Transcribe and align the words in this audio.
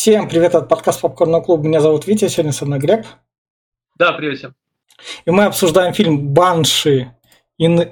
Всем 0.00 0.30
привет 0.30 0.54
от 0.54 0.66
подкаста 0.66 1.02
Попкорного 1.02 1.42
клуба. 1.42 1.68
Меня 1.68 1.80
зовут 1.82 2.06
Витя, 2.06 2.28
сегодня 2.28 2.52
со 2.52 2.64
мной 2.64 2.78
Глеб. 2.78 3.04
Да, 3.98 4.12
привет 4.12 4.38
всем. 4.38 4.54
И 5.26 5.30
мы 5.30 5.44
обсуждаем 5.44 5.92
фильм 5.92 6.28
«Банши» 6.28 7.14
Ин... 7.58 7.90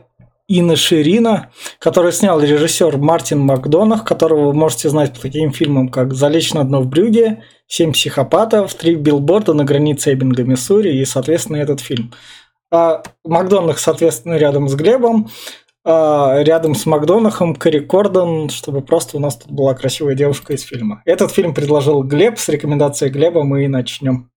Инны 0.49 0.77
Ширина, 0.77 1.51
который 1.79 2.13
снял 2.13 2.41
режиссер 2.41 2.97
Мартин 2.97 3.41
Макдонах, 3.41 4.07
которого 4.07 4.47
вы 4.47 4.55
можете 4.55 4.89
знать 4.89 5.13
по 5.13 5.21
таким 5.21 5.53
фильмам, 5.53 5.91
как 5.91 6.15
«Залечь 6.15 6.55
на 6.55 6.65
дно 6.65 6.81
в 6.81 6.87
брюге», 6.87 7.45
«Семь 7.67 7.93
психопатов», 7.93 8.73
«Три 8.73 8.95
билборда 8.95 9.53
на 9.53 9.65
границе 9.65 10.15
Эббинга, 10.15 10.45
Миссури» 10.45 10.97
и, 10.99 11.05
соответственно, 11.05 11.59
этот 11.59 11.81
фильм. 11.81 12.15
А 12.71 13.03
Макдонах, 13.23 13.79
соответственно, 13.79 14.39
рядом 14.39 14.71
с 14.71 14.75
Глебом, 14.75 15.29
рядом 15.89 16.75
с 16.75 16.85
Макдонахом 16.87 17.55
Кэрри 17.55 17.81
Кордон, 17.81 18.51
чтобы 18.51 18.83
просто 18.83 19.17
у 19.17 19.21
нас 19.21 19.37
тут 19.37 19.51
была 19.51 19.75
красивая 19.75 20.15
девушка 20.15 20.53
из 20.53 20.63
фильма. 20.63 21.03
Этот 21.05 21.33
фильм 21.33 21.55
предложил 21.55 22.03
Глеб, 22.03 22.39
с 22.39 22.49
рекомендацией 22.49 23.11
Глеба 23.11 23.43
мы 23.43 23.65
и 23.65 23.69
начнем. 23.69 24.31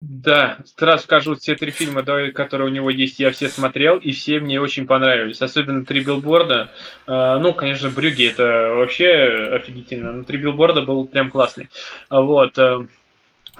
Да, 0.00 0.56
сразу 0.78 1.02
скажу, 1.02 1.34
все 1.34 1.56
три 1.56 1.70
фильма, 1.70 2.02
которые 2.32 2.70
у 2.70 2.72
него 2.72 2.88
есть, 2.88 3.20
я 3.20 3.30
все 3.32 3.50
смотрел, 3.50 3.98
и 3.98 4.12
все 4.12 4.40
мне 4.40 4.58
очень 4.58 4.86
понравились. 4.86 5.42
Особенно 5.42 5.84
«Три 5.84 6.00
билборда». 6.00 6.70
А, 7.06 7.38
ну, 7.38 7.52
конечно, 7.52 7.90
«Брюги»— 7.90 8.24
это 8.30 8.72
вообще 8.76 9.50
офигительно, 9.52 10.12
но 10.12 10.24
«Три 10.24 10.38
билборда» 10.38 10.80
был 10.80 11.06
прям 11.06 11.30
классный. 11.30 11.68
Вот. 12.08 12.56
Э, 12.56 12.86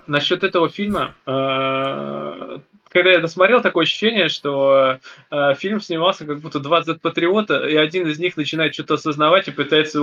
насчет 0.07 0.43
этого 0.43 0.71
фильма, 0.71 1.15
когда 2.91 3.13
я 3.13 3.21
досмотрел, 3.21 3.63
такое 3.63 3.85
ощущение, 3.85 4.29
что 4.29 4.99
э, 5.31 5.55
фильм 5.55 5.81
снимался 5.81 6.27
как 6.27 6.41
будто 6.41 6.59
20 6.59 7.01
патриота, 7.01 7.67
и 7.67 7.77
один 7.77 8.07
из 8.09 8.19
них 8.19 8.37
начинает 8.37 8.75
что-то 8.75 8.95
осознавать 8.95 9.49
и 9.49 9.53
пытается 9.53 10.03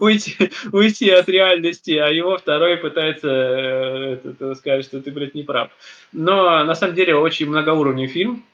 уйти, 0.00 0.50
уйти 0.72 1.10
от 1.10 1.28
реальности, 1.28 1.92
а 1.92 2.08
его 2.08 2.36
второй 2.36 2.76
пытается 2.76 3.28
э, 3.30 4.54
сказать, 4.56 4.84
что 4.84 5.00
ты, 5.00 5.12
блядь, 5.12 5.34
не 5.34 5.44
прав. 5.44 5.70
Но 6.12 6.64
на 6.64 6.74
самом 6.74 6.96
деле 6.96 7.14
очень 7.14 7.48
многоуровневый 7.48 8.08
фильм, 8.08 8.44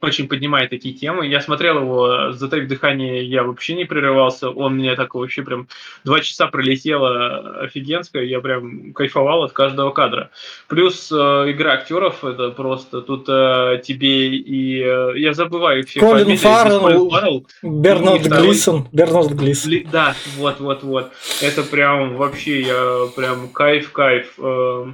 очень 0.00 0.28
поднимает 0.28 0.70
такие 0.70 0.94
темы. 0.94 1.26
Я 1.26 1.40
смотрел 1.40 1.80
его, 1.80 2.32
затаив 2.32 2.68
дыхание, 2.68 3.24
я 3.24 3.42
вообще 3.42 3.74
не 3.74 3.84
прерывался. 3.84 4.50
Он 4.50 4.76
мне 4.76 4.94
так 4.94 5.14
вообще 5.14 5.42
прям 5.42 5.68
два 6.04 6.20
часа 6.20 6.46
пролетело 6.46 7.60
офигенское. 7.60 8.24
Я 8.24 8.40
прям 8.40 8.92
кайфовал 8.92 9.44
от 9.44 9.52
каждого 9.52 9.90
кадра. 9.90 10.30
Плюс 10.68 11.10
э, 11.12 11.14
игра 11.14 11.74
актеров, 11.74 12.24
это 12.24 12.50
просто 12.50 13.02
тут 13.02 13.26
э, 13.28 13.80
тебе 13.84 14.28
и... 14.36 14.82
Э, 14.82 15.12
я 15.16 15.34
забываю 15.34 15.84
всех 15.86 16.02
Колин 16.02 16.36
Фаррелл, 16.36 17.46
Бернард 17.62 18.26
Глисон. 18.26 18.88
Бернард 18.92 19.32
Глисон. 19.32 19.72
Да, 19.90 20.14
вот-вот-вот. 20.36 21.10
Это 21.42 21.62
прям 21.62 22.16
вообще, 22.16 22.62
я 22.62 23.08
прям 23.16 23.48
кайф-кайф. 23.48 24.34
Э, 24.38 24.86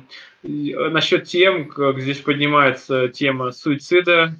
насчет 0.44 1.24
тем, 1.24 1.68
как 1.68 2.00
здесь 2.00 2.18
поднимается 2.18 3.08
тема 3.08 3.50
суицида, 3.52 4.34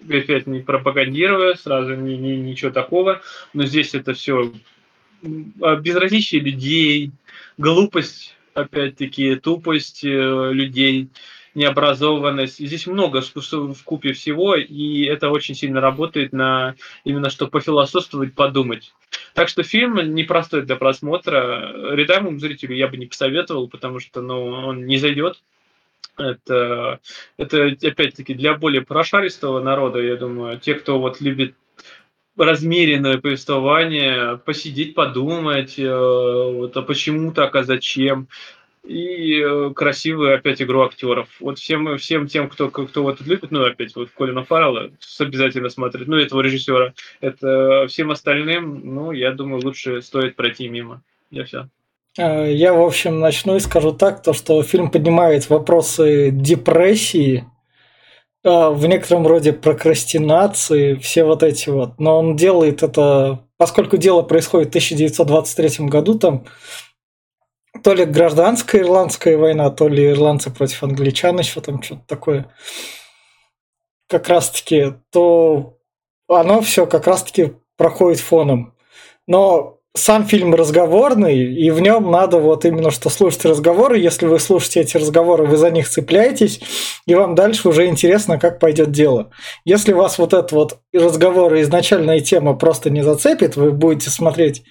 опять 0.00 0.46
не 0.46 0.60
пропагандируя, 0.60 1.54
сразу 1.54 1.94
ни, 1.94 2.14
ни, 2.14 2.36
ничего 2.36 2.70
такого, 2.70 3.22
но 3.52 3.64
здесь 3.64 3.94
это 3.94 4.14
все 4.14 4.52
а, 5.60 5.76
безразличие 5.76 6.40
людей, 6.40 7.12
глупость, 7.56 8.36
опять-таки, 8.54 9.36
тупость 9.36 10.04
э, 10.04 10.08
людей, 10.52 11.08
необразованность. 11.54 12.58
Здесь 12.58 12.86
много 12.86 13.20
в 13.20 13.84
купе 13.84 14.12
всего, 14.12 14.54
и 14.54 15.04
это 15.04 15.30
очень 15.30 15.54
сильно 15.54 15.80
работает 15.80 16.32
на 16.32 16.74
именно 17.04 17.30
что 17.30 17.48
пофилософствовать, 17.48 18.34
подумать. 18.34 18.92
Так 19.34 19.48
что 19.48 19.62
фильм 19.62 20.14
непростой 20.14 20.62
для 20.62 20.76
просмотра. 20.76 21.94
Рядовому 21.94 22.38
зрителю 22.38 22.74
я 22.76 22.88
бы 22.88 22.96
не 22.96 23.06
посоветовал, 23.06 23.68
потому 23.68 23.98
что 24.00 24.20
ну, 24.20 24.44
он 24.44 24.86
не 24.86 24.98
зайдет. 24.98 25.42
Это, 26.18 27.00
это 27.36 27.66
опять-таки 27.66 28.34
для 28.34 28.54
более 28.54 28.82
прошаристого 28.82 29.60
народа, 29.60 30.00
я 30.00 30.16
думаю, 30.16 30.58
те, 30.58 30.74
кто 30.74 30.98
вот 30.98 31.20
любит 31.20 31.54
размеренное 32.36 33.18
повествование, 33.18 34.38
посидеть, 34.38 34.94
подумать, 34.94 35.78
э, 35.78 35.88
вот, 35.88 36.76
а 36.76 36.82
почему 36.82 37.32
так, 37.32 37.54
а 37.56 37.64
зачем, 37.64 38.28
и 38.84 39.40
э, 39.40 39.72
красивую 39.74 40.34
опять 40.34 40.62
игру 40.62 40.82
актеров. 40.82 41.28
Вот 41.40 41.58
всем, 41.58 41.98
всем 41.98 42.26
тем, 42.26 42.48
кто, 42.48 42.70
кто 42.70 43.02
вот 43.02 43.20
любит, 43.20 43.50
ну, 43.50 43.64
опять 43.64 43.94
вот 43.96 44.10
Колина 44.10 44.44
Фаррелла 44.44 44.90
обязательно 45.18 45.68
смотрит, 45.68 46.06
ну, 46.06 46.16
этого 46.16 46.40
режиссера, 46.40 46.94
это 47.20 47.86
всем 47.88 48.10
остальным, 48.10 48.80
ну, 48.84 49.12
я 49.12 49.32
думаю, 49.32 49.62
лучше 49.64 50.00
стоит 50.02 50.36
пройти 50.36 50.68
мимо. 50.68 51.02
Я 51.30 51.44
все. 51.44 51.68
Э, 52.18 52.52
я, 52.52 52.74
в 52.74 52.82
общем, 52.82 53.20
начну 53.20 53.56
и 53.56 53.60
скажу 53.60 53.92
так, 53.92 54.22
то, 54.22 54.32
что 54.32 54.62
фильм 54.62 54.90
поднимает 54.90 55.48
вопросы 55.48 56.30
депрессии, 56.32 57.44
э, 58.44 58.68
в 58.70 58.86
некотором 58.86 59.26
роде 59.26 59.52
прокрастинации, 59.52 60.96
все 60.96 61.24
вот 61.24 61.42
эти 61.42 61.70
вот. 61.70 61.98
Но 62.00 62.18
он 62.18 62.36
делает 62.36 62.82
это, 62.82 63.46
поскольку 63.56 63.96
дело 63.96 64.22
происходит 64.22 64.68
в 64.68 64.70
1923 64.70 65.86
году, 65.86 66.18
там 66.18 66.44
то 67.84 67.94
ли 67.94 68.04
гражданская 68.04 68.82
ирландская 68.82 69.36
война, 69.38 69.70
то 69.70 69.88
ли 69.88 70.10
ирландцы 70.10 70.50
против 70.50 70.82
англичан, 70.82 71.38
еще 71.38 71.60
там 71.60 71.80
что-то 71.82 72.02
такое. 72.08 72.52
Как 74.08 74.28
раз-таки, 74.28 74.94
то 75.12 75.78
оно 76.28 76.60
все 76.62 76.86
как 76.86 77.06
раз-таки 77.06 77.54
проходит 77.76 78.20
фоном. 78.20 78.74
Но 79.26 79.77
сам 79.94 80.26
фильм 80.26 80.54
разговорный, 80.54 81.54
и 81.54 81.70
в 81.70 81.80
нем 81.80 82.10
надо 82.10 82.38
вот 82.38 82.64
именно 82.64 82.90
что 82.90 83.10
слушать 83.10 83.44
разговоры. 83.44 83.98
Если 83.98 84.26
вы 84.26 84.38
слушаете 84.38 84.80
эти 84.80 84.96
разговоры, 84.96 85.44
вы 85.44 85.56
за 85.56 85.70
них 85.70 85.88
цепляетесь, 85.88 86.60
и 87.06 87.14
вам 87.14 87.34
дальше 87.34 87.68
уже 87.68 87.86
интересно, 87.86 88.38
как 88.38 88.58
пойдет 88.58 88.90
дело. 88.90 89.30
Если 89.64 89.92
вас 89.92 90.18
вот 90.18 90.32
этот 90.34 90.52
вот 90.52 90.78
разговор 90.92 91.54
и 91.54 91.62
изначальная 91.62 92.20
тема 92.20 92.54
просто 92.54 92.90
не 92.90 93.02
зацепит, 93.02 93.56
вы 93.56 93.72
будете 93.72 94.10
смотреть 94.10 94.62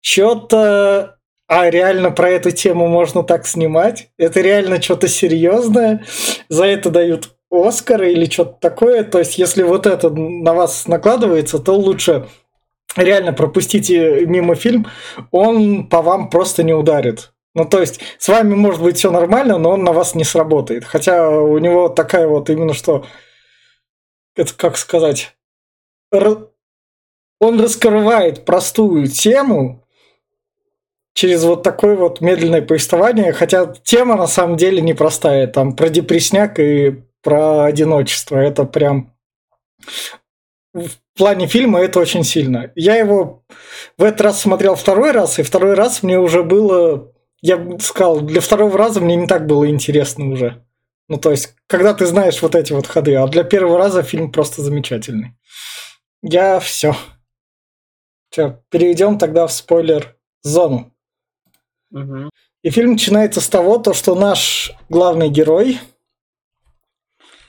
что-то 0.00 1.18
а 1.48 1.70
реально 1.70 2.10
про 2.10 2.28
эту 2.28 2.50
тему 2.50 2.88
можно 2.88 3.22
так 3.22 3.46
снимать? 3.46 4.10
Это 4.18 4.42
реально 4.42 4.82
что-то 4.82 5.08
серьезное? 5.08 6.04
За 6.50 6.66
это 6.66 6.90
дают 6.90 7.30
Оскар 7.50 8.02
или 8.02 8.26
что-то 8.26 8.58
такое? 8.60 9.02
То 9.02 9.18
есть, 9.18 9.38
если 9.38 9.62
вот 9.62 9.86
это 9.86 10.10
на 10.10 10.52
вас 10.52 10.86
накладывается, 10.86 11.58
то 11.58 11.72
лучше 11.72 12.26
реально 12.96 13.32
пропустите 13.32 14.26
мимо 14.26 14.54
фильм, 14.54 14.86
он 15.30 15.88
по 15.88 16.02
вам 16.02 16.30
просто 16.30 16.62
не 16.62 16.72
ударит. 16.72 17.32
Ну, 17.54 17.64
то 17.64 17.80
есть, 17.80 18.00
с 18.18 18.28
вами 18.28 18.54
может 18.54 18.82
быть 18.82 18.98
все 18.98 19.10
нормально, 19.10 19.58
но 19.58 19.70
он 19.70 19.82
на 19.82 19.92
вас 19.92 20.14
не 20.14 20.24
сработает. 20.24 20.84
Хотя 20.84 21.28
у 21.28 21.58
него 21.58 21.88
такая 21.88 22.28
вот 22.28 22.50
именно 22.50 22.74
что... 22.74 23.06
Это 24.36 24.54
как 24.54 24.76
сказать... 24.76 25.34
Он 27.40 27.60
раскрывает 27.60 28.44
простую 28.44 29.06
тему 29.06 29.84
через 31.14 31.44
вот 31.44 31.62
такое 31.62 31.96
вот 31.96 32.20
медленное 32.20 32.62
повествование, 32.62 33.32
хотя 33.32 33.66
тема 33.66 34.16
на 34.16 34.26
самом 34.26 34.56
деле 34.56 34.80
непростая. 34.80 35.46
Там 35.46 35.76
про 35.76 35.88
депресняк 35.88 36.58
и 36.58 37.02
про 37.22 37.64
одиночество. 37.64 38.36
Это 38.36 38.64
прям 38.64 39.12
в 40.80 41.18
плане 41.18 41.46
фильма 41.46 41.80
это 41.80 42.00
очень 42.00 42.24
сильно. 42.24 42.72
Я 42.74 42.96
его 42.96 43.44
в 43.96 44.02
этот 44.02 44.20
раз 44.20 44.40
смотрел 44.40 44.74
второй 44.74 45.12
раз, 45.12 45.38
и 45.38 45.42
второй 45.42 45.74
раз 45.74 46.02
мне 46.02 46.18
уже 46.18 46.42
было... 46.42 47.12
Я 47.40 47.56
бы 47.56 47.78
сказал, 47.80 48.20
для 48.20 48.40
второго 48.40 48.76
раза 48.76 49.00
мне 49.00 49.16
не 49.16 49.26
так 49.26 49.46
было 49.46 49.68
интересно 49.68 50.30
уже. 50.30 50.64
Ну, 51.08 51.18
то 51.18 51.30
есть, 51.30 51.54
когда 51.66 51.94
ты 51.94 52.04
знаешь 52.06 52.42
вот 52.42 52.54
эти 52.54 52.72
вот 52.72 52.86
ходы, 52.86 53.14
а 53.14 53.26
для 53.26 53.44
первого 53.44 53.78
раза 53.78 54.02
фильм 54.02 54.30
просто 54.30 54.62
замечательный. 54.62 55.34
Я 56.22 56.60
все. 56.60 56.94
Все, 58.30 58.62
перейдем 58.70 59.18
тогда 59.18 59.46
в 59.46 59.52
спойлер-зону. 59.52 60.92
Угу. 61.92 62.30
И 62.62 62.70
фильм 62.70 62.92
начинается 62.92 63.40
с 63.40 63.48
того, 63.48 63.78
то, 63.78 63.94
что 63.94 64.14
наш 64.14 64.72
главный 64.88 65.30
герой, 65.30 65.80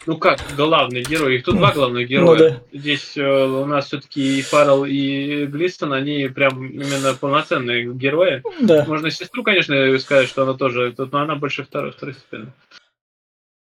ну 0.05 0.17
как 0.17 0.39
главный 0.55 1.03
герой? 1.03 1.35
Их 1.35 1.43
тут 1.43 1.57
два 1.57 1.71
главных 1.71 2.03
ну 2.03 2.07
героя. 2.07 2.37
Ну, 2.37 2.37
да. 2.37 2.79
Здесь 2.79 3.17
э, 3.17 3.23
у 3.23 3.65
нас 3.65 3.87
все-таки 3.87 4.39
и 4.39 4.41
Фаррелл, 4.41 4.85
и 4.85 5.45
Глистон, 5.45 5.93
они 5.93 6.27
прям 6.27 6.67
именно 6.67 7.13
полноценные 7.13 7.93
герои. 7.93 8.41
Да. 8.61 8.85
Можно 8.87 9.11
сестру, 9.11 9.43
конечно, 9.43 9.97
сказать, 9.99 10.27
что 10.27 10.43
она 10.43 10.53
тоже 10.53 10.93
но 10.97 11.19
она 11.19 11.35
больше 11.35 11.63
второй, 11.63 11.91
второстепенная. 11.91 12.53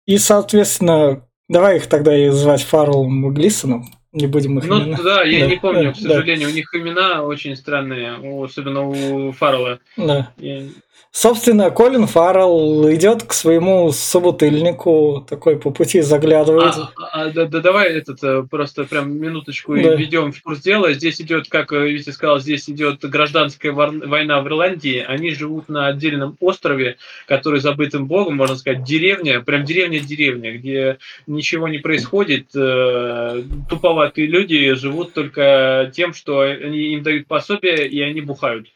И, 0.05 0.17
соответственно, 0.17 1.25
давай 1.47 1.77
их 1.77 1.87
тогда 1.87 2.15
и 2.15 2.29
звать 2.29 2.63
Фарреллом 2.63 3.29
и 3.29 3.33
Глистоном. 3.33 3.85
Не 4.11 4.25
будем 4.25 4.57
их 4.57 4.65
Ну 4.65 4.81
имена. 4.81 4.97
да, 5.03 5.23
я 5.23 5.41
да, 5.41 5.51
не 5.51 5.57
помню, 5.57 5.83
да, 5.83 5.91
к 5.91 5.97
сожалению, 5.97 6.47
да. 6.47 6.53
у 6.53 6.55
них 6.55 6.73
имена 6.73 7.23
очень 7.23 7.55
странные, 7.55 8.15
особенно 8.43 8.87
у 8.87 9.31
Фаррелла. 9.31 9.79
Да. 9.97 10.31
Я... 10.37 10.63
Собственно, 11.11 11.71
Колин 11.71 12.05
Фаррелл 12.05 12.93
идет 12.93 13.23
к 13.23 13.33
своему 13.33 13.91
собутыльнику, 13.91 15.25
такой 15.27 15.57
по 15.57 15.71
пути 15.71 16.01
заглядывает. 16.01 16.75
А, 16.75 16.91
а, 17.11 17.29
да, 17.29 17.45
да, 17.45 17.61
давай 17.61 17.89
этот 17.93 18.23
э, 18.23 18.43
просто 18.49 18.83
прям 18.83 19.17
минуточку 19.17 19.75
да. 19.75 19.95
введем 19.95 20.31
в 20.31 20.41
курс 20.43 20.61
дела. 20.61 20.93
Здесь 20.93 21.19
идет, 21.19 21.49
как 21.49 21.73
э, 21.73 21.89
Витя 21.89 22.11
сказал, 22.11 22.39
здесь 22.39 22.69
идет 22.69 22.99
гражданская 23.01 23.71
война 23.71 24.39
в 24.41 24.47
Ирландии. 24.47 25.03
Они 25.05 25.31
живут 25.31 25.67
на 25.67 25.87
отдельном 25.87 26.37
острове, 26.39 26.97
который 27.25 27.59
забытым 27.59 28.05
богом, 28.05 28.35
можно 28.37 28.55
сказать, 28.55 28.83
деревня, 28.83 29.41
прям 29.41 29.65
деревня-деревня, 29.65 30.57
где 30.59 30.99
ничего 31.25 31.67
не 31.67 31.79
происходит. 31.79 32.55
Э, 32.55 33.41
туповатые 33.67 34.27
люди 34.27 34.73
живут 34.75 35.13
только 35.13 35.91
тем, 35.93 36.13
что 36.13 36.41
они 36.41 36.93
им 36.93 37.01
дают 37.01 37.25
пособие, 37.25 37.87
и 37.87 37.99
они 37.99 38.21
бухают 38.21 38.67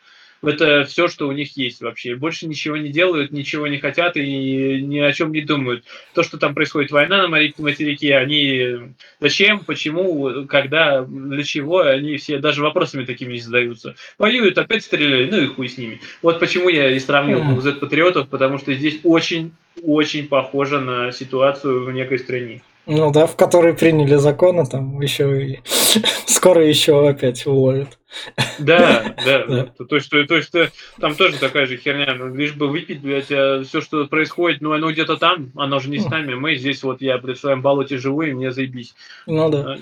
это 0.43 0.83
все, 0.83 1.07
что 1.07 1.27
у 1.27 1.31
них 1.31 1.55
есть 1.57 1.81
вообще. 1.81 2.15
Больше 2.15 2.47
ничего 2.47 2.77
не 2.77 2.89
делают, 2.89 3.31
ничего 3.31 3.67
не 3.67 3.79
хотят 3.79 4.17
и 4.17 4.81
ни 4.81 4.99
о 4.99 5.11
чем 5.11 5.31
не 5.31 5.41
думают. 5.41 5.83
То, 6.13 6.23
что 6.23 6.37
там 6.37 6.53
происходит 6.53 6.91
война 6.91 7.21
на 7.21 7.27
материке, 7.27 8.17
они 8.17 8.93
зачем, 9.19 9.59
почему, 9.59 10.45
когда, 10.47 11.03
для 11.03 11.43
чего, 11.43 11.79
они 11.79 12.17
все 12.17 12.39
даже 12.39 12.61
вопросами 12.61 13.05
такими 13.05 13.33
не 13.33 13.39
задаются. 13.39 13.95
Воюют, 14.17 14.57
опять 14.57 14.83
стреляли, 14.83 15.29
ну 15.29 15.41
и 15.41 15.47
хуй 15.47 15.69
с 15.69 15.77
ними. 15.77 16.01
Вот 16.21 16.39
почему 16.39 16.69
я 16.69 16.91
и 16.91 16.99
сравнил. 16.99 17.61
Z-патриотов, 17.61 18.27
потому 18.27 18.57
что 18.57 18.73
здесь 18.73 18.99
очень-очень 19.03 20.27
похоже 20.27 20.79
на 20.79 21.11
ситуацию 21.11 21.85
в 21.85 21.91
некой 21.91 22.19
стране. 22.19 22.61
Ну 22.85 23.11
да, 23.11 23.27
в 23.27 23.35
которой 23.35 23.73
приняли 23.73 24.15
законы, 24.15 24.65
там 24.65 24.99
еще 24.99 25.45
и 25.45 25.59
скоро 26.25 26.65
еще 26.65 27.07
опять 27.07 27.45
уловят. 27.45 27.97
Да, 28.59 29.15
да, 29.25 29.45
да. 29.45 29.65
То, 29.87 29.95
есть, 29.95 30.09
то, 30.09 30.23
то 30.25 30.35
есть 30.35 30.53
э, 30.53 30.71
там 30.99 31.15
тоже 31.15 31.37
такая 31.39 31.65
же 31.65 31.77
херня. 31.77 32.13
Ну, 32.13 32.33
лишь 32.33 32.53
бы 32.53 32.67
выпить, 32.67 33.01
блядь, 33.01 33.31
а 33.31 33.63
все, 33.63 33.81
что 33.81 34.05
происходит, 34.05 34.61
ну 34.61 34.71
оно 34.73 34.91
где-то 34.91 35.17
там, 35.17 35.51
оно 35.55 35.79
же 35.79 35.89
не 35.89 35.99
с 35.99 36.05
нами. 36.05 36.35
Мы 36.35 36.55
здесь 36.55 36.83
вот 36.83 37.01
я 37.01 37.17
при 37.17 37.33
своем 37.33 37.61
болоте 37.61 37.97
живу, 37.97 38.21
и 38.21 38.33
мне 38.33 38.51
заебись. 38.51 38.93
Ну 39.25 39.49
да. 39.49 39.77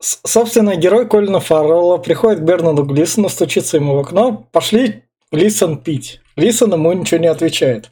Собственно, 0.00 0.76
герой 0.76 1.08
Колина 1.08 1.40
Фаррелла 1.40 1.98
приходит 1.98 2.40
к 2.40 2.42
Бернаду 2.42 2.84
Глисону, 2.84 3.28
стучится 3.28 3.78
ему 3.78 3.96
в 3.96 4.00
окно. 4.00 4.46
Пошли 4.52 5.04
Глисон 5.32 5.78
пить. 5.78 6.20
Глисон 6.36 6.72
ему 6.72 6.92
ничего 6.92 7.18
не 7.18 7.26
отвечает. 7.26 7.90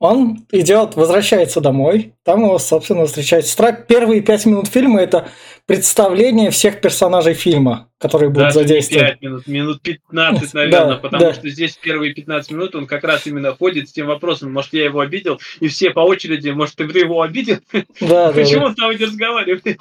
Он 0.00 0.46
идет, 0.52 0.94
возвращается 0.94 1.60
домой, 1.60 2.14
там 2.24 2.44
его, 2.44 2.58
собственно, 2.60 3.04
встречает 3.06 3.46
сестра. 3.46 3.72
Первые 3.72 4.20
пять 4.20 4.46
минут 4.46 4.68
фильма– 4.68 5.00
это 5.02 5.28
представление 5.66 6.52
всех 6.52 6.80
персонажей 6.80 7.34
фильма, 7.34 7.90
которые 7.98 8.30
будут 8.30 8.48
Даже 8.48 8.60
задействованы. 8.60 9.08
5 9.08 9.22
минут, 9.22 9.46
минут 9.48 9.82
15, 9.82 10.54
наверное, 10.54 10.86
да, 10.86 10.96
потому 10.98 11.24
да. 11.24 11.34
что 11.34 11.48
здесь 11.48 11.76
первые 11.82 12.14
15 12.14 12.52
минут 12.52 12.76
он 12.76 12.86
как 12.86 13.02
раз 13.02 13.26
именно 13.26 13.52
ходит 13.56 13.88
с 13.88 13.92
тем 13.92 14.06
вопросом, 14.06 14.52
может, 14.52 14.72
я 14.72 14.84
его 14.84 15.00
обидел, 15.00 15.40
и 15.58 15.66
все 15.66 15.90
по 15.90 16.00
очереди, 16.00 16.50
может, 16.50 16.76
ты 16.76 16.84
его 16.84 17.20
обидел? 17.20 17.58
Да, 18.00 18.30
Почему 18.34 18.66
он 18.66 18.74
с 18.74 18.76
тобой 18.76 18.98
не 18.98 19.04
разговаривает? 19.04 19.78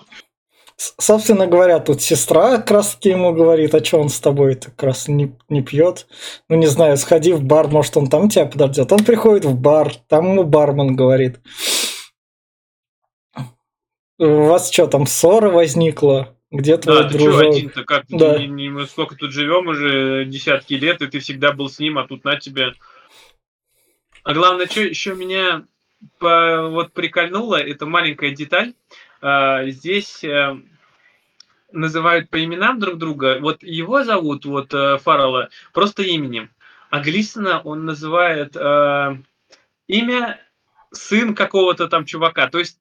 Собственно 0.77 1.47
говоря, 1.47 1.79
тут 1.79 2.03
сестра 2.03 2.57
как 2.57 2.69
раз 2.69 2.95
таки 2.95 3.09
ему 3.09 3.33
говорит, 3.33 3.73
а 3.73 3.83
что 3.83 3.99
он 3.99 4.09
с 4.09 4.19
тобой 4.19 4.53
-то 4.53 4.65
как 4.65 4.83
раз 4.83 5.07
не, 5.07 5.35
не 5.49 5.63
пьет. 5.63 6.05
Ну, 6.49 6.55
не 6.55 6.67
знаю, 6.67 6.97
сходи 6.97 7.33
в 7.33 7.41
бар, 7.41 7.67
может, 7.67 7.97
он 7.97 8.07
там 8.07 8.29
тебя 8.29 8.45
подождет. 8.45 8.91
Он 8.91 9.03
приходит 9.03 9.45
в 9.45 9.55
бар, 9.55 9.91
там 10.07 10.31
ему 10.31 10.43
бармен 10.43 10.95
говорит. 10.95 11.39
У 14.19 14.45
вас 14.45 14.71
что, 14.71 14.85
там 14.85 15.07
ссора 15.07 15.49
возникла? 15.49 16.35
Где 16.51 16.77
твой 16.77 17.03
да, 17.03 17.09
дружок? 17.09 17.41
ты 17.41 17.47
один-то? 17.47 17.83
Как? 17.83 18.05
Да. 18.09 18.37
Не, 18.37 18.47
не, 18.47 18.69
мы 18.69 18.85
сколько 18.85 19.15
тут 19.15 19.31
живем 19.31 19.67
уже, 19.67 20.25
десятки 20.25 20.75
лет, 20.75 21.01
и 21.01 21.07
ты 21.07 21.19
всегда 21.19 21.53
был 21.53 21.69
с 21.69 21.79
ним, 21.79 21.97
а 21.97 22.07
тут 22.07 22.23
на 22.23 22.39
тебе... 22.39 22.73
А 24.23 24.33
главное, 24.33 24.67
что 24.67 24.81
еще 24.81 25.15
меня 25.15 25.65
по, 26.19 26.69
вот 26.69 26.93
прикольнуло, 26.93 27.55
это 27.55 27.85
маленькая 27.87 28.31
деталь. 28.31 28.73
А, 29.21 29.65
здесь 29.67 30.23
э, 30.23 30.57
называют 31.71 32.29
по 32.29 32.43
именам 32.43 32.79
друг 32.79 32.97
друга. 32.97 33.39
Вот 33.39 33.63
его 33.63 34.03
зовут, 34.03 34.45
вот 34.45 34.73
э, 34.73 34.97
Фаррелла, 34.97 35.49
просто 35.73 36.03
именем. 36.03 36.49
А 36.89 36.99
Глисона 37.01 37.59
он 37.61 37.85
называет 37.85 38.55
э, 38.55 39.17
имя 39.87 40.39
сын 40.91 41.35
какого-то 41.35 41.87
там 41.87 42.05
чувака. 42.05 42.47
То 42.47 42.59
есть 42.59 42.79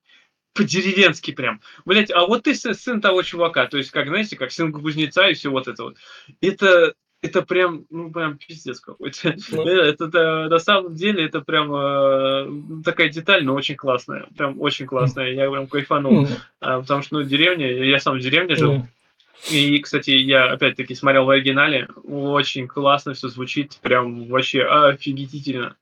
по-деревенски 0.54 1.32
прям. 1.32 1.60
Блять, 1.84 2.10
а 2.10 2.26
вот 2.26 2.44
ты 2.44 2.54
сын 2.54 3.00
того 3.00 3.22
чувака. 3.22 3.66
То 3.66 3.76
есть, 3.76 3.90
как, 3.90 4.08
знаете, 4.08 4.36
как 4.36 4.52
сын 4.52 4.72
кузнеца 4.72 5.28
и 5.28 5.34
все 5.34 5.50
вот 5.50 5.68
это 5.68 5.84
вот. 5.84 5.96
Это 6.40 6.94
это 7.22 7.42
прям, 7.42 7.86
ну, 7.90 8.10
прям 8.10 8.38
пиздец 8.38 8.80
какой-то. 8.80 9.34
Ну. 9.50 9.66
Это, 9.66 10.04
это, 10.04 10.48
на 10.48 10.58
самом 10.58 10.94
деле, 10.94 11.24
это 11.24 11.40
прям 11.40 11.72
э, 11.74 12.82
такая 12.84 13.08
деталь, 13.08 13.44
но 13.44 13.54
очень 13.54 13.76
классная. 13.76 14.26
Прям 14.36 14.60
очень 14.60 14.86
классная. 14.86 15.32
Я 15.32 15.50
прям 15.50 15.66
кайфанул. 15.66 16.24
Mm. 16.24 16.28
А, 16.60 16.80
потому 16.80 17.02
что, 17.02 17.16
ну, 17.16 17.22
деревня, 17.22 17.72
я 17.84 17.98
сам 17.98 18.18
в 18.18 18.20
деревне 18.20 18.54
жил. 18.54 18.74
Mm. 18.74 18.82
И, 19.50 19.78
кстати, 19.78 20.10
я 20.10 20.50
опять-таки 20.50 20.94
смотрел 20.94 21.24
в 21.24 21.30
оригинале. 21.30 21.88
Очень 22.04 22.68
классно 22.68 23.14
все 23.14 23.28
звучит. 23.28 23.76
Прям 23.82 24.28
вообще 24.28 24.62
офигительно. 24.62 25.76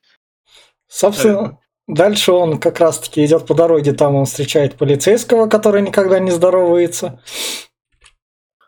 Собственно, 0.87 1.57
дальше 1.87 2.31
он 2.31 2.59
как 2.59 2.79
раз-таки 2.79 3.25
идет 3.25 3.47
по 3.47 3.55
дороге, 3.55 3.93
там 3.93 4.15
он 4.15 4.25
встречает 4.25 4.75
полицейского, 4.75 5.47
который 5.47 5.81
никогда 5.81 6.19
не 6.19 6.31
здоровается. 6.31 7.21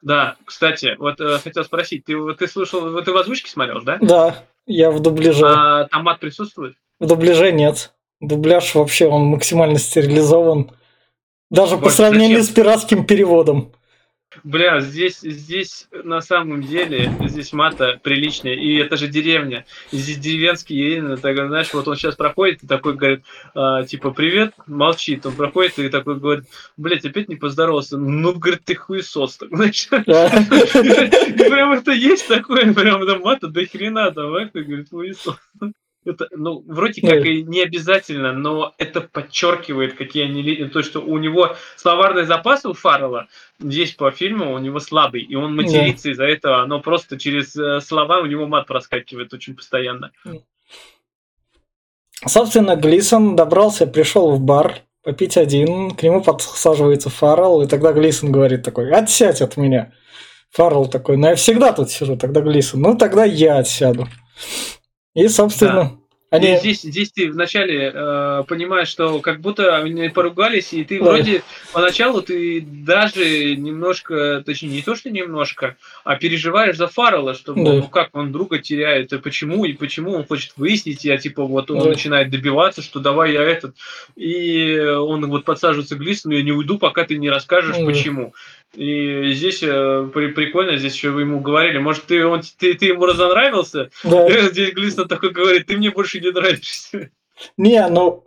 Да, 0.02 0.36
кстати, 0.46 0.96
вот 0.98 1.20
э, 1.20 1.40
хотел 1.40 1.64
спросить, 1.64 2.06
ты, 2.06 2.16
ты 2.36 2.48
слушал, 2.48 2.92
вот 2.92 3.06
ты 3.06 3.12
в 3.12 3.18
озвучке 3.18 3.50
смотрел, 3.50 3.82
да? 3.82 3.98
Да, 4.02 4.44
я 4.66 4.92
в 4.92 5.00
дубляже. 5.00 5.46
А 5.46 5.86
там 5.86 6.04
мат 6.04 6.20
присутствует? 6.20 6.76
В 7.00 7.08
дубляже 7.08 7.52
нет. 7.52 7.94
Дубляж 8.20 8.76
вообще, 8.76 9.08
он 9.08 9.26
максимально 9.26 9.80
стерилизован. 9.80 10.72
Даже 11.50 11.78
Больше 11.78 11.86
по 11.86 11.90
сравнению 11.90 12.40
зачем? 12.42 12.54
с 12.54 12.56
пиратским 12.56 13.06
переводом. 13.06 13.72
Бля, 14.44 14.82
здесь, 14.82 15.20
здесь 15.22 15.88
на 15.92 16.20
самом 16.22 16.62
деле, 16.62 17.12
здесь 17.26 17.54
мата 17.54 18.00
приличная, 18.04 18.56
и 18.56 18.76
это 18.76 18.98
же 18.98 19.08
деревня. 19.08 19.66
И 19.92 19.98
здесь 19.98 20.18
деревенский 20.18 20.76
Ерин, 20.76 21.18
так, 21.18 21.38
знаешь, 21.38 21.74
вот 21.74 21.88
он 21.88 21.96
сейчас 21.96 22.16
проходит 22.16 22.62
и 22.64 22.68
такой 22.68 22.96
говорит, 22.96 23.24
а, 23.56 23.84
типа, 23.84 24.12
привет, 24.12 24.54
молчит. 24.68 25.26
Он 25.26 25.34
проходит 25.34 25.80
и 25.80 25.90
такой 25.90 26.20
говорит, 26.20 26.46
блядь, 26.76 27.06
опять 27.06 27.30
не 27.30 27.38
поздоровался. 27.38 27.98
Ну, 27.98 28.34
говорит, 28.34 28.64
ты 28.66 28.76
хуесос, 28.76 29.38
так, 29.38 29.50
знаешь. 29.50 29.88
Прям 29.90 31.74
это 31.74 31.92
есть 31.92 32.28
такое, 32.28 32.74
прям 32.74 33.06
там 33.08 33.22
мата 33.22 33.48
до 33.48 33.66
хрена, 33.66 34.12
там, 34.12 34.32
говорит, 34.32 34.90
хуесос. 34.90 35.38
Это, 36.08 36.28
ну, 36.32 36.64
вроде 36.68 37.02
как 37.02 37.26
и 37.26 37.44
не 37.44 37.62
обязательно, 37.62 38.32
но 38.32 38.74
это 38.78 39.02
подчеркивает, 39.02 39.96
какие 39.96 40.24
они... 40.24 40.66
То, 40.66 40.82
что 40.82 41.02
у 41.02 41.18
него 41.18 41.56
словарный 41.76 42.26
запас 42.26 42.66
у 42.66 42.74
Фаррелла 42.74 43.28
здесь 43.60 43.94
по 43.94 44.12
фильму 44.12 44.54
у 44.54 44.58
него 44.58 44.80
слабый, 44.80 45.22
и 45.22 45.36
он 45.36 45.56
матерится 45.56 46.06
да. 46.06 46.12
из-за 46.12 46.24
этого, 46.26 46.66
но 46.66 46.80
просто 46.80 47.20
через 47.20 47.56
э, 47.56 47.82
слова 47.82 48.20
у 48.20 48.26
него 48.26 48.48
мат 48.48 48.68
проскакивает 48.68 49.34
очень 49.34 49.56
постоянно. 49.56 50.12
Собственно, 52.26 52.76
Глисон 52.76 53.36
добрался, 53.36 53.86
пришел 53.86 54.32
в 54.32 54.40
бар 54.40 54.80
попить 55.04 55.38
один, 55.38 55.92
к 55.92 56.04
нему 56.04 56.22
подсаживается 56.24 57.10
Фаррелл, 57.10 57.62
и 57.62 57.68
тогда 57.68 57.92
Глисон 57.92 58.32
говорит 58.32 58.64
такой, 58.64 58.92
отсядь 58.92 59.42
от 59.42 59.58
меня. 59.58 59.94
Фаррелл 60.52 60.88
такой, 60.88 61.18
ну 61.18 61.28
я 61.28 61.36
всегда 61.36 61.74
тут 61.74 61.92
сижу, 61.92 62.18
тогда 62.18 62.42
Глисон, 62.42 62.82
ну 62.82 62.98
тогда 62.98 63.26
я 63.26 63.58
отсяду. 63.58 64.08
И, 65.14 65.28
собственно, 65.30 65.84
да. 65.84 65.97
Они... 66.30 66.54
И 66.54 66.58
здесь, 66.58 66.82
здесь 66.82 67.12
ты 67.12 67.32
вначале 67.32 67.90
э, 67.94 68.44
понимаешь, 68.48 68.90
что 68.90 69.20
как 69.20 69.40
будто 69.40 69.78
они 69.78 70.10
поругались, 70.10 70.74
и 70.74 70.84
ты 70.84 71.00
да. 71.00 71.06
вроде 71.06 71.42
поначалу 71.72 72.22
ты 72.22 72.60
даже 72.60 73.56
немножко, 73.56 74.44
точнее 74.46 74.70
не 74.70 74.82
то, 74.82 74.96
что 74.96 75.10
немножко, 75.10 75.78
а 76.04 76.18
переживаешь 76.18 76.76
за 76.76 76.88
Фаррелла, 76.88 77.34
что 77.34 77.54
да. 77.54 77.62
ну 77.62 77.88
как 77.88 78.10
он 78.14 78.34
друга 78.34 78.60
теряет, 78.60 79.14
и 79.14 79.20
почему, 79.20 79.64
и 79.64 79.72
почему 79.72 80.16
он 80.16 80.26
хочет 80.26 80.52
выяснить, 80.58 81.06
я 81.06 81.18
типа 81.18 81.46
вот 81.46 81.72
он 81.72 81.80
да. 81.80 81.90
начинает 81.92 82.30
добиваться, 82.30 82.82
что 82.82 83.00
давай 83.00 83.32
я 83.32 83.44
этот, 83.44 83.76
и 84.18 84.78
он 84.78 85.26
вот 85.28 85.46
подсаживается 85.46 85.96
к 85.96 86.00
Глисону, 86.00 86.36
я 86.36 86.44
не 86.44 86.52
уйду, 86.52 86.78
пока 86.78 87.06
ты 87.06 87.18
не 87.18 87.30
расскажешь, 87.30 87.78
да. 87.78 87.86
почему. 87.86 88.34
И 88.76 89.32
здесь 89.34 89.64
э, 89.64 90.10
при, 90.14 90.28
прикольно, 90.28 90.78
здесь 90.78 90.94
еще 90.94 91.10
вы 91.10 91.22
ему 91.22 91.40
говорили, 91.40 91.78
может, 91.78 92.06
ты, 92.06 92.26
он, 92.26 92.42
ты, 92.60 92.74
ты 92.74 92.88
ему 92.88 93.06
разонравился? 93.06 93.90
Да. 94.04 94.30
Здесь 94.50 94.74
Глисон 94.74 95.08
такой 95.08 95.32
говорит, 95.32 95.68
ты 95.68 95.78
мне 95.78 95.90
больше 95.90 96.20
не 96.20 96.32
нравишься. 96.32 97.10
Не, 97.58 97.88
ну, 97.88 98.26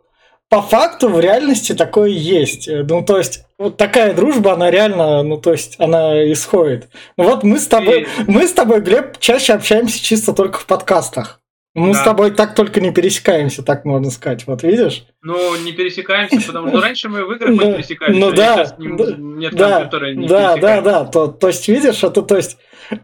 по 0.49 0.62
факту 0.62 1.09
в 1.09 1.20
реальности 1.20 1.75
такое 1.75 2.11
есть. 2.11 2.68
Ну, 2.68 3.04
то 3.04 3.18
есть, 3.18 3.44
вот 3.59 3.76
такая 3.76 4.14
дружба, 4.14 4.54
она 4.54 4.70
реально, 4.70 5.23
ну, 5.23 5.37
то 5.37 5.52
есть, 5.52 5.76
она 5.78 6.30
исходит. 6.32 6.88
Ну, 7.16 7.25
вот 7.25 7.44
мы 7.44 7.59
с 7.59 7.66
тобой, 7.68 8.02
и... 8.02 8.06
мы 8.26 8.49
с 8.49 8.52
тобой, 8.52 8.80
Глеб, 8.80 9.18
чаще 9.20 9.52
общаемся 9.52 10.02
чисто 10.02 10.32
только 10.32 10.59
в 10.59 10.66
подкастах. 10.66 11.40
Мы 11.75 11.93
Да. 11.93 12.00
с 12.00 12.03
тобой 12.05 12.33
так 12.33 12.57
только 12.57 12.81
не 12.81 12.91
пересекаемся, 12.91 13.62
так 13.62 13.85
можно 13.85 14.11
сказать. 14.11 14.45
Вот 14.49 14.65
видишь? 14.65 15.05
Ну, 15.23 15.57
не 15.57 15.73
пересекаемся, 15.73 16.45
потому 16.45 16.69
что 16.69 16.81
раньше 16.81 17.09
мы 17.09 17.25
в 17.25 17.31
играх 17.33 17.50
Ну, 17.50 17.59
хоть 17.59 17.77
пересекались, 17.77 18.19
ну 18.19 18.29
а 18.29 18.33
да, 18.33 18.75
не- 18.79 19.39
нет 19.39 19.55
Да, 19.55 19.71
компьютера, 19.81 20.15
не 20.15 20.27
да, 20.27 20.57
да, 20.57 20.81
да. 20.81 21.05
То, 21.05 21.29
то 21.29 21.47
есть, 21.47 21.69
видишь, 21.69 22.03
это 22.03 22.23
то 22.23 22.37
есть 22.37 22.57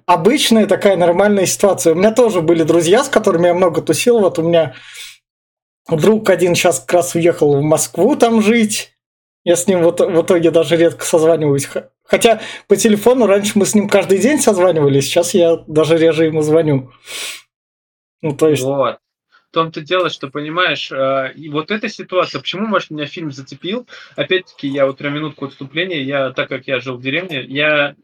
обычная 0.04 0.66
такая 0.66 0.96
нормальная 0.96 1.46
ситуация. 1.46 1.92
У 1.92 1.96
меня 1.96 2.11
тоже 2.11 2.40
были 2.40 2.64
друзья, 2.64 3.04
с 3.04 3.08
которыми 3.08 3.46
я 3.46 3.54
много 3.54 3.82
тусил. 3.82 4.18
Вот 4.18 4.38
у 4.40 4.42
меня 4.42 4.75
друг 5.88 6.28
один 6.28 6.56
сейчас 6.56 6.80
как 6.80 6.92
раз 6.94 7.14
уехал 7.14 7.56
в 7.56 7.62
Москву 7.62 8.16
там 8.16 8.42
жить. 8.42 8.90
Я 9.44 9.54
с 9.54 9.68
ним 9.68 9.85
вот 9.85 10.00
в 10.00 10.23
итоге 10.23 10.50
даже 10.50 10.76
редко 10.76 11.04
созваниваюсь. 11.04 11.68
Хотя 12.02 12.40
по 12.66 12.75
телефону 12.75 13.26
раньше 13.26 13.52
мы 13.54 13.64
с 13.64 13.76
ним 13.76 13.88
каждый 13.88 14.18
день 14.18 14.40
созванивались, 14.40 15.04
сейчас 15.04 15.35
я 15.35 15.56
даже 15.68 15.96
реже 15.96 16.25
ему 16.25 16.42
звоню. 16.42 16.90
Ну, 18.26 18.37
то 18.37 18.49
есть, 18.49 18.62
Вот. 18.62 18.99
В 19.50 19.54
том-то 19.56 19.80
дело, 19.80 20.11
что, 20.11 20.28
понимаешь, 20.28 20.90
э, 20.90 21.33
и 21.35 21.49
вот 21.49 21.71
эта 21.71 21.88
ситуация, 21.88 22.40
почему, 22.40 22.66
может, 22.66 22.90
меня 22.90 23.06
фильм 23.06 23.30
зацепил, 23.30 23.87
опять-таки, 24.16 24.68
я 24.68 24.85
вот 24.87 24.99
прям 24.99 25.14
минутку 25.14 25.47
отступления, 25.47 26.02
я, 26.02 26.30
так 26.33 26.49
как 26.49 26.66
я 26.66 26.80
жил 26.80 26.97
в 26.97 27.02
деревне, 27.02 27.42
я, 27.42 27.95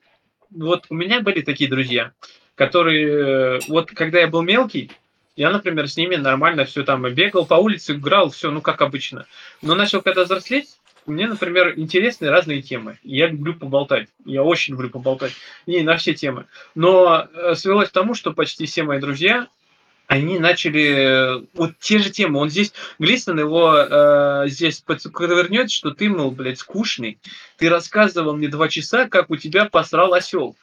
вот 0.50 0.87
у 0.88 0.95
меня 0.95 1.21
были 1.21 1.43
такие 1.43 1.69
друзья, 1.69 2.12
которые, 2.55 3.57
э, 3.57 3.61
вот 3.69 3.91
когда 3.91 4.21
я 4.21 4.29
был 4.29 4.43
мелкий, 4.43 4.93
я, 5.35 5.50
например, 5.50 5.88
с 5.88 5.97
ними 5.97 6.17
нормально 6.17 6.64
все 6.64 6.85
там 6.85 7.02
бегал 7.12 7.45
по 7.45 7.55
улице, 7.55 7.95
играл, 7.95 8.31
все, 8.31 8.50
ну, 8.50 8.61
как 8.61 8.81
обычно. 8.81 9.26
Но 9.61 9.75
начал 9.75 10.00
когда 10.02 10.25
взрослеть, 10.25 10.69
мне, 11.07 11.26
например, 11.26 11.75
интересны 11.76 12.31
разные 12.31 12.62
темы. 12.62 12.99
Я 13.02 13.26
люблю 13.29 13.55
поболтать. 13.55 14.09
Я 14.25 14.43
очень 14.43 14.75
люблю 14.75 14.91
поболтать. 14.91 15.33
И 15.67 15.83
на 15.83 15.97
все 15.97 16.14
темы. 16.14 16.47
Но 16.75 17.26
э, 17.33 17.55
свелось 17.57 17.88
к 17.88 17.93
тому, 17.93 18.14
что 18.14 18.33
почти 18.33 18.67
все 18.67 18.85
мои 18.85 19.00
друзья, 19.00 19.49
они 20.06 20.38
начали 20.38 20.82
э, 20.82 21.42
вот 21.54 21.73
те 21.78 21.99
же 21.99 22.11
темы. 22.11 22.40
Он 22.40 22.50
здесь, 22.50 22.73
Глисон 22.99 23.38
его 23.38 23.76
э, 23.76 24.49
здесь 24.49 24.80
подвернет, 24.80 25.71
что 25.71 25.90
ты, 25.90 26.09
мол, 26.09 26.30
блядь, 26.30 26.59
скучный. 26.59 27.18
Ты 27.56 27.68
рассказывал 27.71 28.37
мне 28.37 28.49
два 28.49 28.68
часа, 28.68 29.09
как 29.09 29.30
у 29.30 29.37
тебя 29.37 29.66
посрал 29.66 30.12
осел. 30.12 30.56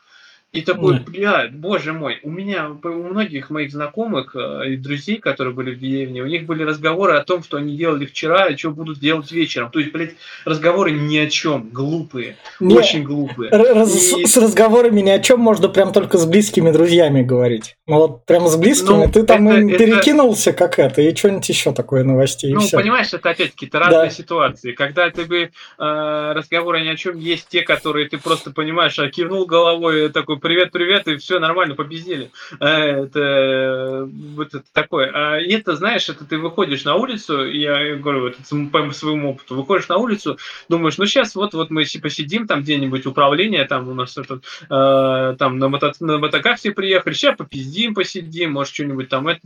И 0.51 0.61
такой, 0.61 0.95
Да. 0.95 1.03
блядь, 1.11 1.53
боже 1.53 1.93
мой, 1.93 2.19
у 2.23 2.29
меня, 2.31 2.71
у 2.83 2.87
многих 2.89 3.51
моих 3.51 3.71
знакомых 3.71 4.35
э, 4.35 4.71
и 4.73 4.77
друзей, 4.77 5.17
которые 5.17 5.53
были 5.53 5.75
в 5.75 5.79
деревне, 5.79 6.23
у 6.23 6.25
них 6.25 6.47
были 6.47 6.63
разговоры 6.63 7.13
о 7.13 7.23
том, 7.23 7.43
что 7.43 7.57
они 7.57 7.77
делали 7.77 8.07
вчера 8.07 8.47
и 8.47 8.57
что 8.57 8.71
будут 8.71 8.97
делать 8.99 9.31
вечером. 9.31 9.69
То 9.69 9.77
есть, 9.77 9.91
блядь, 9.91 10.15
разговоры 10.45 10.89
ни 10.89 11.17
о 11.17 11.29
чем, 11.29 11.69
глупые, 11.71 12.35
не- 12.59 12.73
очень 12.75 13.03
глупые. 13.03 13.51
раз- 13.51 14.13
И- 14.13 14.25
с 14.25 14.37
разговорами 14.37 15.01
ни 15.01 15.11
о 15.11 15.19
чем 15.19 15.39
можно 15.39 15.69
прям 15.69 15.93
только 15.93 16.17
с 16.17 16.25
близкими 16.25 16.71
друзьями 16.71 17.21
говорить. 17.21 17.75
Ну 17.85 17.97
вот 17.97 18.25
прям 18.25 18.47
с 18.47 18.55
близкими 18.55 19.05
Ну, 19.05 19.11
ты 19.11 19.21
там 19.21 19.47
это- 19.47 19.59
им 19.61 19.69
это- 19.69 19.77
перекинулся 19.77 20.51
как 20.51 20.79
это, 20.79 21.03
и 21.03 21.15
что-нибудь 21.15 21.47
еще 21.47 21.73
такое 21.73 22.03
новостей, 22.03 22.53
Ну, 22.53 22.61
все. 22.61 22.75
понимаешь, 22.77 23.13
это 23.13 23.29
опять-таки 23.29 23.67
это 23.67 23.77
разные 23.77 24.05
Да. 24.05 24.09
ситуации. 24.09 24.71
Когда 24.71 25.11
ты 25.11 25.25
бы 25.25 25.51
э, 25.77 26.31
разговоры 26.33 26.81
ни 26.81 26.87
о 26.87 26.95
чем 26.95 27.19
есть 27.19 27.49
те, 27.49 27.61
которые 27.61 28.09
ты 28.09 28.17
просто 28.17 28.49
понимаешь, 28.49 28.97
а 28.97 29.07
кивнул 29.09 29.45
головой 29.45 30.09
такой 30.09 30.38
привет, 30.39 30.71
привет, 30.71 31.07
и 31.07 31.17
все 31.17 31.39
нормально, 31.39 31.75
побездели. 31.75 32.31
Э, 32.59 33.03
это 33.03 33.19
э, 33.19 34.03
вот 34.05 34.53
это 34.53 34.65
такое. 34.73 35.11
А 35.13 35.37
это, 35.39 35.75
знаешь, 35.75 36.09
это 36.09 36.25
ты 36.25 36.37
выходишь 36.37 36.83
на 36.83 36.95
улицу, 36.95 37.45
я 37.49 37.95
говорю, 37.95 38.33
сам- 38.43 38.69
по 38.69 38.91
своему 38.91 39.31
опыту, 39.31 39.55
выходишь 39.55 39.87
на 39.87 39.97
улицу, 39.97 40.37
думаешь, 40.67 40.97
ну 40.97 41.05
сейчас 41.05 41.35
вот 41.35 41.53
вот 41.53 41.69
мы 41.69 41.85
си- 41.85 41.99
посидим 41.99 42.47
там 42.47 42.61
где-нибудь 42.61 43.05
управление, 43.05 43.65
там 43.65 43.87
у 43.89 43.93
нас 43.93 44.17
этот, 44.17 44.43
э, 44.69 45.35
там 45.37 45.59
на, 45.59 45.69
мото, 45.69 45.93
на 45.99 46.17
мотоках 46.17 46.57
все 46.57 46.71
приехали, 46.71 47.13
сейчас 47.13 47.37
попиздим, 47.37 47.93
посидим, 47.93 48.53
может 48.53 48.73
что-нибудь 48.73 49.09
там 49.09 49.27
это. 49.27 49.41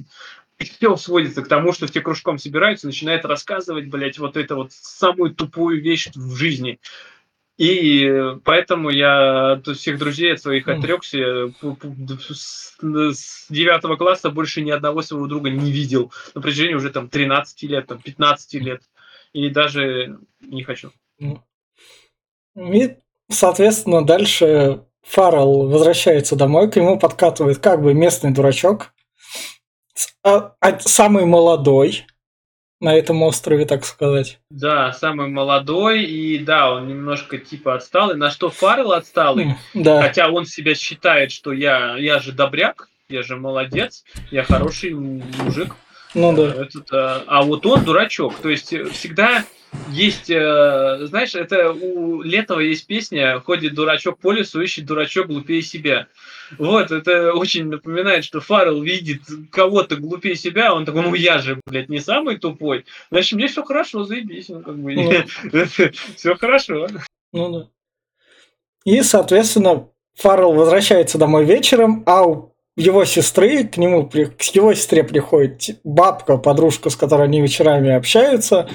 И 0.59 0.65
все 0.65 0.95
сводится 0.95 1.41
к 1.41 1.47
тому, 1.47 1.73
что 1.73 1.88
все 1.88 2.00
кружком 2.01 2.38
собираются, 2.38 2.85
начинают 2.88 3.25
рассказывать, 3.25 3.88
блядь, 3.88 4.19
вот 4.19 4.38
это 4.38 4.55
вот 4.55 4.71
самую 4.71 5.33
тупую 5.33 5.81
вещь 5.81 6.09
в 6.13 6.35
жизни. 6.35 6.79
И 7.57 8.03
э, 8.05 8.39
поэтому 8.43 8.89
я 8.89 9.51
от 9.53 9.67
всех 9.67 10.00
друзей 10.00 10.33
от 10.33 10.41
своих 10.41 10.67
отрекся. 10.79 11.53
Д- 11.62 13.13
С 13.13 13.45
девятого 13.50 13.95
класса 13.95 14.31
больше 14.31 14.62
ни 14.62 14.72
одного 14.72 15.01
своего 15.03 15.27
друга 15.27 15.50
не 15.51 15.72
видел. 15.72 16.12
На 16.33 16.41
протяжении 16.41 16.74
уже 16.74 16.89
там 16.89 17.10
13 17.10 17.63
лет, 17.63 17.88
там 17.88 18.01
15 18.01 18.53
лет. 18.55 18.81
И 19.33 19.50
даже 19.50 20.17
не 20.41 20.63
хочу. 20.63 20.91
И, 22.55 22.95
соответственно, 23.31 24.05
дальше 24.05 24.83
Фаррелл 25.03 25.67
возвращается 25.69 26.36
домой, 26.36 26.72
к 26.72 26.75
нему 26.75 26.98
подкатывает 27.00 27.57
как 27.60 27.81
бы 27.81 27.93
местный 27.93 28.31
дурачок, 28.31 28.93
а- 30.24 30.55
а 30.60 30.79
самый 30.79 31.25
молодой 31.25 32.05
на 32.83 32.93
этом 32.93 33.23
острове, 33.23 33.65
так 33.65 33.85
сказать. 33.85 34.39
Да, 34.49 34.91
самый 34.91 35.29
молодой, 35.29 36.03
и 36.03 36.37
да, 36.37 36.73
он 36.73 36.87
немножко 36.87 37.37
типа 37.37 37.75
отсталый. 37.75 38.17
На 38.17 38.29
что 38.29 38.49
Фаррелл 38.49 38.91
отсталый? 38.91 39.55
Да, 39.73 40.01
Хотя 40.01 40.29
он 40.29 40.45
себя 40.45 40.75
считает, 40.75 41.31
что 41.31 41.53
я, 41.53 41.95
я 41.97 42.19
же 42.19 42.33
добряк, 42.33 42.89
я 43.07 43.23
же 43.23 43.37
молодец, 43.37 44.03
я 44.31 44.43
хороший 44.43 44.93
мужик. 44.93 45.75
Ну 46.13 46.36
да. 46.36 46.63
Этот, 46.63 46.91
а, 46.91 47.24
а 47.27 47.43
вот 47.43 47.65
он 47.65 47.84
дурачок. 47.84 48.36
То 48.36 48.50
есть 48.50 48.74
э, 48.74 48.86
всегда 48.86 49.46
есть, 49.89 50.29
э, 50.29 51.00
знаешь, 51.08 51.36
это 51.36 51.72
у 51.72 52.22
Летова 52.22 52.60
есть 52.60 52.86
песня 52.86 53.39
«Ходит 53.39 53.74
дурачок 53.74 54.20
по 54.20 54.32
лесу, 54.32 54.62
ищет 54.62 54.86
дурачок 54.86 55.27
глупее 55.27 55.62
себя». 55.62 56.08
Вот, 56.58 56.91
это 56.91 57.34
очень 57.34 57.67
напоминает, 57.67 58.24
что 58.24 58.39
Фаррелл 58.39 58.82
видит 58.84 59.22
кого-то 59.51 59.96
глупее 59.96 60.36
себя, 60.36 60.75
он 60.75 60.86
такой, 60.86 61.01
ну 61.01 61.13
я 61.15 61.39
же, 61.39 61.60
блядь, 61.65 61.89
не 61.89 62.00
самый 62.00 62.38
тупой, 62.38 62.86
значит, 63.10 63.34
мне 63.34 63.48
все 63.48 63.63
хорошо, 63.63 64.03
заебись, 64.03 64.50
ну, 64.50 64.62
как 64.62 64.77
бы, 64.77 64.93
Ну. 64.93 65.12
все 66.15 66.36
хорошо. 66.36 66.88
Ну 67.32 67.51
да. 67.51 67.67
И, 68.86 69.01
соответственно, 69.01 69.88
Фаррелл 70.15 70.53
возвращается 70.53 71.17
домой 71.17 71.46
вечером, 71.46 72.03
а 72.05 72.27
у 72.27 72.52
его 72.75 73.05
сестры, 73.05 73.65
к 73.65 73.77
нему, 73.77 74.07
к 74.07 74.41
его 74.53 74.73
сестре 74.73 75.03
приходит 75.03 75.79
бабка, 75.83 76.37
подружка, 76.37 76.89
с 76.89 76.95
которой 76.95 77.27
они 77.27 77.41
вечерами 77.41 77.91
общаются, 77.91 78.67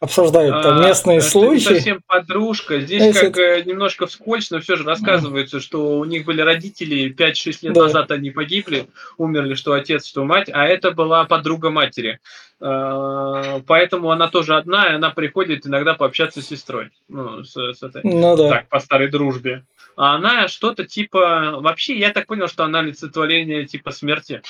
обсуждают 0.00 0.62
там 0.62 0.78
А, 0.78 0.86
местные 0.86 1.18
это 1.18 1.26
не 1.26 1.30
слухи. 1.30 1.58
совсем 1.64 2.00
подружка. 2.06 2.80
Здесь 2.80 3.02
Если 3.02 3.26
как 3.26 3.38
э, 3.38 3.62
немножко 3.64 4.06
вскользь, 4.06 4.50
но 4.50 4.60
все 4.60 4.76
же 4.76 4.84
рассказывается, 4.84 5.60
что 5.60 5.98
у 5.98 6.04
них 6.04 6.24
были 6.24 6.40
родители, 6.40 7.12
5-6 7.12 7.58
лет 7.62 7.72
Да. 7.74 7.82
назад 7.84 8.10
они 8.10 8.30
погибли, 8.30 8.88
умерли, 9.16 9.54
что 9.54 9.72
отец, 9.72 10.06
что 10.06 10.24
мать, 10.24 10.48
а 10.52 10.66
это 10.66 10.92
была 10.92 11.24
подруга 11.24 11.70
матери. 11.70 12.20
А, 12.60 13.60
Поэтому 13.66 14.10
она 14.10 14.28
тоже 14.28 14.56
одна, 14.56 14.88
и 14.90 14.94
она 14.94 15.10
приходит 15.10 15.66
иногда 15.66 15.94
пообщаться 15.94 16.42
с 16.42 16.46
сестрой. 16.46 16.90
Ну, 17.08 17.44
с, 17.44 17.54
с 17.56 17.82
этой. 17.82 18.02
Ну 18.04 18.36
да. 18.36 18.48
Так, 18.50 18.68
по 18.68 18.80
старой 18.80 19.08
дружбе. 19.08 19.64
А 19.96 20.14
она 20.14 20.46
что-то 20.48 20.84
типа... 20.84 21.58
Вообще, 21.60 21.98
я 21.98 22.10
так 22.12 22.26
понял, 22.26 22.46
что 22.48 22.64
она 22.64 22.80
олицетворение 22.80 23.66
типа 23.66 23.90
смерти. 23.90 24.42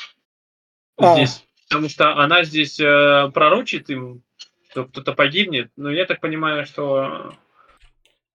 А. 0.99 1.15
Здесь. 1.15 1.45
Потому 1.69 1.89
что 1.89 2.17
она 2.17 2.45
здесь 2.45 2.81
э, 2.81 3.31
пророчит 3.33 3.91
им, 3.91 4.23
что 4.79 4.85
кто-то 4.85 5.13
погибнет. 5.13 5.71
Но 5.77 5.91
я 5.91 6.05
так 6.05 6.21
понимаю, 6.21 6.65
что 6.65 7.33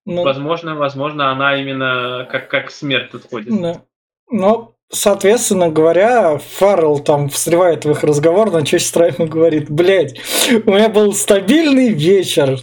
Ну, 0.04 0.22
возможно, 0.22 0.74
возможно, 0.74 1.30
она 1.30 1.60
именно 1.60 2.28
как, 2.30 2.48
как 2.48 2.70
смерть 2.70 3.10
тут 3.10 3.24
ходит. 3.30 3.60
да. 3.60 3.82
Но, 4.30 4.74
соответственно 4.90 5.70
говоря, 5.70 6.38
Фаррелл 6.38 7.00
там 7.00 7.28
встревает 7.28 7.84
в 7.84 7.90
их 7.90 8.02
разговор, 8.02 8.50
на 8.50 8.64
что 8.64 8.78
сестра 8.78 9.06
ему 9.06 9.26
говорит, 9.26 9.70
блядь, 9.70 10.18
у 10.66 10.70
меня 10.70 10.88
был 10.88 11.12
стабильный 11.14 11.90
вечер, 11.90 12.58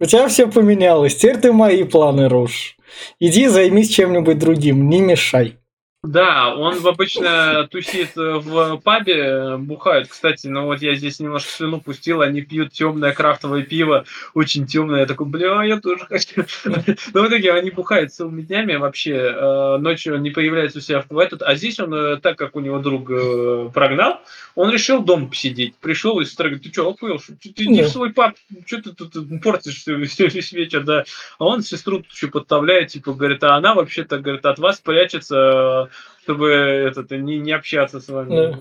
у 0.00 0.04
тебя 0.04 0.28
все 0.28 0.46
поменялось, 0.46 1.16
теперь 1.16 1.38
ты 1.38 1.52
мои 1.52 1.84
планы 1.84 2.28
рушишь. 2.28 2.76
Иди 3.20 3.46
займись 3.48 3.90
чем-нибудь 3.90 4.38
другим, 4.38 4.88
не 4.88 5.00
мешай. 5.00 5.58
Да, 6.06 6.54
он 6.54 6.86
обычно 6.86 7.66
тусит 7.68 8.14
в 8.14 8.76
пабе, 8.78 9.56
бухает. 9.56 10.06
Кстати, 10.08 10.46
ну 10.46 10.66
вот 10.66 10.80
я 10.80 10.94
здесь 10.94 11.18
немножко 11.18 11.50
слюну 11.50 11.80
пустил, 11.80 12.20
они 12.22 12.42
пьют 12.42 12.72
темное 12.72 13.12
крафтовое 13.12 13.62
пиво, 13.62 14.04
очень 14.32 14.66
темное. 14.66 15.00
Я 15.00 15.06
такой, 15.06 15.26
бля, 15.26 15.64
я 15.64 15.80
тоже 15.80 16.06
хочу. 16.06 16.44
Но 17.12 17.22
в 17.22 17.28
итоге 17.28 17.52
они 17.52 17.70
бухают 17.70 18.12
целыми 18.12 18.42
днями 18.42 18.76
вообще. 18.76 19.14
э, 19.14 19.78
Ночью 19.78 20.20
не 20.20 20.30
появляется 20.30 20.78
у 20.78 20.80
себя 20.80 21.04
в 21.08 21.18
этот. 21.18 21.42
А 21.42 21.56
здесь 21.56 21.80
он, 21.80 21.92
э, 21.92 22.16
так 22.18 22.38
как 22.38 22.54
у 22.54 22.60
него 22.60 22.78
друг 22.78 23.10
э, 23.10 23.70
прогнал, 23.74 24.20
он 24.54 24.70
решил 24.70 25.02
дома 25.02 25.28
посидеть. 25.28 25.74
Пришел 25.76 26.20
и 26.20 26.24
говорит, 26.36 26.62
ты 26.62 26.70
что, 26.70 26.88
охуел? 26.88 27.18
Ты 27.18 27.50
иди 27.50 27.82
в 27.82 27.88
свой 27.88 28.12
паб, 28.12 28.36
что 28.64 28.80
ты 28.80 28.92
тут 28.92 29.12
портишь 29.42 29.84
весь 29.86 30.52
вечер, 30.52 30.84
да. 30.84 31.04
А 31.38 31.44
он 31.44 31.62
сестру 31.62 31.98
тут 31.98 32.12
еще 32.12 32.28
подставляет, 32.28 32.88
типа, 32.88 33.12
говорит, 33.12 33.42
а 33.42 33.56
она 33.56 33.74
вообще-то, 33.74 34.18
говорит, 34.18 34.46
от 34.46 34.58
вас 34.58 34.78
прячется, 34.80 35.90
чтобы 36.22 36.50
этот, 36.50 37.10
не, 37.10 37.38
не 37.38 37.52
общаться 37.52 38.00
с 38.00 38.08
вами. 38.08 38.30
Да. 38.30 38.60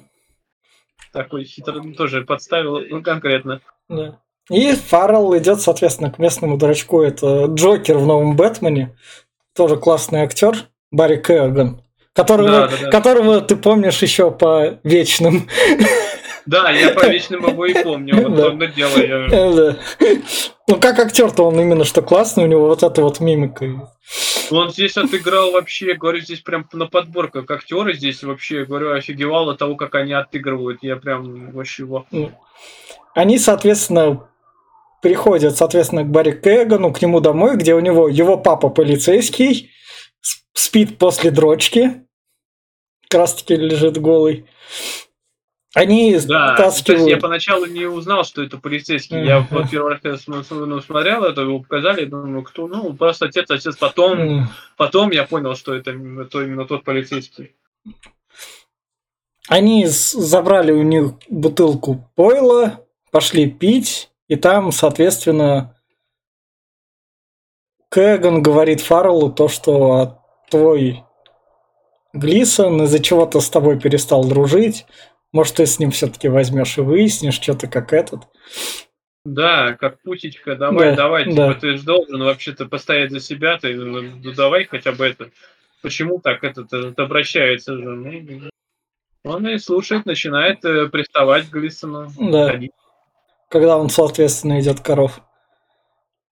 Такой 1.12 1.46
хитрый 1.46 1.94
тоже 1.94 2.24
подставил, 2.24 2.80
ну, 2.80 3.02
конкретно. 3.02 3.62
Да. 3.90 4.20
И 4.50 4.74
Фаррелл 4.74 5.36
идет, 5.38 5.62
соответственно, 5.62 6.12
к 6.12 6.20
местному 6.20 6.58
дурачку. 6.58 7.02
Это 7.02 7.46
Джокер 7.46 7.98
в 7.98 8.06
новом 8.06 8.36
Бэтмене. 8.36 8.96
Тоже 9.56 9.78
классный 9.78 10.22
актер. 10.22 10.56
Барри 10.92 11.18
Кэган. 11.18 11.82
Которого, 12.14 12.50
Да, 12.50 12.68
да, 12.68 12.78
да. 12.84 12.92
которого 12.92 13.42
ты 13.42 13.56
помнишь 13.56 14.02
еще 14.02 14.32
по 14.32 14.80
вечным. 14.84 15.50
Да, 16.46 16.70
я 16.70 16.94
по 16.94 17.08
вечным 17.08 17.48
его 17.48 17.66
и 17.66 17.74
помню. 17.84 18.16
Вот 18.22 18.36
Да. 18.36 18.50
он 18.50 18.60
дело 18.76 18.98
я... 18.98 19.28
Да. 19.56 19.78
Ну, 20.68 20.80
как 20.80 21.00
актер-то 21.00 21.44
он 21.44 21.60
именно 21.60 21.86
что 21.86 22.02
классный, 22.02 22.44
у 22.44 22.48
него 22.48 22.68
вот 22.68 22.84
эта 22.84 23.02
вот 23.02 23.20
мимика. 23.20 23.92
Он 24.52 24.72
здесь 24.72 24.98
отыграл 24.98 25.52
вообще, 25.52 25.94
говорю, 25.94 26.20
здесь 26.20 26.40
прям 26.42 26.68
на 26.74 26.88
подборках 26.88 27.50
актеры 27.50 27.94
здесь 27.94 28.24
вообще, 28.24 28.66
говорю, 28.66 28.94
офигевал 28.94 29.50
от 29.50 29.58
того, 29.58 29.76
как 29.76 29.96
они 29.96 30.14
отыгрывают. 30.14 30.80
Я 30.82 30.98
прям 30.98 31.52
вообще 31.52 31.84
во. 31.86 32.06
Они, 33.14 33.40
соответственно, 33.40 34.28
приходят, 35.02 35.56
соответственно, 35.56 36.04
к 36.04 36.08
Барри 36.08 36.32
Кэгану, 36.32 36.92
к 36.92 37.02
нему 37.02 37.22
домой, 37.22 37.58
где 37.58 37.74
у 37.76 37.80
него 37.80 38.08
его 38.08 38.38
папа 38.38 38.70
полицейский, 38.70 39.72
спит 40.54 40.98
после 40.98 41.32
дрочки, 41.32 42.06
как 43.08 43.22
раз 43.22 43.36
таки 43.36 43.56
лежит 43.56 44.00
голый. 44.00 44.48
Они 45.76 46.18
Да, 46.20 46.56
то 46.56 46.64
есть 46.64 46.88
я 46.88 47.18
поначалу 47.18 47.66
не 47.66 47.86
узнал, 47.86 48.24
что 48.24 48.42
это 48.42 48.58
полицейский. 48.58 49.22
Я 49.26 49.42
вот 49.42 49.70
первый 49.70 49.92
раз 49.92 50.00
когда 50.02 50.66
ну, 50.66 50.80
смотрел 50.80 51.26
это, 51.26 51.42
его 51.42 51.60
показали, 51.60 52.02
я 52.02 52.08
думаю, 52.08 52.44
кто? 52.44 52.68
Ну, 52.68 52.94
просто 52.94 53.26
отец, 53.26 53.52
отец. 53.52 53.76
Потом, 53.76 54.48
потом 54.78 55.12
я 55.12 55.26
понял, 55.26 55.54
что 55.58 55.74
это 55.74 55.92
именно, 55.92 56.24
то, 56.24 56.42
именно 56.42 56.64
тот 56.64 56.86
полицейский. 56.86 57.56
Они 59.50 59.86
забрали 59.86 60.72
у 60.72 60.82
них 60.82 61.16
бутылку 61.28 62.10
пойла, 62.16 62.80
пошли 63.12 63.52
пить, 63.52 64.10
и 64.30 64.38
там, 64.38 64.72
соответственно, 64.72 65.76
Кэган 67.90 68.42
говорит 68.42 68.80
Фарреллу 68.80 69.30
то, 69.30 69.50
что 69.50 69.92
«А 69.92 70.24
твой 70.50 71.04
Глисон 72.14 72.84
из-за 72.84 73.00
чего-то 73.00 73.42
с 73.42 73.50
тобой 73.50 73.78
перестал 73.78 74.24
дружить, 74.24 74.86
может, 75.36 75.56
ты 75.56 75.66
с 75.66 75.80
ним 75.80 75.92
все-таки 75.92 76.30
возьмешь 76.30 76.78
и 76.78 76.82
выяснишь, 76.82 77.42
что-то 77.42 77.68
как 77.68 77.92
этот. 77.92 78.22
Да, 79.26 79.74
как 79.74 80.02
путечка, 80.02 80.56
давай, 80.56 80.92
Да, 80.92 80.96
давай, 80.96 81.26
да. 81.26 81.50
типа, 81.50 81.60
ты 81.60 81.76
же 81.76 81.84
должен 81.84 82.24
вообще-то 82.24 82.68
постоять 82.68 83.12
за 83.12 83.20
себя, 83.20 83.58
ты 83.58 83.76
ну, 83.76 84.02
ну, 84.02 84.32
давай 84.32 84.64
хотя 84.64 84.94
бы 84.94 85.06
это. 85.06 85.32
Почему 85.82 86.22
так 86.22 86.46
этот, 86.46 86.72
этот 86.72 86.98
обращается 87.00 87.76
же? 87.76 87.84
Ну, 87.84 88.50
он 89.26 89.46
и 89.50 89.58
слушает, 89.58 90.06
начинает 90.06 90.64
э, 90.64 90.88
приставать 90.88 91.50
к 91.50 91.52
Глисону. 91.52 92.08
Да. 92.18 92.52
Ходить. 92.52 92.72
когда 93.50 93.78
он, 93.78 93.90
соответственно, 93.90 94.62
идет 94.62 94.80
коров. 94.80 95.20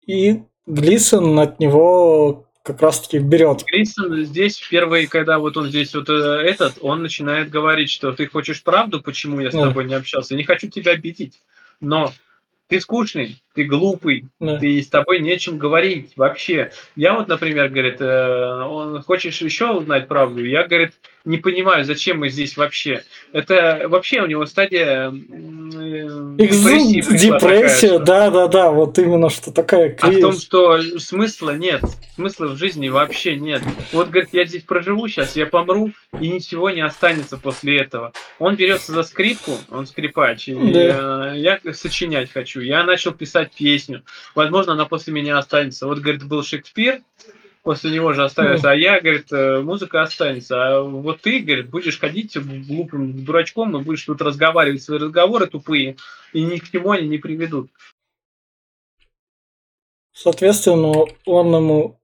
И 0.06 0.44
Глисон 0.66 1.40
от 1.40 1.58
него 1.58 2.46
как 2.62 2.80
раз-таки 2.80 3.18
берет. 3.18 3.64
Глисон 3.66 4.24
здесь 4.24 4.58
впервые, 4.58 5.08
когда 5.08 5.38
вот 5.38 5.56
он 5.56 5.68
здесь 5.68 5.94
вот 5.94 6.08
э, 6.08 6.12
этот, 6.12 6.74
он 6.80 7.02
начинает 7.02 7.50
говорить, 7.50 7.90
что 7.90 8.12
ты 8.12 8.26
хочешь 8.26 8.62
правду, 8.62 9.02
почему 9.02 9.40
я 9.40 9.50
с 9.50 9.54
Да. 9.54 9.64
тобой 9.68 9.84
не 9.84 9.94
общался. 9.94 10.34
Я 10.34 10.38
не 10.38 10.44
хочу 10.44 10.68
тебя 10.68 10.92
обидеть, 10.92 11.40
но 11.80 12.12
ты 12.68 12.80
скучный, 12.80 13.42
ты 13.54 13.64
глупый, 13.64 14.26
Да. 14.38 14.58
ты 14.58 14.80
с 14.80 14.88
тобой 14.88 15.20
нечем 15.20 15.58
говорить 15.58 16.12
вообще. 16.16 16.70
Я 16.94 17.14
вот, 17.14 17.26
например, 17.28 17.68
говорит, 17.68 18.00
э, 18.00 18.62
он 18.64 19.02
хочешь 19.02 19.42
еще 19.42 19.72
узнать 19.72 20.06
правду? 20.06 20.44
Я, 20.44 20.66
говорит, 20.66 20.92
не 21.24 21.38
понимаю, 21.38 21.84
зачем 21.84 22.18
мы 22.20 22.28
здесь 22.28 22.56
вообще. 22.56 23.04
Это 23.32 23.86
вообще 23.88 24.20
у 24.20 24.26
него 24.26 24.46
стадия 24.46 25.08
э, 25.08 25.12
депрессии 26.36 27.00
Депрессия, 27.00 27.98
да, 27.98 28.30
да, 28.30 28.48
да, 28.48 28.70
вот 28.70 28.98
именно 28.98 29.30
что 29.30 29.52
такая 29.52 29.96
а 30.00 30.10
в 30.10 30.20
том, 30.20 30.32
что 30.32 30.80
смысла 30.98 31.56
нет, 31.56 31.82
смысла 32.14 32.46
в 32.46 32.56
жизни 32.56 32.88
вообще 32.88 33.36
нет. 33.36 33.62
Вот, 33.92 34.08
говорит, 34.08 34.30
я 34.32 34.44
здесь 34.44 34.62
проживу 34.62 35.06
сейчас, 35.08 35.36
я 35.36 35.46
помру, 35.46 35.92
и 36.20 36.28
ничего 36.28 36.70
не 36.70 36.80
останется 36.80 37.36
после 37.36 37.78
этого. 37.78 38.12
Он 38.38 38.56
берется 38.56 38.92
за 38.92 39.02
скрипку, 39.02 39.52
он 39.70 39.86
скрипач, 39.86 40.48
и 40.48 40.54
Да. 40.54 41.34
э, 41.34 41.38
я 41.38 41.60
сочинять 41.72 42.32
хочу. 42.32 42.60
Я 42.60 42.84
начал 42.84 43.12
писать 43.12 43.52
песню. 43.56 44.02
Возможно, 44.34 44.72
она 44.72 44.86
после 44.86 45.12
меня 45.12 45.38
останется. 45.38 45.86
Вот, 45.86 46.00
говорит, 46.00 46.24
был 46.24 46.42
Шекспир, 46.42 47.00
после 47.62 47.92
него 47.92 48.12
же 48.12 48.24
остается, 48.24 48.70
а 48.70 48.74
я, 48.74 49.00
говорит, 49.00 49.32
э, 49.32 49.60
музыка 49.60 50.02
останется. 50.02 50.78
А 50.78 50.82
вот 50.82 51.20
ты, 51.20 51.40
говорит, 51.40 51.70
будешь 51.70 51.98
ходить 51.98 52.36
глупым 52.36 53.24
дурачком 53.24 53.76
и 53.76 53.82
будешь 53.82 54.04
тут 54.04 54.20
разговаривать 54.20 54.82
свои 54.82 54.98
разговоры 54.98 55.46
тупые, 55.46 55.96
и 56.32 56.42
ни 56.42 56.58
к 56.58 56.70
чему 56.70 56.90
они 56.90 57.08
не 57.08 57.18
приведут. 57.18 57.70
Соответственно, 60.12 61.06
он 61.24 61.54
ему... 61.54 61.98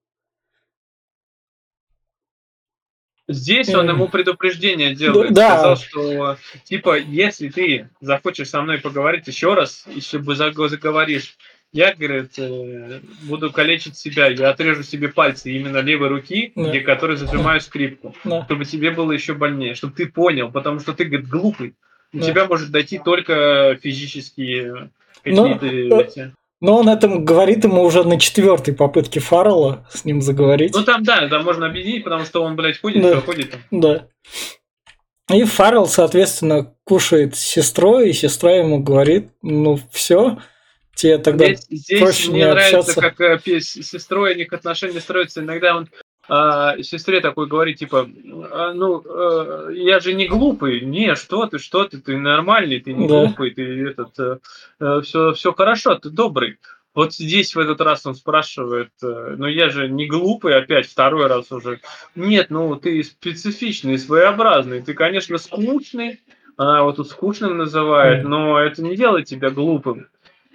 Здесь 3.31 3.75
он 3.75 3.91
ему 3.91 4.09
предупреждение 4.09 4.95
делает. 4.95 5.35
Да. 5.35 5.59
Сказал, 5.59 5.77
что 5.77 6.39
типа, 6.65 6.99
если 6.99 7.51
ты 7.51 7.91
захочешь 8.01 8.49
со 8.49 8.63
мной 8.63 8.79
поговорить 8.79 9.27
еще 9.27 9.53
раз, 9.53 9.85
если 9.87 10.17
бы 10.17 10.33
заго- 10.33 10.69
заговоришь, 10.69 11.37
я, 11.73 11.95
говорит, 11.95 12.33
э, 12.39 13.01
буду 13.23 13.53
калечить 13.53 13.97
себя, 13.97 14.27
я 14.29 14.51
отрежу 14.51 14.83
себе 14.83 15.09
пальцы 15.09 15.51
именно 15.53 15.79
левой 15.79 16.09
руки, 16.09 16.53
Да. 16.55 16.69
где 16.71 16.81
которые 16.81 17.17
зажимаю 17.17 17.61
скрипку, 17.61 18.15
Да. 18.25 18.45
чтобы 18.45 18.65
тебе 18.65 18.91
было 18.91 19.13
еще 19.13 19.35
больнее, 19.35 19.75
чтобы 19.75 19.95
ты 19.95 20.07
понял, 20.07 20.51
потому 20.51 20.81
что 20.81 20.93
ты, 20.95 21.05
говорит, 21.05 21.29
глупый. 21.29 21.75
У 22.13 22.19
Да. 22.19 22.27
тебя 22.27 22.47
может 22.47 22.71
дойти 22.71 22.99
только 22.99 23.79
физические 23.83 24.91
Ну, 25.25 25.55
какие-то 25.55 25.67
э, 25.67 26.03
эти. 26.05 26.35
Но 26.61 26.79
он 26.79 26.89
это 26.89 27.07
говорит 27.07 27.63
ему 27.65 27.83
уже 27.83 28.03
на 28.03 28.19
четвертой 28.19 28.75
попытке 28.75 29.21
Фаррелла 29.21 29.87
с 29.93 30.05
ним 30.05 30.21
заговорить. 30.23 30.75
Ну 30.75 30.83
там, 30.85 31.05
да, 31.05 31.29
там 31.29 31.45
можно 31.45 31.67
объединить, 31.67 32.03
потому 32.03 32.25
что 32.25 32.43
он, 32.43 32.57
блядь, 32.57 32.81
ходит, 32.81 33.03
Да. 33.03 33.21
ходит. 33.21 33.57
Да. 33.71 34.09
И 35.33 35.45
Фаррелл, 35.45 35.87
соответственно, 35.87 36.73
кушает 36.85 37.37
с 37.37 37.41
сестрой, 37.41 38.09
и 38.09 38.13
сестра 38.15 38.53
ему 38.53 38.83
говорит, 38.83 39.29
ну 39.43 39.79
все, 39.93 40.39
тебе 40.99 41.19
тогда... 41.19 41.47
Здесь, 41.47 41.67
здесь 41.71 42.01
проще 42.01 42.31
мне 42.31 42.41
не 42.41 42.51
нравится, 42.51 42.79
общаться. 42.79 43.01
как 43.01 43.21
э, 43.21 43.61
с 43.61 43.71
сестрой 43.71 44.35
у 44.35 44.37
них 44.37 44.53
отношения 44.53 45.01
строятся. 45.01 45.41
Иногда 45.41 45.77
он 45.77 45.89
а, 46.29 46.77
сестре 46.83 47.21
такой 47.21 47.47
говорит, 47.47 47.79
типа, 47.79 48.07
«А, 48.51 48.75
ну, 48.75 49.03
э, 49.03 49.71
я 49.75 50.01
же 50.01 50.13
не 50.13 50.27
глупый. 50.27 50.81
Не, 50.83 51.15
что 51.15 51.47
ты, 51.47 51.59
что 51.59 51.85
ты, 51.85 51.99
ты 51.99 52.17
нормальный, 52.19 52.81
ты 52.81 52.93
не 52.93 53.09
Да. 53.09 53.25
глупый, 53.25 53.53
ты 53.53 53.89
этот, 53.89 54.43
все, 55.05 55.33
все 55.33 55.53
хорошо, 55.53 55.95
ты 55.95 56.11
добрый. 56.11 56.59
Вот 56.99 57.15
здесь 57.15 57.55
в 57.55 57.61
этот 57.61 57.81
раз 57.81 58.05
он 58.07 58.17
спрашивает, 58.17 58.91
э, 59.05 59.37
ну 59.39 59.47
я 59.47 59.69
же 59.69 59.89
не 59.89 60.07
глупый, 60.07 60.57
опять 60.57 60.89
второй 60.89 61.29
раз 61.29 61.53
уже. 61.53 61.81
Нет, 62.17 62.51
ну 62.51 62.75
ты 62.75 63.05
специфичный, 63.05 63.99
своеобразный, 63.99 64.83
ты, 64.83 64.95
конечно, 64.95 65.39
скучный, 65.39 66.21
она 66.57 66.79
его 66.79 66.91
тут 66.91 67.09
скучным 67.09 67.57
называет, 67.57 68.25
но 68.25 68.59
это 68.59 68.83
не 68.83 68.97
делает 68.97 69.27
тебя 69.27 69.51
глупым. 69.51 70.09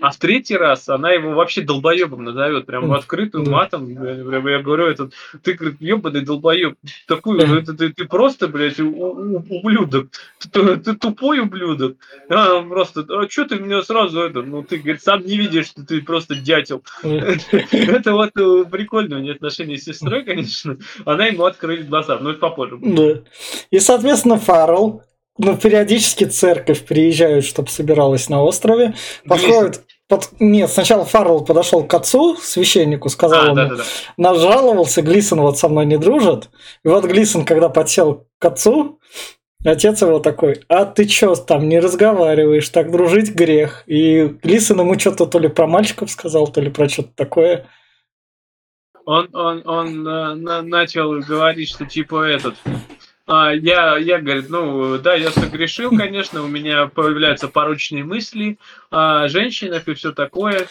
А 0.03 0.11
в 0.11 0.17
третий 0.17 0.57
раз 0.57 0.89
она 0.89 1.11
его 1.11 1.31
вообще 1.31 1.61
долбоебом 1.61 2.25
назовет, 2.25 2.65
прям 2.65 2.89
в 2.89 2.93
открытую 2.93 3.49
матом. 3.49 3.87
Я, 3.87 3.95
прям- 4.25 4.47
я 4.49 4.59
говорю, 4.59 4.87
этот, 4.87 5.13
ты, 5.43 5.53
говорит, 5.53 5.79
ебаный 5.79 6.19
долбоеб. 6.25 6.75
Мгм. 7.09 7.53
это 7.59 7.73
ты, 7.73 7.93
ты 7.93 8.03
просто, 8.03 8.49
блядь, 8.49 8.81
у- 8.81 8.89
у- 8.91 9.37
ублюдок. 9.49 10.09
Ты, 10.51 10.75
ты 10.75 10.95
тупой 10.95 11.39
ублюдок. 11.39 11.95
А, 12.27 12.55
он 12.55 12.67
просто, 12.67 13.05
а 13.07 13.29
что 13.29 13.45
ты 13.45 13.55
меня 13.59 13.81
сразу 13.81 14.19
это, 14.19 14.41
ну 14.41 14.61
ты, 14.61 14.75
говорит, 14.79 15.01
сам 15.01 15.25
не 15.25 15.37
видишь, 15.37 15.67
что 15.67 15.85
ты 15.85 16.01
просто 16.01 16.35
дятел. 16.35 16.83
Это 17.01 18.11
вот 18.11 18.31
э, 18.37 18.65
прикольно 18.69 19.15
у 19.15 19.19
нее 19.19 19.35
отношения 19.35 19.77
с 19.77 19.85
сестрой, 19.85 20.25
конечно. 20.25 20.75
Она 21.05 21.27
ему 21.27 21.45
открыли 21.45 21.83
глаза, 21.83 22.17
но 22.19 22.31
это 22.31 22.39
попозже. 22.39 22.77
Да. 22.81 23.21
И, 23.71 23.79
соответственно, 23.79 24.37
Фаррелл, 24.37 25.01
ну, 25.37 25.55
периодически 25.57 26.25
церковь 26.25 26.85
приезжают, 26.85 27.45
чтобы 27.45 27.69
собиралась 27.69 28.27
на 28.27 28.43
острове, 28.43 28.95
подходит... 29.25 29.85
под- 30.17 30.39
Нет, 30.39 30.69
сначала 30.69 31.05
Фаррелл 31.05 31.43
подошел 31.45 31.83
к 31.83 31.93
отцу, 31.93 32.35
священнику, 32.37 33.09
сказал 33.09 33.41
А, 33.41 33.45
ему, 33.45 33.55
да, 33.55 33.65
да, 33.69 33.75
да. 33.77 33.83
нажаловался, 34.17 35.01
Глисон 35.01 35.41
вот 35.41 35.57
со 35.57 35.67
мной 35.69 35.85
не 35.85 35.97
дружит. 35.97 36.49
И 36.83 36.87
вот 36.87 37.05
Глисон, 37.05 37.45
когда 37.45 37.69
подсел 37.69 38.27
к 38.39 38.45
отцу, 38.45 38.99
отец 39.65 40.01
его 40.01 40.19
такой, 40.19 40.61
а 40.67 40.85
ты 40.85 41.05
чё 41.05 41.35
там 41.35 41.67
не 41.69 41.79
разговариваешь, 41.79 42.69
так 42.69 42.91
дружить 42.91 43.33
грех. 43.33 43.83
И 43.87 44.25
Глисон 44.43 44.79
ему 44.81 44.97
что-то 44.99 45.25
то 45.25 45.39
ли 45.39 45.47
про 45.47 45.67
мальчиков 45.67 46.11
сказал, 46.11 46.47
то 46.47 46.61
ли 46.61 46.69
про 46.69 46.87
что-то 46.89 47.11
такое. 47.15 47.65
Он, 49.05 49.27
он, 49.33 49.61
он 49.67 50.07
э, 50.07 50.33
на- 50.35 50.61
начал 50.61 51.11
говорить, 51.19 51.69
что 51.69 51.85
типа 51.85 52.23
этот. 52.23 52.55
А, 53.25 53.51
я, 53.51 53.97
я, 53.97 54.19
говорит, 54.19 54.49
ну, 54.49 54.97
да, 54.97 55.15
я 55.15 55.31
согрешил, 55.31 55.95
конечно, 55.95 56.43
у 56.43 56.47
меня 56.47 56.87
появляются 56.87 57.47
порочные 57.47 58.03
мысли 58.03 58.57
о 58.89 59.27
женщинах 59.27 59.87
и 59.87 59.93
все 59.93 60.11
такое. 60.11 60.67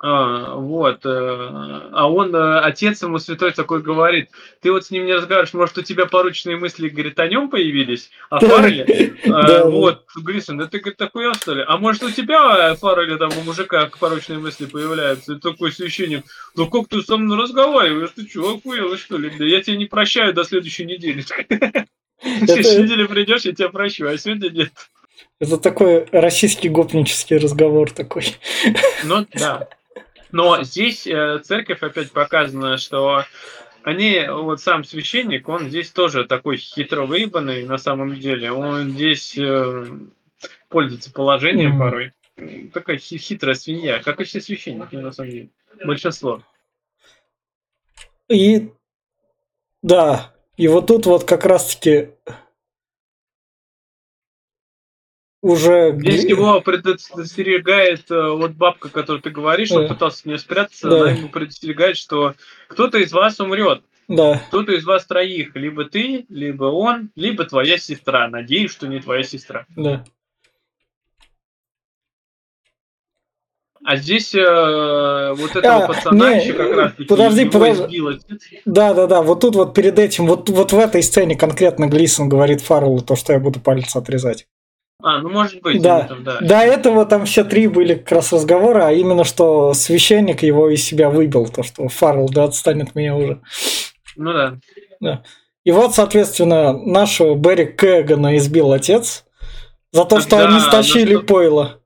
А, 0.00 0.54
вот. 0.54 1.04
э, 1.04 1.08
А 1.92 2.10
он, 2.10 2.34
э, 2.34 2.60
отец 2.60 3.02
ему 3.02 3.18
святой 3.18 3.52
такой 3.52 3.82
говорит, 3.82 4.30
ты 4.60 4.70
вот 4.70 4.86
с 4.86 4.90
ним 4.90 5.06
не 5.06 5.14
разговариваешь, 5.14 5.54
может, 5.54 5.78
у 5.78 5.82
тебя 5.82 6.06
порочные 6.06 6.56
мысли, 6.56 6.88
говорит, 6.88 7.18
о 7.18 7.26
нем 7.26 7.48
появились? 7.48 8.10
О 8.30 8.38
Фарреле? 8.40 9.14
А, 9.26 9.46
Да. 9.46 9.64
Вот, 9.66 10.04
Грисон, 10.16 10.60
это 10.60 10.78
говорит, 10.78 10.96
такой 10.96 11.32
что 11.34 11.54
ли? 11.54 11.64
А 11.66 11.76
может, 11.78 12.02
у 12.02 12.10
тебя, 12.10 12.74
Фарреле, 12.76 13.16
там, 13.16 13.30
у 13.38 13.42
мужика 13.42 13.90
порочные 13.98 14.38
мысли 14.38 14.66
появляются? 14.66 15.34
И 15.34 15.38
такой 15.38 15.72
священник, 15.72 16.24
ну 16.54 16.68
как 16.68 16.88
ты 16.88 17.02
со 17.02 17.16
мной 17.16 17.38
разговариваешь? 17.38 18.10
Ты 18.14 18.28
что, 18.28 18.54
охуел, 18.54 18.96
что 18.96 19.18
ли? 19.18 19.32
Да 19.36 19.44
я 19.44 19.60
тебя 19.62 19.76
не 19.76 19.86
прощаю 19.86 20.32
до 20.32 20.44
следующей 20.44 20.84
недели. 20.84 21.24
Следующей 22.20 22.82
неделе 22.82 23.06
придешь, 23.06 23.42
я 23.42 23.52
тебя 23.52 23.68
прощу, 23.68 24.06
а 24.06 24.18
сегодня 24.18 24.50
нет. 24.50 24.72
Это 25.40 25.56
такой 25.56 26.06
российский 26.10 26.68
гопнический 26.68 27.36
разговор 27.36 27.92
такой. 27.92 28.36
Ну, 29.04 29.24
да. 29.34 29.68
Но 30.32 30.62
здесь 30.62 31.06
э, 31.06 31.40
церковь 31.42 31.82
опять 31.82 32.12
показана, 32.12 32.76
что 32.76 33.24
они, 33.82 34.26
вот 34.28 34.60
сам 34.60 34.84
священник, 34.84 35.48
он 35.48 35.68
здесь 35.68 35.90
тоже 35.90 36.24
такой 36.24 36.56
хитро 36.58 37.06
выебанный 37.06 37.64
на 37.64 37.78
самом 37.78 38.18
деле. 38.18 38.52
Он 38.52 38.90
здесь 38.90 39.36
э, 39.38 39.86
пользуется 40.68 41.12
положением 41.12 41.76
mm. 41.76 41.78
порой. 41.78 42.12
Такая 42.72 42.98
хитрая 42.98 43.54
свинья, 43.54 44.00
как 44.00 44.20
и 44.20 44.24
все 44.24 44.40
священники, 44.40 44.96
на 44.96 45.12
самом 45.12 45.30
деле. 45.30 45.48
Большинство. 45.84 46.42
И 48.28 48.70
да, 49.82 50.34
и 50.56 50.68
вот 50.68 50.88
тут 50.88 51.06
вот 51.06 51.24
как 51.24 51.44
раз-таки 51.44 52.10
уже... 55.40 55.94
Здесь 55.98 56.24
его 56.24 56.60
предостерегает 56.60 58.10
э, 58.10 58.30
вот 58.30 58.52
бабка, 58.52 58.88
которую 58.88 59.22
ты 59.22 59.30
говоришь, 59.30 59.70
он 59.70 59.88
пытался 59.88 60.18
с 60.18 60.24
нее 60.24 60.38
спрятаться, 60.38 60.88
да. 60.88 61.00
она 61.00 61.10
ему 61.12 61.28
предостерегает, 61.28 61.96
что 61.96 62.34
кто-то 62.68 62.98
из 62.98 63.12
вас 63.12 63.38
умрет. 63.40 63.82
Да. 64.08 64.42
Кто-то 64.48 64.72
из 64.72 64.84
вас 64.84 65.04
троих, 65.04 65.54
либо 65.54 65.84
ты, 65.84 66.24
либо 66.28 66.64
он, 66.64 67.10
либо 67.14 67.44
твоя 67.44 67.76
сестра. 67.76 68.26
Надеюсь, 68.28 68.72
что 68.72 68.88
не 68.88 69.00
твоя 69.00 69.22
сестра. 69.22 69.66
Да. 69.76 70.04
А 73.84 73.96
здесь 73.96 74.34
э, 74.34 75.34
вот 75.36 75.56
этого 75.56 75.84
а, 75.84 75.86
пацана 75.86 76.34
не, 76.34 76.42
еще 76.42 76.52
как 76.52 76.70
раз 76.72 76.92
подожди, 77.08 77.44
подожди. 77.46 78.02
Да, 78.64 78.92
да, 78.92 79.06
да. 79.06 79.22
Вот 79.22 79.40
тут 79.40 79.56
вот 79.56 79.72
перед 79.72 79.98
этим, 79.98 80.26
вот, 80.26 80.50
вот 80.50 80.72
в 80.72 80.78
этой 80.78 81.02
сцене 81.02 81.36
конкретно 81.36 81.86
Глисон 81.86 82.28
говорит 82.28 82.60
Фарреллу 82.60 83.00
то, 83.00 83.14
что 83.14 83.32
я 83.32 83.38
буду 83.38 83.60
палец 83.60 83.94
отрезать. 83.94 84.46
А, 85.00 85.20
ну 85.20 85.28
может 85.28 85.62
быть. 85.62 85.80
Да. 85.80 86.08
Там, 86.08 86.24
да. 86.24 86.40
До 86.40 86.56
этого 86.56 87.06
там 87.06 87.24
все 87.24 87.44
три 87.44 87.68
были 87.68 87.94
как 87.94 88.10
раз 88.12 88.32
разговоры, 88.32 88.82
а 88.82 88.92
именно 88.92 89.24
что 89.24 89.72
священник 89.72 90.42
его 90.42 90.70
из 90.70 90.84
себя 90.84 91.08
выбил, 91.08 91.48
то 91.48 91.62
что 91.62 91.88
Фаррелл, 91.88 92.28
да, 92.28 92.44
отстанет 92.44 92.94
меня 92.94 93.14
уже. 93.14 93.40
Ну 94.16 94.32
да. 94.32 94.58
Да. 95.00 95.22
И 95.64 95.70
вот, 95.70 95.94
соответственно, 95.94 96.72
нашего 96.72 97.36
Берри 97.36 97.66
Кэгана 97.66 98.36
избил 98.38 98.72
отец 98.72 99.24
за 99.92 100.04
то, 100.04 100.20
что 100.20 100.30
да, 100.30 100.48
они 100.48 100.60
стащили 100.60 101.14
что... 101.14 101.24
пойло. 101.24 101.80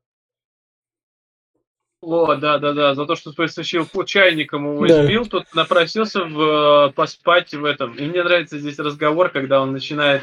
О, 2.00 2.34
да, 2.34 2.58
да, 2.58 2.72
да, 2.72 2.94
за 2.94 3.06
то, 3.06 3.14
что 3.14 3.32
притащил 3.32 3.86
по 3.86 4.04
чайникам 4.04 4.72
его 4.72 4.86
да. 4.86 5.04
избил, 5.04 5.26
тут 5.26 5.54
напросился 5.54 6.24
в, 6.24 6.88
э, 6.88 6.92
поспать 6.92 7.54
в 7.54 7.64
этом. 7.64 7.94
И 7.94 8.04
мне 8.04 8.24
нравится 8.24 8.58
здесь 8.58 8.78
разговор, 8.78 9.28
когда 9.28 9.60
он 9.60 9.72
начинает 9.72 10.22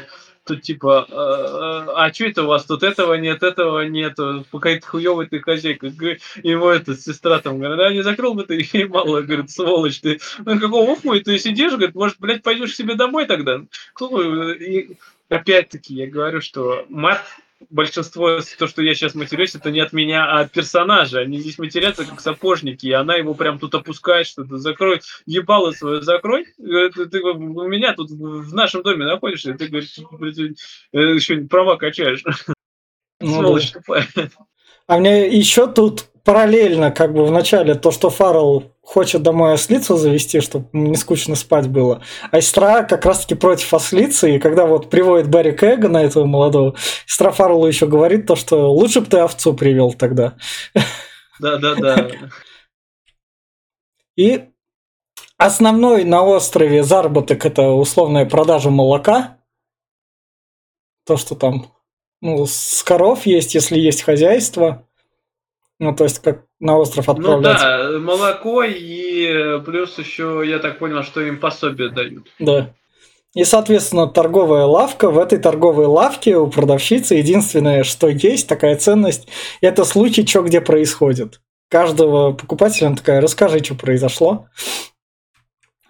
тут 0.50 0.62
типа, 0.62 1.06
а, 1.10 1.86
а, 1.96 2.06
а 2.06 2.12
что 2.12 2.24
это 2.24 2.42
у 2.42 2.48
вас 2.48 2.64
тут 2.64 2.82
этого 2.82 3.14
нет, 3.14 3.42
этого 3.42 3.86
нет, 3.86 4.16
какая-то 4.50 4.86
хуёвая 4.86 5.26
ты 5.26 5.38
хозяйка. 5.38 5.86
Ему 6.42 6.68
эта 6.68 6.96
сестра 6.96 7.38
там 7.38 7.58
говорит, 7.58 7.78
да 7.78 7.92
не 7.92 8.02
закрыл 8.02 8.34
бы 8.34 8.42
ты 8.42 8.66
ей 8.72 8.86
мало, 8.86 9.22
говорит, 9.22 9.50
сволочь 9.50 10.00
ты. 10.00 10.18
Ну 10.44 10.58
какого 10.58 10.96
хуя 10.96 11.22
ты 11.22 11.38
сидишь, 11.38 11.72
говорит, 11.72 11.94
может, 11.94 12.16
блядь, 12.18 12.42
пойдешь 12.42 12.74
себе 12.74 12.94
домой 12.94 13.26
тогда? 13.26 13.60
И 14.00 14.96
опять-таки 15.28 15.94
я 15.94 16.08
говорю, 16.08 16.40
что 16.40 16.84
мат 16.88 17.22
большинство, 17.68 18.40
то, 18.58 18.66
что 18.66 18.82
я 18.82 18.94
сейчас 18.94 19.14
матерюсь, 19.14 19.54
это 19.54 19.70
не 19.70 19.80
от 19.80 19.92
меня, 19.92 20.24
а 20.24 20.40
от 20.40 20.52
персонажа. 20.52 21.20
Они 21.20 21.38
здесь 21.38 21.58
матерятся 21.58 22.04
как 22.04 22.20
сапожники, 22.20 22.86
и 22.86 22.92
она 22.92 23.16
его 23.16 23.34
прям 23.34 23.58
тут 23.58 23.74
опускает, 23.74 24.26
что-то 24.26 24.58
закрой, 24.58 25.00
ебало 25.26 25.72
свое 25.72 26.02
закрой. 26.02 26.46
Ты, 26.56 27.06
ты 27.06 27.20
у 27.20 27.68
меня 27.68 27.94
тут 27.94 28.10
в 28.10 28.54
нашем 28.54 28.82
доме 28.82 29.04
находишься, 29.04 29.54
ты 29.54 29.68
говоришь, 29.68 29.98
э, 30.92 30.98
еще 30.98 31.36
права 31.42 31.76
качаешь. 31.76 32.24
Ну, 33.22 33.34
Сволочь 33.34 33.72
да. 33.72 33.80
тупая. 33.80 34.08
А 34.86 34.98
мне 34.98 35.28
еще 35.28 35.70
тут 35.70 36.06
параллельно, 36.24 36.90
как 36.90 37.12
бы 37.12 37.24
в 37.24 37.30
начале, 37.30 37.74
то, 37.74 37.90
что 37.90 38.08
Фаррелл 38.08 38.72
хочет 38.90 39.22
домой 39.22 39.52
ослицу 39.52 39.96
завести, 39.96 40.40
чтобы 40.40 40.68
не 40.72 40.96
скучно 40.96 41.36
спать 41.36 41.68
было. 41.68 42.02
А 42.32 42.40
сестра 42.40 42.82
как 42.82 43.06
раз-таки 43.06 43.36
против 43.36 43.72
ослицы, 43.72 44.34
и 44.34 44.40
когда 44.40 44.66
вот 44.66 44.90
приводит 44.90 45.30
Барри 45.30 45.52
Кэга 45.52 45.88
на 45.88 46.02
этого 46.02 46.24
молодого, 46.24 46.74
сестра 47.06 47.30
Фарреллу 47.30 47.68
еще 47.68 47.86
говорит 47.86 48.26
то, 48.26 48.34
что 48.34 48.72
лучше 48.72 49.00
бы 49.00 49.06
ты 49.06 49.18
овцу 49.18 49.54
привел 49.54 49.92
тогда. 49.92 50.34
Да-да-да. 51.38 52.10
И 54.16 54.46
основной 55.38 56.02
на 56.02 56.24
острове 56.24 56.82
заработок– 56.82 57.46
это 57.46 57.68
условная 57.68 58.26
продажа 58.26 58.70
молока. 58.70 59.38
То, 61.06 61.16
что 61.16 61.36
там 61.36 61.72
ну, 62.20 62.44
с 62.44 62.82
коров 62.82 63.24
есть, 63.24 63.54
если 63.54 63.78
есть 63.78 64.02
хозяйство. 64.02 64.84
Ну, 65.78 65.94
то 65.94 66.04
есть, 66.04 66.18
как 66.18 66.49
на 66.60 66.76
остров 66.76 67.08
отправляться. 67.08 67.88
Ну 67.88 67.92
да, 67.92 67.98
молоко 67.98 68.62
и 68.62 69.60
плюс 69.64 69.98
еще, 69.98 70.42
я 70.44 70.58
так 70.58 70.78
понял, 70.78 71.02
что 71.02 71.20
им 71.22 71.40
пособие 71.40 71.90
дают. 71.90 72.28
Да. 72.38 72.72
И, 73.34 73.44
соответственно, 73.44 74.06
торговая 74.08 74.64
лавка. 74.64 75.10
В 75.10 75.18
этой 75.18 75.38
торговой 75.38 75.86
лавке 75.86 76.36
у 76.36 76.48
продавщицы 76.48 77.14
единственное, 77.14 77.84
что 77.84 78.08
есть, 78.08 78.46
такая 78.46 78.76
ценность, 78.76 79.28
это 79.60 79.84
случай, 79.84 80.26
что 80.26 80.42
где 80.42 80.60
происходит. 80.60 81.40
Каждого 81.70 82.32
покупателя 82.32 82.88
она 82.88 82.96
такая, 82.96 83.20
расскажи, 83.20 83.62
что 83.64 83.76
произошло. 83.76 84.48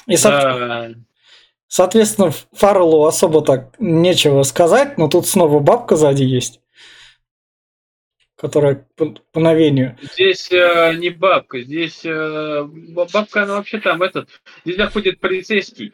И, 0.06 0.16
да. 0.16 0.90
соответственно, 1.66 2.32
Фарреллу 2.52 3.06
особо 3.06 3.42
так 3.42 3.74
нечего 3.78 4.42
сказать, 4.42 4.98
но 4.98 5.08
тут 5.08 5.26
снова 5.26 5.60
бабка 5.60 5.96
сзади 5.96 6.24
есть 6.24 6.59
которая 8.40 8.86
по 8.96 9.14
мгновению. 9.34 9.98
Здесь 10.00 10.50
э, 10.50 10.94
не 10.96 11.10
бабка, 11.10 11.60
здесь 11.60 12.00
э, 12.04 12.64
бабка, 13.12 13.42
она 13.42 13.56
вообще 13.56 13.78
там 13.80 14.02
этот, 14.02 14.28
здесь 14.64 14.76
заходит 14.76 15.20
полицейский. 15.20 15.92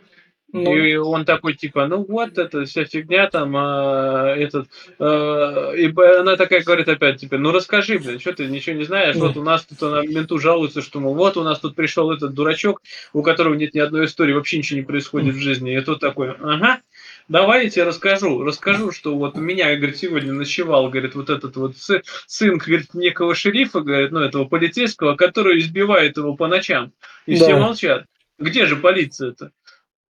Ну. 0.53 0.75
И 0.75 0.95
он 0.95 1.25
такой, 1.25 1.55
типа, 1.55 1.87
ну 1.87 2.07
вот, 2.09 2.39
это 2.39 2.65
вся 2.65 2.85
фигня 2.85 3.29
там, 3.29 3.55
а, 3.57 4.33
этот, 4.37 4.69
а, 4.99 5.73
и 5.73 5.93
она 5.93 6.37
такая 6.37 6.63
говорит 6.63 6.89
опять, 6.89 7.21
типа, 7.21 7.37
ну 7.37 7.51
расскажи, 7.51 7.99
блин, 7.99 8.21
что 8.21 8.33
ты 8.33 8.47
ничего 8.47 8.77
не 8.77 8.85
знаешь, 8.85 9.17
вот 9.17 9.37
у 9.37 9.43
нас 9.43 9.67
тут 9.67 9.83
она 9.83 10.03
менту 10.03 10.39
жалуется, 10.39 10.83
что, 10.83 11.01
мол, 11.01 11.15
вот 11.15 11.37
у 11.37 11.43
нас 11.43 11.59
тут 11.59 11.75
пришел 11.75 12.13
этот 12.13 12.33
дурачок, 12.33 12.81
у 13.13 13.23
которого 13.23 13.55
нет 13.55 13.75
ни 13.75 13.81
одной 13.81 14.07
истории, 14.07 14.35
вообще 14.35 14.59
ничего 14.59 14.79
не 14.79 14.87
происходит 14.87 15.35
в 15.35 15.41
жизни, 15.41 15.77
и 15.77 15.81
тут 15.81 15.99
такой, 15.99 16.31
ага, 16.31 16.81
давай 17.29 17.65
я 17.65 17.71
тебе 17.71 17.85
расскажу, 17.85 18.43
расскажу, 18.43 18.93
что 18.93 19.17
вот 19.17 19.37
у 19.37 19.41
меня, 19.41 19.75
говорит, 19.77 19.97
сегодня 19.97 20.33
ночевал, 20.33 20.89
говорит, 20.89 21.15
вот 21.15 21.31
этот 21.31 21.57
вот 21.57 21.75
сын, 21.77 22.59
говорит, 22.59 22.95
некого 22.95 23.35
шерифа, 23.35 23.81
говорит, 23.81 24.12
ну, 24.12 24.21
этого 24.21 24.45
полицейского, 24.45 25.17
который 25.17 25.59
избивает 25.59 26.17
его 26.17 26.37
по 26.37 26.47
ночам, 26.47 26.93
и 27.27 27.39
да. 27.39 27.45
все 27.45 27.57
молчат. 27.57 28.07
Где 28.39 28.67
же 28.67 28.77
полиция-то? 28.77 29.51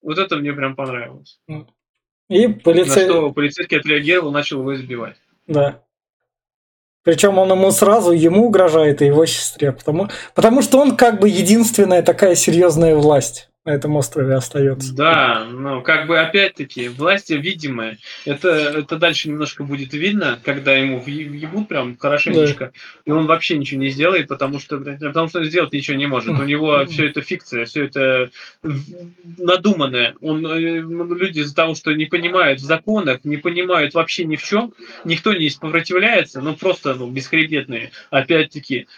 Вот 0.03 0.19
это 0.19 0.37
мне 0.37 0.53
прям 0.53 0.77
понравилось. 0.77 1.41
И 2.29 2.49
полицей... 2.49 3.07
На 3.07 3.13
что 3.13 3.33
полицейский 3.33 3.79
отреагировал, 3.79 4.33
начал 4.33 4.61
его 4.61 4.75
избивать. 4.75 5.17
Да. 5.47 5.83
Причем 7.03 7.37
он 7.37 7.51
ему 7.51 7.71
сразу, 7.71 8.13
ему 8.13 8.47
угрожает 8.47 9.03
и 9.03 9.07
его 9.07 9.27
сестре, 9.27 9.73
потому, 9.73 10.09
потому 10.35 10.63
что 10.63 10.79
он 10.79 10.97
как 10.97 11.21
бы 11.21 11.29
единственная 11.29 12.03
такая 12.03 12.35
серьезная 12.35 12.97
власть 12.97 13.51
на 13.65 13.71
этом 13.71 13.97
острове 13.97 14.35
остается. 14.35 14.95
Да, 14.95 15.47
но 15.51 15.81
как 15.81 16.07
бы 16.07 16.19
опять-таки 16.19 16.89
власть 16.89 17.31
видимая. 17.31 17.99
Это, 18.27 18.49
это 18.49 18.97
дальше 18.97 19.31
немножко 19.31 19.65
будет 19.65 19.95
видно, 19.95 20.39
когда 20.45 20.75
ему 20.75 21.01
въебут 21.01 21.69
прям 21.69 21.97
хорошенечко, 21.97 22.67
да. 22.67 22.73
и 23.07 23.11
он 23.11 23.27
вообще 23.27 23.57
ничего 23.57 23.81
не 23.81 23.89
сделает, 23.89 24.29
потому 24.29 24.61
что, 24.61 24.79
потому 24.79 25.29
что 25.29 25.39
он 25.39 25.45
сделать 25.47 25.73
ничего 25.73 25.97
не 25.97 26.07
может. 26.07 26.39
У 26.39 26.45
него 26.45 26.85
все 26.87 27.07
это 27.07 27.23
фикция, 27.23 27.65
все 27.65 27.85
это 27.85 28.31
надуманное. 29.39 30.15
Он, 30.21 30.47
э, 30.47 30.81
люди 30.81 31.41
из-за 31.41 31.55
того, 31.55 31.75
что 31.75 31.93
не 31.93 32.05
понимают 32.05 32.61
в 32.61 32.65
законах, 32.65 33.21
не 33.25 33.39
понимают 33.39 33.95
вообще 33.95 34.25
ни 34.25 34.37
в 34.37 34.43
чем, 34.43 34.75
никто 35.05 35.33
не 35.33 35.49
сопротивляется, 35.49 36.43
ну 36.43 36.55
просто 36.55 36.95
ну, 36.95 37.11
бесхребетные, 37.11 37.93
опять-таки 38.11 38.89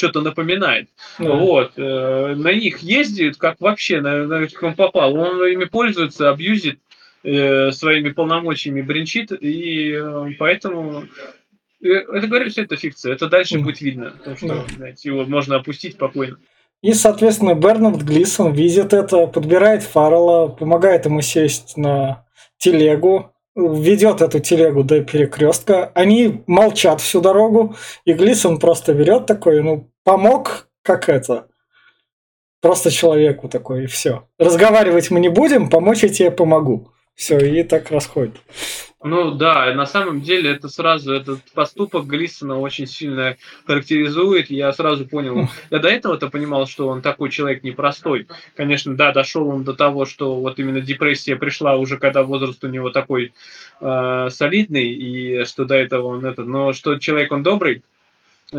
что-то 0.00 0.22
напоминает. 0.22 0.88
Да. 1.18 1.32
Вот. 1.34 1.72
Э, 1.76 2.34
на 2.34 2.52
них 2.52 2.78
ездит, 2.78 3.36
как 3.36 3.60
вообще, 3.60 4.00
на, 4.00 4.26
на 4.26 4.46
как 4.46 4.62
он 4.62 4.74
попал. 4.74 5.14
Он 5.14 5.44
ими 5.46 5.66
пользуется, 5.66 6.30
абьюзит 6.30 6.78
э, 7.22 7.70
своими 7.72 8.10
полномочиями, 8.10 8.80
бренчит, 8.80 9.30
и 9.32 9.92
э, 9.92 10.26
поэтому 10.38 11.04
э, 11.82 11.88
это 11.88 12.26
говорю, 12.26 12.50
что 12.50 12.62
это 12.62 12.76
фикция. 12.76 13.12
Это 13.12 13.28
дальше 13.28 13.58
mm. 13.58 13.62
будет 13.62 13.80
видно, 13.82 14.14
потому 14.18 14.36
что 14.36 14.48
да. 14.48 14.64
знаете, 14.74 15.08
его 15.10 15.24
можно 15.24 15.56
опустить 15.56 15.94
спокойно. 15.94 16.38
И, 16.82 16.94
соответственно, 16.94 17.54
Бернард 17.54 18.02
Глисон 18.02 18.54
видит 18.54 18.94
это, 18.94 19.26
подбирает 19.26 19.82
Фаррелла, 19.82 20.48
помогает 20.48 21.04
ему 21.04 21.20
сесть 21.20 21.76
на 21.76 22.24
телегу, 22.56 23.34
ведет 23.54 24.22
эту 24.22 24.40
телегу 24.40 24.84
до 24.84 25.02
перекрестка. 25.02 25.90
Они 25.94 26.42
молчат 26.46 27.00
всю 27.00 27.20
дорогу, 27.20 27.76
и 28.04 28.12
Глисон 28.12 28.58
просто 28.58 28.94
берет 28.94 29.26
такой, 29.26 29.62
ну, 29.62 29.89
помог, 30.04 30.68
как 30.82 31.08
это, 31.08 31.48
просто 32.60 32.90
человеку 32.90 33.48
такой, 33.48 33.84
и 33.84 33.86
все. 33.86 34.28
Разговаривать 34.38 35.10
мы 35.10 35.20
не 35.20 35.28
будем, 35.28 35.70
помочь 35.70 36.02
я 36.02 36.08
тебе 36.08 36.30
помогу. 36.30 36.92
Все, 37.14 37.38
и 37.38 37.62
так 37.64 37.90
расходит. 37.90 38.36
Ну 39.02 39.30
да, 39.30 39.72
на 39.72 39.86
самом 39.86 40.20
деле 40.20 40.50
это 40.50 40.68
сразу, 40.68 41.12
этот 41.14 41.40
поступок 41.54 42.04
Глисона 42.04 42.58
очень 42.58 42.86
сильно 42.86 43.36
характеризует. 43.66 44.50
Я 44.50 44.72
сразу 44.74 45.06
понял, 45.06 45.48
я 45.70 45.78
до 45.78 45.88
этого-то 45.88 46.28
понимал, 46.28 46.66
что 46.66 46.88
он 46.88 47.00
такой 47.00 47.30
человек 47.30 47.62
непростой. 47.62 48.26
Конечно, 48.56 48.94
да, 48.94 49.12
дошел 49.12 49.48
он 49.48 49.64
до 49.64 49.72
того, 49.72 50.04
что 50.04 50.36
вот 50.36 50.58
именно 50.58 50.82
депрессия 50.82 51.36
пришла 51.36 51.76
уже, 51.76 51.96
когда 51.96 52.22
возраст 52.22 52.62
у 52.62 52.68
него 52.68 52.90
такой 52.90 53.32
э, 53.80 54.28
солидный, 54.30 54.90
и 54.90 55.44
что 55.44 55.64
до 55.64 55.76
этого 55.76 56.08
он 56.08 56.26
это, 56.26 56.44
но 56.44 56.74
что 56.74 56.98
человек 56.98 57.32
он 57.32 57.42
добрый, 57.42 57.82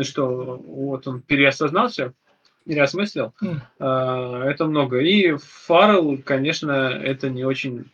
что 0.00 0.60
вот 0.66 1.06
он 1.06 1.20
переосознался, 1.20 2.12
переосмыслил, 2.66 3.32
э, 3.42 3.54
это 3.78 4.64
много. 4.66 5.00
И 5.00 5.36
Фаррелл, 5.66 6.18
конечно, 6.24 6.70
это 6.70 7.28
не 7.28 7.44
очень 7.44 7.86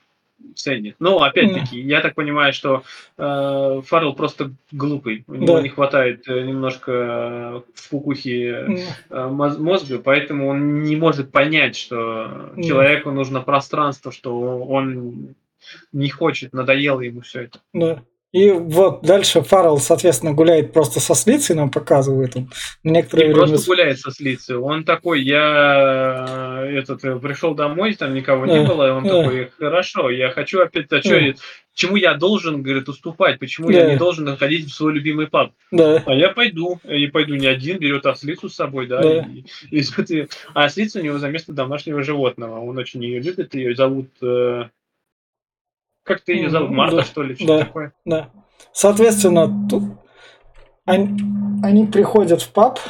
ценит. 0.55 0.97
Но 0.99 1.23
опять-таки, 1.23 1.81
mm. 1.81 1.85
я 1.85 2.01
так 2.01 2.15
понимаю, 2.15 2.53
что 2.53 2.83
э, 3.17 3.83
Фаррелл 3.85 4.15
просто 4.15 4.53
глупый. 4.71 5.25
У 5.27 5.35
него 5.35 5.57
да. 5.57 5.63
не 5.63 5.69
хватает 5.69 6.29
э, 6.29 6.43
немножко 6.43 6.93
э, 6.93 7.61
в 7.75 7.89
кукухе 7.91 8.67
mm. 8.69 8.83
э, 9.11 9.27
мозга, 9.27 9.99
поэтому 9.99 10.49
он 10.49 10.83
не 10.83 10.97
может 10.97 11.33
понять, 11.33 11.77
что 11.77 12.53
mm. 12.55 12.63
человеку 12.63 13.11
нужно 13.11 13.41
пространство, 13.41 14.13
что 14.13 14.61
он 14.61 15.35
не 15.93 16.09
хочет, 16.09 16.53
надоело 16.53 17.01
ему 17.01 17.23
все 17.23 17.43
это. 17.43 17.61
Да. 17.73 18.03
И 18.33 18.51
вот 18.51 19.01
дальше 19.03 19.41
Фаррелл, 19.41 19.79
соответственно, 19.79 20.35
гуляет 20.35 20.75
просто 20.75 21.01
со 21.01 21.15
Слицей, 21.15 21.57
нам 21.57 21.71
показывает 21.71 22.37
он. 22.37 22.51
Некоторые 22.85 23.29
не 23.29 23.33
время... 23.33 23.49
просто 23.49 23.67
гуляет 23.67 24.01
со 24.01 24.11
Слицей, 24.11 24.57
он 24.57 24.85
такой, 24.85 25.23
я 25.23 26.67
э, 26.67 26.79
этот 26.79 27.03
э, 27.05 27.19
пришел 27.19 27.55
домой, 27.55 27.95
там 27.95 28.13
никого 28.13 28.45
не 28.45 28.63
было, 28.67 28.89
и 28.89 28.91
он 28.91 29.05
такой, 29.05 29.51
хорошо, 29.59 30.11
я 30.11 30.31
хочу 30.31 30.61
опять, 30.61 30.93
а 30.93 31.01
что, 31.01 31.19
чему 31.73 31.97
я 31.97 32.15
должен, 32.15 32.63
говорит, 32.63 32.91
уступать, 32.91 33.39
почему 33.39 33.71
я 33.71 33.93
не 33.93 33.97
должен 33.97 34.27
находить 34.27 34.69
в 34.69 34.75
свой 34.75 34.93
любимый 34.93 35.29
паб? 35.29 35.53
Да. 35.71 36.03
А 36.05 36.13
я 36.13 36.29
пойду, 36.29 36.81
и 36.85 37.07
пойду 37.07 37.35
не 37.35 37.47
один, 37.47 37.79
берет 37.79 38.05
ослицу 38.05 38.51
с 38.51 38.55
собой, 38.55 38.89
да, 38.89 39.01
а 40.53 40.65
ослица 40.65 40.99
у 40.99 41.03
него 41.03 41.19
за 41.19 41.31
место 41.31 41.55
домашнего 41.55 42.03
животного, 42.03 42.61
он 42.61 42.77
очень 42.77 43.03
ее 43.03 43.21
любит, 43.21 43.55
ее 43.55 43.75
зовут 43.75 44.11
э, 44.21 44.65
как 46.09 46.23
ты 46.23 46.33
ее 46.33 46.51
зовут? 46.51 46.71
Марта, 46.71 46.97
да, 46.97 47.05
что 47.05 47.23
ли? 47.23 47.35
Что 47.35 47.47
да, 47.47 47.59
такое? 47.61 47.93
Да. 48.05 48.31
Соответственно, 48.73 49.69
тут 49.69 49.85
они, 50.85 51.21
они 51.63 51.87
приходят 51.87 52.43
в 52.43 52.51
паб. 52.51 52.81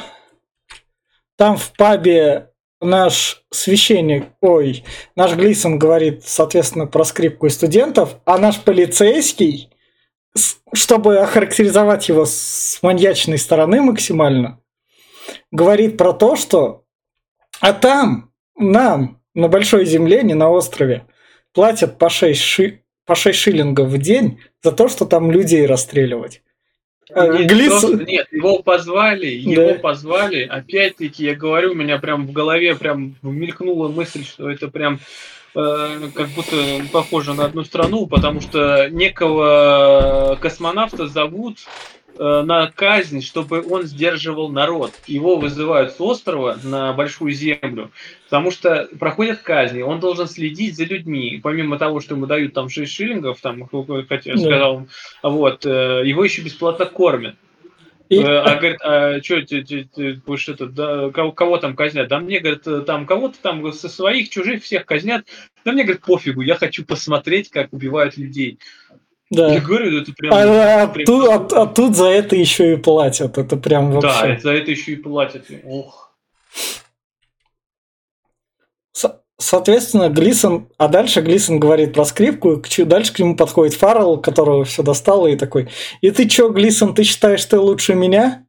Там 1.37 1.57
в 1.57 1.71
пабе 1.73 2.51
наш 2.81 3.43
священник, 3.51 4.29
ой, 4.41 4.83
наш 5.15 5.35
Глисон 5.35 5.77
говорит, 5.77 6.23
соответственно, 6.25 6.87
про 6.87 7.03
скрипку 7.03 7.47
и 7.47 7.49
студентов, 7.49 8.17
а 8.25 8.37
наш 8.37 8.59
полицейский, 8.61 9.69
чтобы 10.73 11.17
охарактеризовать 11.17 12.07
его 12.07 12.25
с 12.25 12.79
маньячной 12.81 13.37
стороны 13.37 13.81
максимально, 13.81 14.61
говорит 15.51 15.97
про 15.97 16.13
то, 16.13 16.35
что 16.35 16.85
а 17.59 17.73
там 17.73 18.31
нам 18.57 19.21
на 19.33 19.49
большой 19.49 19.85
земле, 19.85 20.23
не 20.23 20.33
на 20.33 20.49
острове, 20.49 21.05
платят 21.53 21.97
по 21.97 22.09
6, 22.09 22.41
ши, 22.41 22.83
по 23.09 23.15
6 23.15 23.39
шиллингов 23.39 23.87
в 23.87 23.97
день 23.97 24.39
за 24.61 24.71
то, 24.71 24.87
что 24.87 25.03
там 25.03 25.31
людей 25.31 25.65
расстреливать. 25.65 26.43
А, 27.11 27.27
нет, 27.27 27.49
Глис... 27.49 27.69
просто, 27.69 28.05
нет, 28.05 28.27
его 28.31 28.61
позвали, 28.61 29.25
его 29.25 29.73
да. 29.73 29.79
позвали. 29.79 30.43
Опять-таки, 30.43 31.25
я 31.25 31.33
говорю, 31.33 31.71
у 31.71 31.73
меня 31.73 31.97
прям 31.97 32.27
в 32.27 32.31
голове 32.31 32.75
прям 32.75 33.15
мелькнула 33.23 33.87
мысль, 33.87 34.23
что 34.23 34.47
это 34.47 34.67
прям 34.67 34.99
э, 35.55 35.99
как 36.13 36.27
будто 36.29 36.55
похоже 36.93 37.33
на 37.33 37.45
одну 37.45 37.63
страну, 37.63 38.05
потому 38.05 38.41
что 38.41 38.87
некого 38.91 40.37
космонавта 40.39 41.07
зовут 41.07 41.57
Э, 41.61 41.98
на 42.19 42.69
казнь, 42.71 43.21
чтобы 43.21 43.65
он 43.65 43.83
сдерживал 43.83 44.49
народ. 44.49 44.91
Его 45.07 45.37
вызывают 45.37 45.93
с 45.93 46.01
острова 46.01 46.59
на 46.63 46.91
большую 46.93 47.31
землю, 47.31 47.91
потому 48.25 48.51
что 48.51 48.89
проходят 48.99 49.39
казни, 49.39 49.81
он 49.81 49.99
должен 49.99 50.27
следить 50.27 50.75
за 50.75 50.83
людьми. 50.83 51.39
Помимо 51.41 51.77
того, 51.77 52.01
что 52.01 52.15
ему 52.15 52.25
дают 52.25 52.53
там 52.53 52.69
6 52.69 52.91
шиллингов, 52.91 53.39
там, 53.39 53.67
как 54.07 54.25
я 54.25 54.37
сказал, 54.37 54.87
да. 55.23 55.29
вот, 55.29 55.65
э, 55.65 56.01
его 56.05 56.23
еще 56.23 56.41
бесплатно 56.41 56.85
кормят. 56.85 57.35
И... 58.09 58.17
Э, 58.17 58.39
а 58.39 58.55
говорит, 58.55 58.81
а 58.81 59.21
что 59.21 59.41
ты, 59.45 59.63
ты, 59.63 59.83
ты 59.83 60.13
будешь 60.25 60.49
это, 60.49 60.65
да, 60.65 61.11
кого, 61.11 61.31
кого 61.31 61.57
там 61.57 61.75
казнят? 61.75 62.07
Да 62.07 62.19
мне, 62.19 62.39
говорит, 62.39 62.63
там 62.85 63.05
кого-то 63.05 63.37
там 63.41 63.71
со 63.71 63.87
своих, 63.87 64.29
чужих 64.29 64.63
всех 64.63 64.85
казнят. 64.85 65.25
Да 65.63 65.71
мне, 65.71 65.83
говорит, 65.83 66.03
пофигу, 66.03 66.41
я 66.41 66.55
хочу 66.55 66.83
посмотреть, 66.83 67.49
как 67.49 67.71
убивают 67.71 68.17
людей. 68.17 68.57
Да. 69.29 69.53
Я 69.53 69.59
говорю, 69.61 70.01
это 70.01 70.11
прям... 70.13 70.33
А, 70.33 70.83
а, 70.83 70.87
прям... 70.87 71.05
Тут, 71.05 71.53
а, 71.53 71.61
а 71.61 71.65
тут 71.67 71.95
за 71.95 72.07
это 72.07 72.35
еще 72.35 72.73
и 72.73 72.77
платят. 72.77 73.37
Это 73.37 73.57
прям 73.57 73.91
вообще... 73.91 74.35
Да, 74.35 74.39
за 74.39 74.51
это 74.51 74.71
еще 74.71 74.93
и 74.93 74.95
платят. 74.95 75.45
Ох. 75.65 76.15
Со- 78.91 79.21
соответственно, 79.37 80.09
Глисон... 80.09 80.69
А 80.77 80.87
дальше 80.87 81.21
Глисон 81.21 81.59
говорит 81.59 81.93
про 81.93 82.05
скрипку, 82.05 82.63
дальше 82.79 83.13
к 83.13 83.19
нему 83.19 83.35
подходит 83.35 83.75
Фаррелл, 83.75 84.19
которого 84.19 84.65
все 84.65 84.81
достало, 84.81 85.27
и 85.27 85.35
такой... 85.35 85.69
И 86.01 86.09
ты 86.09 86.27
чё, 86.27 86.49
Глисон, 86.49 86.95
ты 86.95 87.03
считаешь, 87.03 87.45
ты 87.45 87.59
лучше 87.59 87.93
меня? 87.93 88.47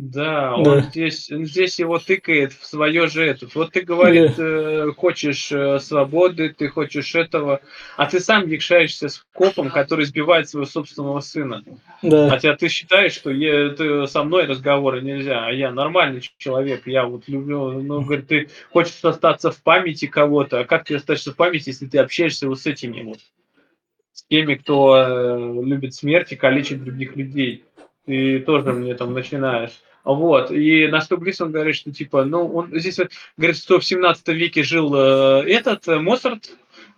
Да, 0.00 0.54
он 0.56 0.64
да. 0.64 0.80
здесь, 0.80 1.26
здесь 1.28 1.78
его 1.78 1.98
тыкает 1.98 2.54
в 2.54 2.64
свое 2.64 3.06
же 3.06 3.22
это. 3.22 3.46
Вот 3.54 3.72
ты 3.72 3.82
говорит, 3.82 4.34
да. 4.34 4.42
э, 4.42 4.92
хочешь 4.96 5.52
э, 5.52 5.78
свободы, 5.78 6.48
ты 6.48 6.68
хочешь 6.68 7.14
этого, 7.14 7.60
а 7.98 8.06
ты 8.06 8.18
сам 8.18 8.48
якшаешься 8.48 9.10
с 9.10 9.22
копом, 9.34 9.68
который 9.68 10.06
сбивает 10.06 10.48
своего 10.48 10.64
собственного 10.64 11.20
сына. 11.20 11.62
Да. 12.00 12.30
Хотя 12.30 12.56
ты 12.56 12.68
считаешь, 12.68 13.12
что 13.12 13.30
я, 13.30 13.68
ты, 13.74 14.06
со 14.06 14.24
мной 14.24 14.46
разговоры 14.46 15.02
нельзя, 15.02 15.44
а 15.44 15.52
я 15.52 15.70
нормальный 15.70 16.22
человек, 16.38 16.86
я 16.86 17.04
вот 17.04 17.28
люблю, 17.28 17.70
ну, 17.82 18.00
говорит, 18.00 18.26
ты 18.26 18.48
хочешь 18.72 19.04
остаться 19.04 19.50
в 19.50 19.62
памяти 19.62 20.06
кого-то, 20.06 20.60
а 20.60 20.64
как 20.64 20.84
ты 20.84 20.94
останешься 20.94 21.32
в 21.32 21.36
памяти, 21.36 21.68
если 21.68 21.86
ты 21.86 21.98
общаешься 21.98 22.48
вот 22.48 22.58
с 22.58 22.66
этими 22.66 23.02
вот, 23.02 23.18
с 24.14 24.22
теми, 24.22 24.54
кто 24.54 24.96
э, 24.96 25.62
любит 25.62 25.94
смерть 25.94 26.32
и 26.32 26.36
калечит 26.36 26.82
других 26.82 27.16
людей. 27.16 27.64
Ты 28.06 28.40
тоже 28.40 28.72
мне 28.72 28.94
там 28.94 29.12
начинаешь 29.12 29.72
вот. 30.14 30.50
И 30.50 30.88
на 30.88 31.00
что 31.00 31.16
Глисон 31.16 31.52
говорит, 31.52 31.76
что 31.76 31.92
типа, 31.92 32.24
ну, 32.24 32.46
он 32.46 32.70
здесь 32.78 32.98
говорит, 33.36 33.56
что 33.56 33.78
в 33.78 33.84
17 33.84 34.28
веке 34.28 34.62
жил 34.62 34.94
э, 34.94 35.44
этот 35.46 35.86
э, 35.88 35.98
Моцарт, 35.98 36.50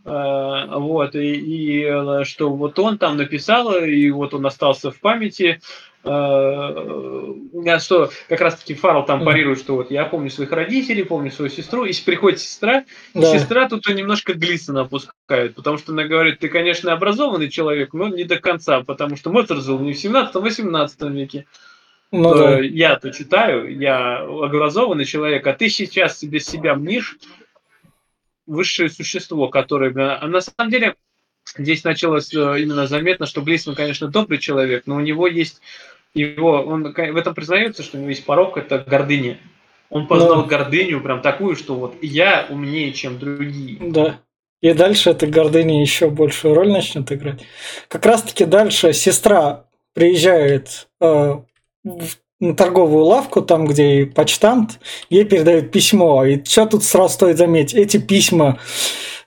э, 0.04 0.66
вот, 0.76 1.14
и, 1.14 1.34
и 1.34 1.84
э, 1.84 2.24
что 2.24 2.50
вот 2.50 2.78
он 2.78 2.98
там 2.98 3.16
написал, 3.16 3.74
и 3.76 4.10
вот 4.10 4.34
он 4.34 4.46
остался 4.46 4.90
в 4.90 5.00
памяти, 5.00 5.60
э, 6.04 7.78
что 7.80 8.10
как 8.28 8.40
раз-таки 8.40 8.74
Фаррелл 8.74 9.04
там 9.04 9.24
парирует, 9.24 9.58
что 9.58 9.76
вот 9.76 9.90
я 9.90 10.04
помню 10.04 10.30
своих 10.30 10.52
родителей, 10.52 11.04
помню 11.04 11.30
свою 11.30 11.50
сестру, 11.50 11.84
и 11.84 11.92
приходит 12.04 12.40
сестра, 12.40 12.84
да. 13.14 13.36
сестра 13.36 13.68
тут 13.68 13.88
немножко 13.88 14.34
Глисона 14.34 14.82
опускает, 14.82 15.54
потому 15.54 15.78
что 15.78 15.92
она 15.92 16.04
говорит, 16.04 16.38
ты, 16.38 16.48
конечно, 16.48 16.92
образованный 16.92 17.50
человек, 17.50 17.94
но 17.94 18.08
не 18.08 18.24
до 18.24 18.38
конца, 18.38 18.80
потому 18.82 19.16
что 19.16 19.30
Моцарт 19.30 19.64
жил 19.64 19.78
не 19.80 19.92
в 19.92 19.98
17 19.98 20.34
а 20.34 20.38
в 20.38 20.42
18 20.42 21.02
веке. 21.10 21.46
Ну, 22.12 22.34
да. 22.34 22.60
Я-то 22.60 23.10
читаю, 23.10 23.74
я 23.76 24.18
образованный 24.20 25.06
человек, 25.06 25.46
а 25.46 25.54
ты 25.54 25.70
сейчас 25.70 26.18
себе 26.18 26.40
себя 26.40 26.74
мнишь 26.74 27.16
высшее 28.46 28.90
существо, 28.90 29.48
которое... 29.48 29.92
А 30.20 30.26
на 30.28 30.42
самом 30.42 30.70
деле 30.70 30.94
здесь 31.56 31.84
началось 31.84 32.32
э, 32.34 32.60
именно 32.60 32.86
заметно, 32.86 33.24
что 33.24 33.40
Глейсман, 33.40 33.74
конечно, 33.74 34.08
добрый 34.08 34.38
человек, 34.38 34.82
но 34.86 34.96
у 34.96 35.00
него 35.00 35.26
есть 35.26 35.62
его, 36.12 36.60
он 36.62 36.92
в 36.92 37.16
этом 37.16 37.34
признается, 37.34 37.82
что 37.82 37.96
у 37.96 38.00
него 38.00 38.10
есть 38.10 38.26
порог, 38.26 38.58
это 38.58 38.78
гордыня. 38.78 39.38
Он 39.88 40.06
познал 40.06 40.42
да. 40.42 40.48
гордыню 40.48 41.00
прям 41.00 41.22
такую, 41.22 41.56
что 41.56 41.74
вот 41.74 41.94
я 42.02 42.46
умнее, 42.50 42.92
чем 42.92 43.18
другие. 43.18 43.78
Да. 43.80 44.20
И 44.60 44.72
дальше 44.74 45.10
эта 45.10 45.26
гордыня 45.26 45.80
еще 45.80 46.08
большую 46.10 46.54
роль 46.54 46.70
начнет 46.70 47.10
играть. 47.10 47.42
Как 47.88 48.04
раз 48.06 48.22
таки 48.22 48.44
дальше 48.44 48.92
сестра 48.92 49.64
приезжает 49.92 50.88
э, 51.00 51.34
в 51.84 52.54
торговую 52.56 53.04
лавку, 53.04 53.42
там, 53.42 53.66
где 53.66 54.00
и 54.00 54.04
почтамт, 54.04 54.80
ей 55.10 55.24
передают 55.24 55.70
письмо. 55.70 56.24
И 56.24 56.42
что 56.44 56.66
тут 56.66 56.84
сразу 56.84 57.14
стоит 57.14 57.38
заметить? 57.38 57.74
Эти 57.74 57.98
письма 57.98 58.58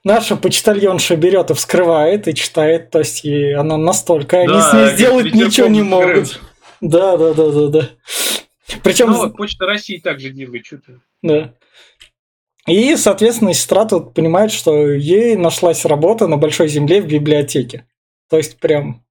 наша 0.04 0.36
почтальонша 0.36 1.16
берет 1.16 1.52
и 1.52 1.54
вскрывает 1.54 2.28
и 2.28 2.36
читает, 2.36 2.92
то 2.92 3.00
есть 3.00 3.24
и 3.26 3.52
она 3.52 3.78
настолько, 3.78 4.40
они 4.40 4.62
с 4.62 4.74
ней 4.74 4.88
сделать 4.96 5.34
ничего 5.34 5.68
не 5.68 5.82
могут. 5.82 6.40
Да, 6.82 7.18
да, 7.18 7.34
да, 7.34 7.52
да, 7.52 7.68
да. 7.68 7.90
Причем... 8.84 9.12
Ну, 9.12 9.18
вот 9.18 9.38
Почта 9.38 9.66
России 9.66 9.98
также 9.98 10.30
делает 10.30 10.66
что-то. 10.66 11.00
Да. 11.22 11.54
И, 12.68 12.96
соответственно, 12.96 13.54
сестра 13.54 13.86
тут 13.86 14.14
понимает, 14.14 14.52
что 14.52 14.92
ей 14.92 15.36
нашлась 15.36 15.86
работа 15.86 16.28
на 16.28 16.38
большой 16.38 16.68
земле 16.68 17.02
в 17.02 17.08
библиотеке. 17.08 17.88
То 18.30 18.38
есть 18.38 18.60
прям 18.60 19.05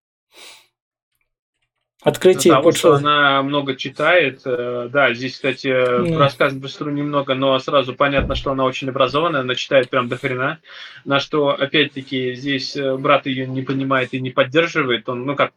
Открытие 2.04 2.52
того, 2.52 2.70
что 2.70 2.94
она 2.94 3.42
много 3.42 3.74
читает. 3.76 4.42
Э, 4.44 4.90
да, 4.92 5.14
здесь, 5.14 5.32
кстати, 5.32 5.68
mm. 5.68 6.18
рассказывать 6.18 6.62
быстро 6.62 6.90
немного, 6.90 7.34
но 7.34 7.58
сразу 7.58 7.94
понятно, 7.94 8.34
что 8.34 8.52
она 8.52 8.64
очень 8.66 8.90
образованная, 8.90 9.40
она 9.40 9.54
читает 9.54 9.88
прям 9.88 10.08
до 10.08 10.18
хрена. 10.18 10.58
На 11.06 11.18
что, 11.18 11.48
опять-таки, 11.48 12.34
здесь 12.34 12.76
э, 12.76 12.94
брат 12.98 13.24
ее 13.24 13.46
не 13.46 13.62
понимает 13.62 14.12
и 14.12 14.20
не 14.20 14.28
поддерживает. 14.28 15.08
Он, 15.08 15.24
ну 15.24 15.34
как, 15.34 15.52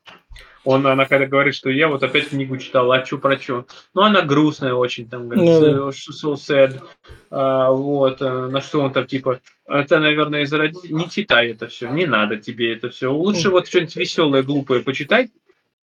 он, 0.64 0.88
она 0.88 1.04
когда 1.04 1.26
говорит, 1.26 1.54
что 1.54 1.70
я 1.70 1.90
вот 1.90 2.02
опять 2.04 2.30
книгу 2.30 2.56
читал, 2.56 2.90
а 2.94 3.02
чё 3.02 3.18
про 3.18 3.36
чё. 3.36 3.66
Ну, 3.94 4.04
она 4.04 4.22
грустная 4.22 4.74
очень, 4.74 5.10
там, 5.10 5.28
говорит, 5.28 5.50
ну, 5.50 5.90
so 5.90 6.36
sad. 6.36 6.82
А, 7.30 7.72
вот, 7.72 8.22
на 8.22 8.62
что 8.62 8.84
он 8.84 8.94
там, 8.94 9.06
типа, 9.06 9.42
это, 9.68 10.00
наверное, 10.00 10.44
из 10.44 10.54
родителей. 10.54 10.94
Не 10.94 11.10
читай 11.10 11.52
это 11.52 11.68
все, 11.68 11.90
не 11.90 12.06
надо 12.06 12.38
тебе 12.38 12.74
это 12.74 12.90
все. 12.90 13.12
Лучше 13.12 13.50
вот 13.50 13.68
что-нибудь 13.68 13.98
веселое, 13.98 14.44
глупое 14.44 14.82
почитай, 14.82 15.30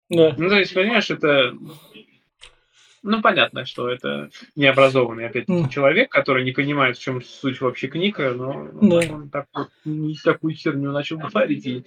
да. 0.09 0.35
Ну, 0.37 0.49
то 0.49 0.57
есть, 0.57 0.73
понимаешь, 0.73 1.09
это... 1.09 1.53
Ну, 3.03 3.21
понятно, 3.21 3.65
что 3.65 3.89
это 3.89 4.29
необразованный, 4.55 5.27
опять 5.27 5.47
mm. 5.47 5.69
человек, 5.69 6.11
который 6.11 6.43
не 6.43 6.51
понимает, 6.51 6.97
в 6.97 7.01
чем 7.01 7.21
суть 7.21 7.61
вообще 7.61 7.87
книга, 7.87 8.33
но 8.33 8.69
да. 8.81 9.13
он 9.13 9.29
так 9.29 9.45
вот, 9.53 9.69
не 9.85 10.15
такую 10.15 10.55
херню 10.55 10.91
начал 10.91 11.17
говорить. 11.17 11.65
И... 11.65 11.85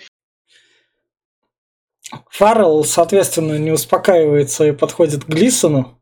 Фаррелл, 2.31 2.85
соответственно, 2.85 3.59
не 3.59 3.71
успокаивается 3.71 4.65
и 4.65 4.73
подходит 4.73 5.25
к 5.25 5.29
Глисону. 5.29 6.01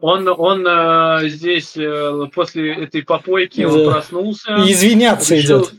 Он, 0.00 0.26
он 0.28 0.66
э, 0.66 1.28
здесь 1.28 1.76
э, 1.76 2.28
после 2.34 2.84
этой 2.84 3.02
попойки 3.02 3.62
да. 3.62 3.68
он 3.68 3.92
проснулся. 3.92 4.56
И 4.56 4.72
извиняться 4.72 5.34
решил, 5.34 5.62
идет. 5.62 5.74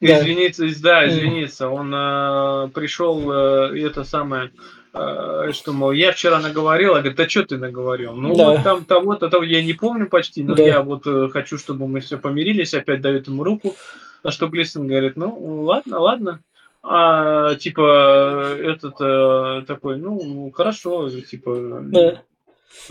Да. 0.00 0.18
Извиниться, 0.18 0.64
да, 0.82 1.08
извиниться. 1.08 1.68
Он 1.68 1.92
э, 1.94 2.68
пришел, 2.74 3.32
э, 3.32 3.80
это 3.80 4.04
самое, 4.04 4.50
э, 4.92 5.52
что, 5.52 5.72
мол, 5.72 5.92
я 5.92 6.12
вчера 6.12 6.38
наговорил, 6.38 6.94
а 6.94 6.98
говорит, 6.98 7.16
да 7.16 7.28
что 7.28 7.44
ты 7.44 7.56
наговорил? 7.56 8.12
Ну, 8.12 8.36
да. 8.36 8.50
вот 8.50 8.62
там 8.62 8.84
того-то, 8.84 9.30
того, 9.30 9.42
я 9.42 9.64
не 9.64 9.72
помню 9.72 10.06
почти, 10.08 10.44
но 10.44 10.54
да. 10.54 10.62
я 10.62 10.82
вот 10.82 11.06
э, 11.06 11.28
хочу, 11.32 11.56
чтобы 11.56 11.88
мы 11.88 12.00
все 12.00 12.18
помирились, 12.18 12.74
опять 12.74 13.00
дает 13.00 13.26
ему 13.28 13.42
руку. 13.42 13.74
На 14.22 14.30
что 14.30 14.48
Глисон 14.48 14.86
говорит, 14.86 15.16
ну, 15.16 15.62
ладно, 15.62 15.98
ладно. 15.98 16.40
А, 16.82 17.54
типа, 17.54 18.54
этот 18.60 18.94
э, 19.00 19.62
такой, 19.66 19.96
ну, 19.96 20.50
хорошо, 20.54 21.08
типа, 21.08 21.80
да. 21.82 22.22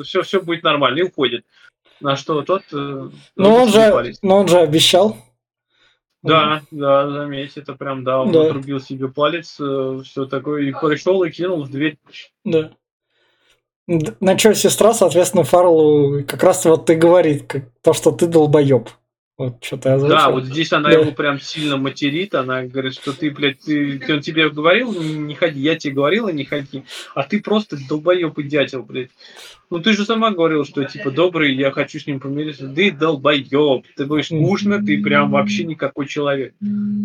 все, 0.02 0.24
все 0.24 0.42
будет 0.42 0.64
нормально, 0.64 1.00
и 1.00 1.04
уходит. 1.04 1.46
На 2.02 2.16
что 2.16 2.42
тот... 2.42 2.64
Э, 2.74 3.10
но, 3.36 3.56
он 3.56 3.70
же, 3.70 4.14
но 4.22 4.40
он 4.40 4.48
же 4.48 4.58
обещал. 4.58 5.18
Да, 6.26 6.62
да, 6.72 7.10
заметь, 7.10 7.58
это 7.58 7.74
прям, 7.74 8.04
да, 8.04 8.22
он 8.22 8.32
да. 8.32 8.48
отрубил 8.48 8.80
себе 8.80 9.08
палец, 9.08 9.58
э, 9.60 10.02
все 10.04 10.26
такое, 10.26 10.64
и 10.64 10.72
пришел 10.72 11.24
и 11.24 11.30
кинул 11.30 11.64
в 11.64 11.70
дверь. 11.70 11.98
Да. 12.44 12.72
На 13.88 14.38
что 14.38 14.56
сестра, 14.56 14.94
соответственно, 14.94 15.44
Фарлу 15.44 16.24
как 16.26 16.42
раз 16.42 16.66
вот 16.66 16.88
ты 16.88 16.96
говорит, 16.96 17.46
как, 17.48 17.66
то, 17.82 17.94
что 17.94 18.12
ты 18.12 18.26
долбоеб. 18.26 18.90
Вот 19.38 19.62
что-то 19.62 19.90
я 19.90 19.98
Да, 19.98 20.30
вот 20.30 20.46
здесь 20.46 20.72
она 20.72 20.90
да. 20.90 20.98
его 20.98 21.12
прям 21.12 21.42
сильно 21.42 21.76
материт, 21.76 22.34
она 22.36 22.64
говорит, 22.64 22.94
что 22.94 23.12
ты, 23.12 23.30
блядь, 23.32 23.60
ты, 23.60 24.02
он 24.08 24.22
тебе 24.22 24.50
говорил, 24.50 24.94
не 24.94 25.36
ходи, 25.36 25.60
я 25.60 25.76
тебе 25.76 25.94
говорила, 25.94 26.30
не 26.30 26.46
ходи, 26.46 26.86
а 27.14 27.24
ты 27.24 27.42
просто 27.42 27.78
долбоеб 27.90 28.38
и 28.40 28.44
дятел, 28.44 28.84
блядь. 28.84 29.10
Ну 29.70 29.80
ты 29.80 29.92
же 29.92 30.06
сама 30.06 30.32
говорила, 30.32 30.64
что 30.64 30.86
типа 30.86 31.12
добрый, 31.12 31.54
я 31.54 31.72
хочу 31.72 32.00
с 32.00 32.08
ним 32.08 32.22
помириться. 32.22 32.70
Ты 32.70 32.92
долбоеб, 32.92 33.86
ты 33.98 34.06
будешь 34.06 34.28
скучно, 34.28 34.82
ты 34.82 35.02
прям 35.02 35.32
вообще 35.32 35.66
никакой 35.66 36.08
человек. 36.08 36.54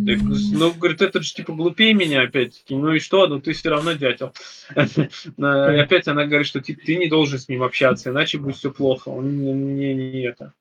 Так, 0.06 0.18
ну, 0.52 0.72
говорит, 0.72 1.02
это 1.02 1.20
же 1.20 1.34
типа 1.34 1.52
глупее 1.52 1.94
меня 1.94 2.22
опять-таки. 2.22 2.76
Ну 2.76 2.92
и 2.92 3.00
что, 3.00 3.26
ну 3.26 3.40
ты 3.40 3.54
все 3.54 3.70
равно 3.70 3.92
дятел. 3.94 4.32
Опять 4.76 6.06
она 6.06 6.26
говорит, 6.26 6.46
что 6.46 6.60
типа, 6.60 6.80
ты 6.86 6.94
не 6.94 7.08
должен 7.08 7.40
с 7.40 7.48
ним 7.48 7.64
общаться, 7.64 8.10
иначе 8.10 8.38
будет 8.38 8.56
все 8.56 8.70
плохо. 8.70 9.08
Он 9.08 9.74
не 9.74 10.22
это. 10.22 10.52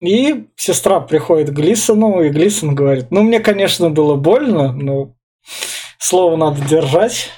И 0.00 0.46
сестра 0.56 1.00
приходит 1.00 1.50
к 1.50 1.52
Глисону, 1.52 2.22
и 2.22 2.30
Глисон 2.30 2.74
говорит, 2.74 3.10
ну, 3.10 3.22
мне, 3.22 3.38
конечно, 3.40 3.90
было 3.90 4.14
больно, 4.14 4.72
но 4.72 5.14
слово 5.98 6.36
надо 6.36 6.66
держать. 6.66 7.30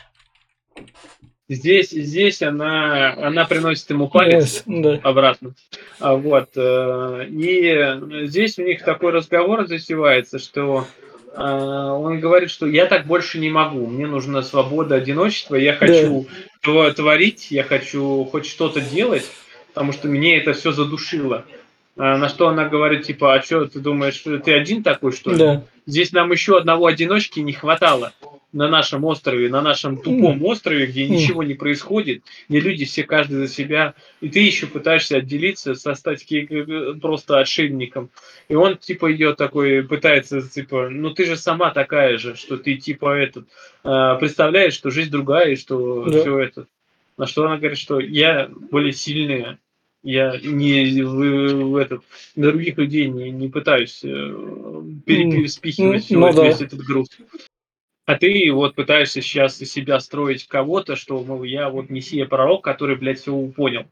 Здесь, 1.49 1.91
здесь 1.91 2.41
она, 2.41 3.13
она 3.15 3.45
приносит 3.45 3.91
ему 3.91 4.09
палец 4.09 4.63
yes, 4.65 4.83
да. 4.83 5.01
обратно. 5.03 5.55
А 5.99 6.15
вот. 6.15 6.51
Э, 6.57 7.27
и 7.29 8.27
здесь 8.27 8.59
у 8.59 8.63
них 8.63 8.85
такой 8.85 9.13
разговор 9.13 9.67
засевается, 9.67 10.39
что 10.39 10.87
э, 11.35 11.43
он 11.43 12.21
говорит, 12.21 12.49
что 12.49 12.67
я 12.67 12.87
так 12.87 13.07
больше 13.07 13.39
не 13.39 13.51
могу, 13.51 13.87
мне 13.87 14.07
нужна 14.07 14.43
свобода, 14.43 14.95
одиночество, 14.95 15.57
я 15.57 15.75
хочу 15.75 16.27
да. 16.65 16.91
творить, 16.93 17.51
я 17.51 17.65
хочу 17.65 18.25
хоть 18.31 18.47
что-то 18.47 18.81
делать, 18.81 19.29
потому 19.75 19.93
что 19.93 20.09
мне 20.09 20.39
это 20.39 20.55
все 20.55 20.73
задушило. 20.73 21.45
А, 21.97 22.17
на 22.17 22.29
что 22.29 22.49
она 22.49 22.69
говорит, 22.69 23.05
типа, 23.05 23.35
а 23.35 23.43
что, 23.43 23.67
ты 23.67 23.81
думаешь, 23.81 24.19
ты 24.19 24.53
один 24.53 24.83
такой, 24.83 25.13
что 25.13 25.33
ли? 25.33 25.39
Да. 25.39 25.65
Здесь 25.85 26.13
нам 26.13 26.33
еще 26.33 26.57
одного 26.57 26.87
одиночки 26.87 27.41
не 27.41 27.53
хватало 27.53 28.13
на 28.53 28.69
нашем 28.69 29.05
острове, 29.05 29.49
на 29.49 29.63
нашем 29.63 29.97
тупом 29.97 30.45
острове, 30.45 30.87
где 30.87 31.09
ничего 31.09 31.43
не 31.43 31.55
происходит, 31.55 32.23
где 32.49 32.61
люди 32.61 32.85
все 32.85 33.03
каждый 33.03 33.47
за 33.47 33.49
себя, 33.49 33.95
и 34.21 34.29
ты 34.29 34.41
еще 34.41 34.67
пытаешься 34.67 35.17
отделиться, 35.17 35.75
стать 35.75 36.27
просто 37.01 37.39
отшельником. 37.39 38.11
И 38.49 38.55
он, 38.55 38.77
типа, 38.77 39.07
ее 39.07 39.35
такой 39.35 39.83
пытается, 39.83 40.43
типа, 40.43 40.89
ну 40.91 41.11
ты 41.11 41.25
же 41.25 41.37
сама 41.37 41.71
такая 41.71 42.19
же, 42.19 42.37
что 42.37 42.59
ты, 42.59 42.77
типа, 42.77 43.17
этот, 43.17 43.49
а, 43.85 44.17
представляешь, 44.17 44.75
что 44.75 44.91
жизнь 44.91 45.11
другая, 45.11 45.53
и 45.53 45.57
что 45.57 46.05
да. 46.05 46.21
все 46.21 46.39
это. 46.39 46.67
На 47.17 47.27
что 47.27 47.47
она 47.47 47.57
говорит, 47.57 47.79
что 47.79 48.01
я 48.01 48.49
более 48.71 48.93
сильная, 48.93 49.59
я 50.03 50.39
не 50.43 51.03
в, 51.03 51.71
в 51.71 51.77
этот, 51.77 52.03
на 52.35 52.49
других 52.49 52.77
людей 52.79 53.09
не, 53.09 53.31
не 53.31 53.49
пытаюсь 53.49 54.01
э, 54.05 54.09
переспихивать 55.07 56.11
ну, 56.11 56.27
весь, 56.27 56.59
да. 56.59 56.65
этот 56.65 56.81
груз. 56.81 57.09
А 58.05 58.17
ты 58.17 58.51
вот 58.53 58.75
пытаешься 58.75 59.23
сейчас 59.23 59.61
из 59.63 59.73
себя 59.73 60.01
строить 60.01 60.47
кого-то, 60.49 60.97
что, 60.97 61.23
мол, 61.23 61.45
я 61.45 61.71
вот 61.71 61.89
мессия 61.89 62.27
пророк, 62.27 62.65
который, 62.65 62.97
блядь, 62.97 63.21
все 63.21 63.33
понял, 63.47 63.85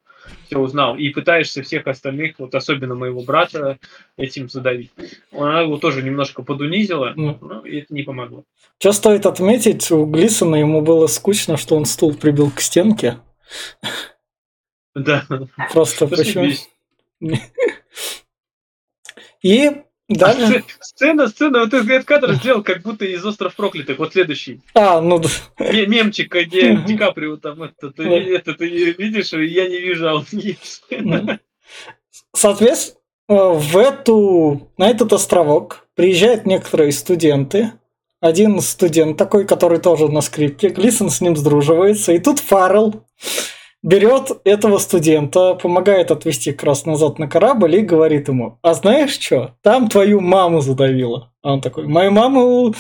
все 0.47 0.59
узнал. 0.59 0.97
И 0.97 1.11
пытаешься 1.11 1.63
всех 1.63 1.87
остальных, 1.87 2.41
вот 2.41 2.55
особенно 2.57 2.97
моего 2.97 3.23
брата, 3.23 3.79
этим 4.17 4.49
задавить. 4.49 4.91
Она 5.31 5.61
его 5.61 5.79
тоже 5.79 6.03
немножко 6.03 6.43
подунизила, 6.43 7.15
mm. 7.15 7.39
но 7.41 7.63
это 7.65 7.95
не 7.95 8.03
помогло. 8.03 8.43
Что 8.81 8.93
стоит 8.93 9.27
отметить, 9.27 9.89
у 9.93 10.05
Глисона 10.07 10.57
ему 10.57 10.83
было 10.83 11.07
скучно, 11.07 11.57
что 11.57 11.77
он 11.77 11.85
стул 11.85 12.13
прибил 12.15 12.51
к 12.51 12.61
стенке. 12.61 13.19
Да. 15.05 15.27
Просто 15.73 16.07
почему? 16.07 16.53
И 19.43 19.71
Дальше. 20.11 20.65
А, 20.67 20.85
сцена, 20.85 21.29
сцена, 21.29 21.61
вот 21.61 21.73
этот 21.73 22.05
кадр 22.05 22.35
сделал, 22.35 22.65
как 22.65 22.83
будто 22.83 23.05
из 23.05 23.25
остров 23.25 23.55
проклятых. 23.55 23.97
Вот 24.01 24.13
следующий. 24.13 24.61
А, 24.75 25.01
ну. 25.01 25.23
Мемчик, 25.61 26.35
где 26.35 26.75
Ди 26.85 26.97
Каприо 26.97 27.37
там 27.37 27.63
это, 27.63 27.91
ты, 27.91 28.03
это 28.03 28.55
ты 28.55 28.69
видишь, 28.69 29.33
я 29.33 29.69
не 29.69 29.79
вижу, 29.79 30.09
а 30.09 30.15
он 30.15 30.27
есть. 30.33 30.83
Соответственно, 32.35 32.99
в 33.29 33.77
эту, 33.77 34.73
на 34.77 34.91
этот 34.91 35.13
островок 35.13 35.87
приезжают 35.95 36.45
некоторые 36.45 36.91
студенты. 36.91 37.73
Один 38.21 38.61
студент 38.61 39.17
такой, 39.17 39.47
который 39.47 39.79
тоже 39.79 40.09
на 40.09 40.23
скрипке. 40.23 40.71
Глисон 40.71 41.11
с 41.11 41.21
ним 41.21 41.37
сдруживается. 41.37 42.13
И 42.13 42.19
тут 42.19 42.41
Фаррелл 42.41 43.07
берет 43.83 44.31
этого 44.45 44.79
студента, 44.79 45.55
помогает 45.55 46.11
отвезти 46.11 46.53
как 46.53 46.65
раз 46.65 46.87
назад 46.87 47.19
на 47.19 47.29
корабль 47.29 47.77
и 47.77 47.81
говорит 47.81 48.29
ему, 48.29 48.59
а 48.63 48.75
знаешь 48.75 49.19
что, 49.19 49.55
там 49.63 49.89
твою 49.89 50.21
маму 50.21 50.61
задавило. 50.61 51.33
А 51.43 51.55
он 51.55 51.61
такой, 51.61 51.87
моя 51.87 52.11
мама 52.11 52.73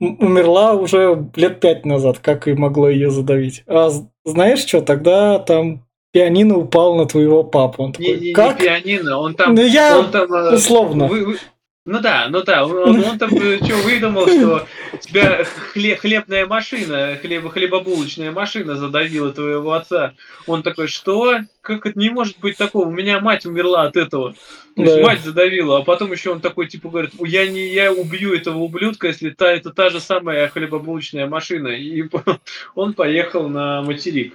умерла 0.00 0.72
уже 0.74 1.30
лет 1.36 1.60
пять 1.60 1.86
назад, 1.86 2.18
как 2.18 2.48
и 2.48 2.54
могло 2.54 2.88
ее 2.88 3.10
задавить. 3.10 3.62
А 3.66 3.90
знаешь 4.24 4.66
что, 4.66 4.80
тогда 4.80 5.38
там 5.38 5.84
пианино 6.12 6.56
упал 6.58 6.96
на 6.96 7.06
твоего 7.06 7.44
папу. 7.44 7.84
Он 7.84 7.92
такой, 7.92 8.18
не, 8.18 8.28
не, 8.28 8.32
как? 8.32 8.58
не 8.58 8.66
пианино, 8.66 9.18
он 9.18 9.34
там... 9.34 9.54
Ну, 9.54 9.62
я 9.62 9.98
он 9.98 10.10
там, 10.10 10.32
э, 10.32 10.54
условно. 10.56 11.06
Вы, 11.06 11.24
вы, 11.24 11.38
ну 11.86 12.00
да, 12.00 12.28
ну 12.28 12.42
да, 12.42 12.66
он, 12.66 13.02
он 13.02 13.18
там 13.18 13.30
э, 13.34 13.56
что 13.64 13.74
выдумал, 13.76 14.28
что 14.28 14.66
тебя 15.00 15.44
хлеб, 15.72 15.98
хлебная 15.98 16.46
машина, 16.46 17.16
хлеб, 17.20 17.50
хлебобулочная 17.50 18.32
машина 18.32 18.76
задавила 18.76 19.32
твоего 19.32 19.72
отца. 19.72 20.12
Он 20.46 20.62
такой, 20.62 20.88
что? 20.88 21.38
Как 21.62 21.86
это 21.86 21.98
не 21.98 22.10
может 22.10 22.38
быть 22.38 22.58
такого? 22.58 22.86
У 22.86 22.92
меня 22.92 23.20
мать 23.20 23.46
умерла 23.46 23.84
от 23.84 23.96
этого. 23.96 24.34
То 24.76 24.82
есть 24.82 24.96
да. 24.96 25.02
мать 25.02 25.20
задавила, 25.22 25.78
а 25.78 25.82
потом 25.82 26.12
еще 26.12 26.32
он 26.32 26.42
такой 26.42 26.68
типа 26.68 26.90
говорит, 26.90 27.12
я 27.18 27.48
не 27.48 27.72
я 27.72 27.90
убью 27.92 28.34
этого 28.34 28.58
ублюдка, 28.58 29.08
если 29.08 29.30
та 29.30 29.50
это 29.50 29.70
та 29.70 29.88
же 29.88 30.00
самая 30.00 30.48
хлебобулочная 30.48 31.26
машина. 31.26 31.68
И 31.68 32.04
он 32.74 32.92
поехал 32.92 33.48
на 33.48 33.80
материк. 33.80 34.34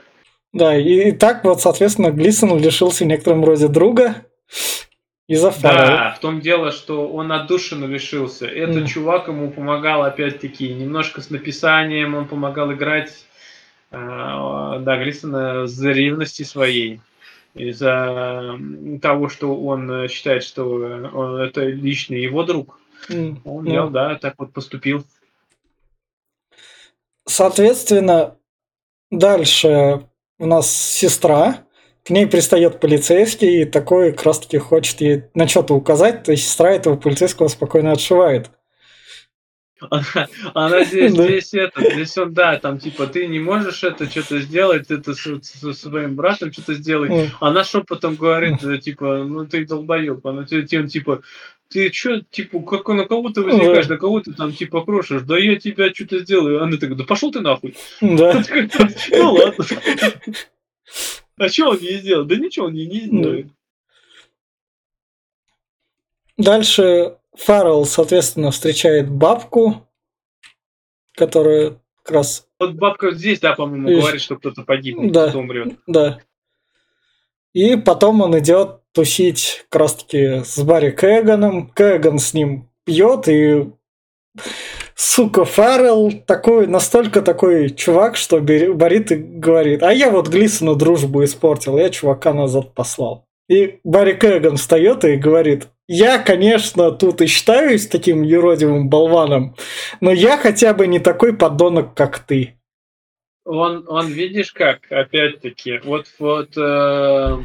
Да, 0.52 0.76
и 0.76 1.12
так 1.12 1.44
вот, 1.44 1.62
соответственно, 1.62 2.10
Глисон 2.10 2.58
лишился 2.60 3.04
в 3.04 3.08
некотором 3.08 3.46
роде 3.46 3.68
друга, 3.68 4.26
Из-за 5.28 5.52
Да, 5.62 6.14
в 6.16 6.20
том 6.20 6.40
дело, 6.40 6.72
что 6.72 7.08
он 7.08 7.32
отдушину 7.32 7.88
лишился. 7.88 8.46
Этот 8.46 8.84
Mm. 8.84 8.88
чувак 8.88 9.28
ему 9.28 9.50
помогал, 9.50 10.04
опять-таки, 10.04 10.72
немножко 10.72 11.22
с 11.22 11.32
написанием, 11.32 12.14
он 12.14 12.28
помогал 12.28 12.72
играть, 12.74 13.26
а, 13.92 14.78
да, 14.80 14.98
Глисона 14.98 15.66
за 15.66 15.92
ревности 15.92 16.44
своей. 16.44 17.02
Из-за 17.56 18.60
того, 19.02 19.30
что 19.30 19.56
он 19.56 19.90
э, 19.90 20.08
считает, 20.10 20.44
что 20.44 20.66
он, 21.14 21.38
это 21.38 21.64
лично 21.66 22.14
его 22.16 22.44
друг. 22.44 22.80
М, 23.10 23.42
Он 23.46 23.64
ну. 23.64 23.70
взял, 23.72 23.90
да, 23.90 24.16
так 24.16 24.36
вот 24.38 24.52
поступил. 24.52 25.06
Соответственно, 27.26 28.36
дальше 29.10 30.06
у 30.38 30.46
нас 30.46 30.70
сестра, 30.70 31.65
к 32.06 32.12
ней 32.12 32.28
пристает 32.28 32.80
полицейский 32.80 33.64
и 33.64 33.66
такой 33.66 34.12
как 34.12 34.24
раз 34.24 34.40
таки 34.40 34.60
хочет 34.60 35.02
ей 35.02 35.24
на 35.34 35.48
что-то 35.48 35.74
указать, 35.74 36.24
то 36.24 36.32
есть 36.32 36.48
сестра 36.48 36.72
этого 36.72 36.98
полицейского 36.98 37.48
спокойно 37.48 37.92
отшивает. 37.92 38.52
Она, 39.90 40.28
она 40.54 40.84
здесь, 40.84 41.12
здесь 41.14 41.54
это, 41.56 41.82
здесь 41.94 42.16
он, 42.18 42.34
да, 42.34 42.60
там 42.60 42.78
типа 42.78 43.08
ты 43.08 43.26
не 43.26 43.40
можешь 43.40 43.84
это 43.84 44.10
что-то 44.10 44.40
сделать, 44.40 44.92
это 44.92 45.16
со, 45.16 45.42
со 45.42 45.74
своим 45.74 46.16
братом 46.16 46.54
что-то 46.54 46.76
сделай. 46.76 47.32
Она 47.40 47.64
шепотом 47.64 48.16
говорит, 48.16 48.60
типа, 48.84 49.24
ну 49.28 49.46
ты 49.48 49.66
долбоеб. 49.66 50.26
Она 50.28 50.46
тем, 50.46 50.88
типа, 50.88 51.24
ты 51.70 51.90
чё, 51.90 52.22
типа, 52.30 52.62
как 52.62 52.88
на 52.90 53.06
кого 53.06 53.30
ты 53.30 53.42
возникаешь, 53.42 53.88
на 53.88 53.98
кого 53.98 54.20
ты 54.20 54.32
там, 54.32 54.54
типа, 54.54 54.82
крошишь? 54.86 55.24
Да 55.24 55.38
я 55.38 55.56
тебя 55.56 55.92
что-то 55.92 56.20
сделаю. 56.20 56.62
Она 56.64 56.78
такая, 56.78 56.96
да 56.96 57.04
пошел 57.04 57.32
ты 57.32 57.42
нахуй. 57.42 57.76
Да. 58.00 58.44
Ну 59.12 59.34
ладно. 59.34 59.66
А 61.40 61.50
что 61.50 61.70
он 61.72 61.78
ей 61.80 61.98
сделал? 62.00 62.26
Да 62.26 62.36
ничего 62.36 62.68
он 62.68 62.74
ей 62.74 62.88
не 62.88 63.00
сделает. 63.02 63.48
Дальше 66.38 67.18
Фаррелл, 67.34 67.86
соответственно, 67.86 68.52
встречает 68.52 69.10
бабку, 69.10 69.88
которая 71.14 71.80
как 72.04 72.12
раз, 72.16 72.48
Вот 72.60 72.74
бабка 72.76 73.12
здесь, 73.12 73.40
да, 73.40 73.54
по-моему, 73.56 73.90
Ишь. 73.90 74.02
говорит, 74.02 74.22
что 74.22 74.36
кто-то 74.38 74.64
погибнет, 74.64 75.12
Да. 75.12 75.30
кто 75.30 75.40
умрет. 75.40 75.78
да. 75.88 76.20
И 77.54 77.78
потом 77.78 78.20
он 78.22 78.38
идет 78.38 78.82
тусить 78.92 79.66
как 79.70 79.82
раз 79.82 79.96
таки 79.96 80.44
с 80.44 80.62
Барри 80.62 80.92
Кэганом. 80.92 81.70
Кэган 81.70 82.20
с 82.20 82.34
ним 82.34 82.70
пьет, 82.84 83.30
и 83.30 83.72
сука, 84.96 85.46
Фаррелл 85.46 86.12
такой, 86.26 86.68
настолько 86.68 87.22
такой 87.22 87.70
чувак, 87.70 88.16
что 88.16 88.40
Борит 88.40 89.40
говорит, 89.40 89.84
а 89.84 89.94
я 89.94 90.10
вот 90.10 90.30
Глисону 90.30 90.76
дружбу 90.76 91.24
испортил, 91.24 91.78
я 91.78 91.90
чувака 91.90 92.34
назад 92.34 92.74
послал. 92.74 93.26
И 93.48 93.80
Барри 93.84 94.14
Кэган 94.14 94.58
встает 94.58 95.06
и 95.06 95.18
говорит, 95.18 95.68
я, 95.88 96.18
конечно, 96.18 96.92
тут 96.92 97.22
и 97.22 97.28
считаюсь 97.28 97.88
таким 97.88 98.24
юродивым 98.24 98.90
болваном, 98.90 99.56
но 100.02 100.12
я 100.12 100.38
хотя 100.38 100.74
бы 100.74 100.88
не 100.88 101.00
такой 101.00 101.38
подонок, 101.38 101.94
как 101.94 102.20
ты. 102.20 102.56
Он, 103.46 103.86
он, 103.88 104.08
видишь 104.08 104.52
как, 104.52 104.80
опять-таки, 104.90 105.80
вот, 105.84 106.08
вот 106.18 106.58
э, 106.58 107.38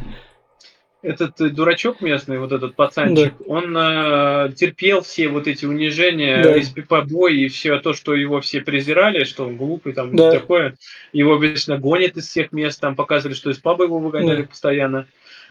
этот 1.03 1.41
э, 1.41 1.49
дурачок 1.49 2.01
местный, 2.01 2.39
вот 2.39 2.53
этот 2.53 2.75
пацанчик, 2.75 3.35
он 3.47 3.77
э, 3.77 4.53
терпел 4.55 5.01
все 5.03 5.29
вот 5.29 5.47
эти 5.47 5.65
унижения, 5.65 6.43
Да. 6.43 6.83
побои 6.89 7.45
и 7.45 7.49
все 7.49 7.79
то, 7.79 7.95
что 7.95 8.15
его 8.15 8.41
все 8.41 8.61
презирали, 8.61 9.25
что 9.25 9.47
он 9.47 9.57
глупый, 9.57 9.93
там, 9.93 10.15
Да. 10.15 10.31
такое. 10.31 10.75
Его 11.13 11.35
обычно 11.35 11.79
гонят 11.79 12.17
из 12.17 12.29
всех 12.29 12.53
мест, 12.53 12.81
там 12.81 12.97
показывали, 12.97 13.35
что 13.35 13.51
из 13.51 13.59
паба 13.59 13.85
его 13.85 13.99
выгоняли 13.99 14.43
Да. 14.43 14.49
постоянно. 14.49 15.07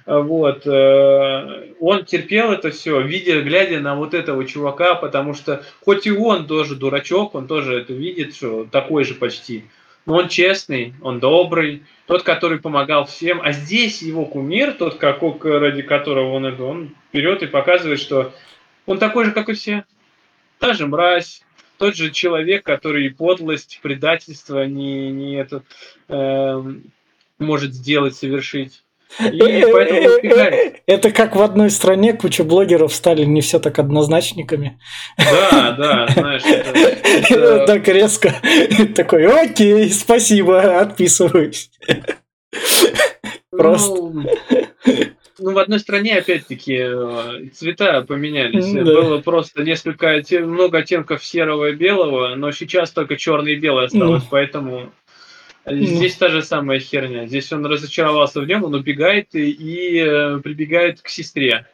А 0.05 0.19
Вот. 0.19 0.65
э, 0.65 1.73
Он 1.79 2.05
терпел 2.05 2.51
это 2.51 2.71
все, 2.71 3.01
видя, 3.01 3.41
глядя 3.41 3.79
на 3.79 3.95
вот 3.95 4.13
этого 4.13 4.45
чувака, 4.45 4.95
потому 4.95 5.33
что 5.33 5.63
хоть 5.83 6.07
и 6.07 6.11
он 6.11 6.45
тоже 6.47 6.75
дурачок, 6.75 7.35
он 7.35 7.47
тоже 7.47 7.75
это 7.79 7.93
видит, 7.93 8.35
что 8.35 8.65
такой 8.69 9.03
же 9.03 9.15
почти. 9.15 9.65
Но 10.05 10.15
он 10.15 10.27
честный, 10.27 10.93
он 11.01 11.19
добрый, 11.19 11.83
тот, 12.07 12.23
который 12.23 12.59
помогал 12.59 13.05
всем. 13.05 13.41
А 13.41 13.51
здесь 13.51 14.01
его 14.01 14.25
кумир, 14.25 14.73
тот, 14.73 14.97
какой, 14.97 15.59
ради 15.59 15.81
которого 15.81 16.33
он 16.33 16.45
это, 16.45 16.63
он 16.63 16.95
берет 17.13 17.43
и 17.43 17.47
показывает, 17.47 17.99
что 17.99 18.33
он 18.85 18.97
такой 18.97 19.25
же, 19.25 19.31
как 19.31 19.49
и 19.49 19.53
все. 19.53 19.85
Та 20.57 20.73
же 20.73 20.87
мразь, 20.87 21.43
тот 21.77 21.95
же 21.95 22.11
человек, 22.11 22.63
который 22.63 23.05
и 23.05 23.09
подлость, 23.09 23.79
предательство 23.81 24.65
не, 24.65 25.11
не 25.11 25.35
этот, 25.35 25.63
эм, 26.07 26.91
может 27.37 27.73
сделать, 27.73 28.15
совершить. 28.15 28.83
Это 29.17 31.11
как 31.11 31.35
в 31.35 31.41
одной 31.41 31.69
стране 31.71 32.13
куча 32.13 32.43
блогеров 32.43 32.93
стали 32.93 33.25
не 33.25 33.41
все 33.41 33.59
так 33.59 33.79
однозначниками. 33.79 34.79
Да, 35.17 35.71
да, 35.71 36.07
знаешь, 36.07 36.43
это, 36.45 37.65
Так 37.67 37.87
резко. 37.87 38.33
Такой, 38.95 39.25
окей, 39.25 39.89
спасибо, 39.89 40.79
отписываюсь. 40.79 41.71
Просто. 43.51 43.95
Ну, 43.95 44.25
ну, 45.39 45.53
в 45.53 45.57
одной 45.57 45.79
стране, 45.79 46.17
опять-таки, 46.17 46.77
э, 46.79 47.49
цвета 47.53 48.01
поменялись. 48.01 48.71
Да. 48.73 48.83
Было 48.83 49.19
просто 49.19 49.63
несколько, 49.63 50.21
много 50.41 50.79
оттенков 50.79 51.23
серого 51.23 51.69
и 51.69 51.75
белого, 51.75 52.35
но 52.35 52.51
сейчас 52.51 52.91
только 52.91 53.15
черный 53.15 53.53
и 53.53 53.59
белый 53.59 53.85
осталось, 53.85 54.23
поэтому 54.29 54.91
здесь 55.65 56.15
та 56.15 56.29
же 56.29 56.41
самая 56.43 56.79
херня. 56.79 57.27
Здесь 57.27 57.51
он 57.53 57.65
разочаровался 57.65 58.41
в 58.41 58.47
нем, 58.47 58.63
он 58.63 58.73
убегает 58.75 59.33
и, 59.35 59.49
и, 59.51 59.99
э, 59.99 60.39
прибегает 60.39 61.01
к 61.01 61.09
сестре, 61.09 61.65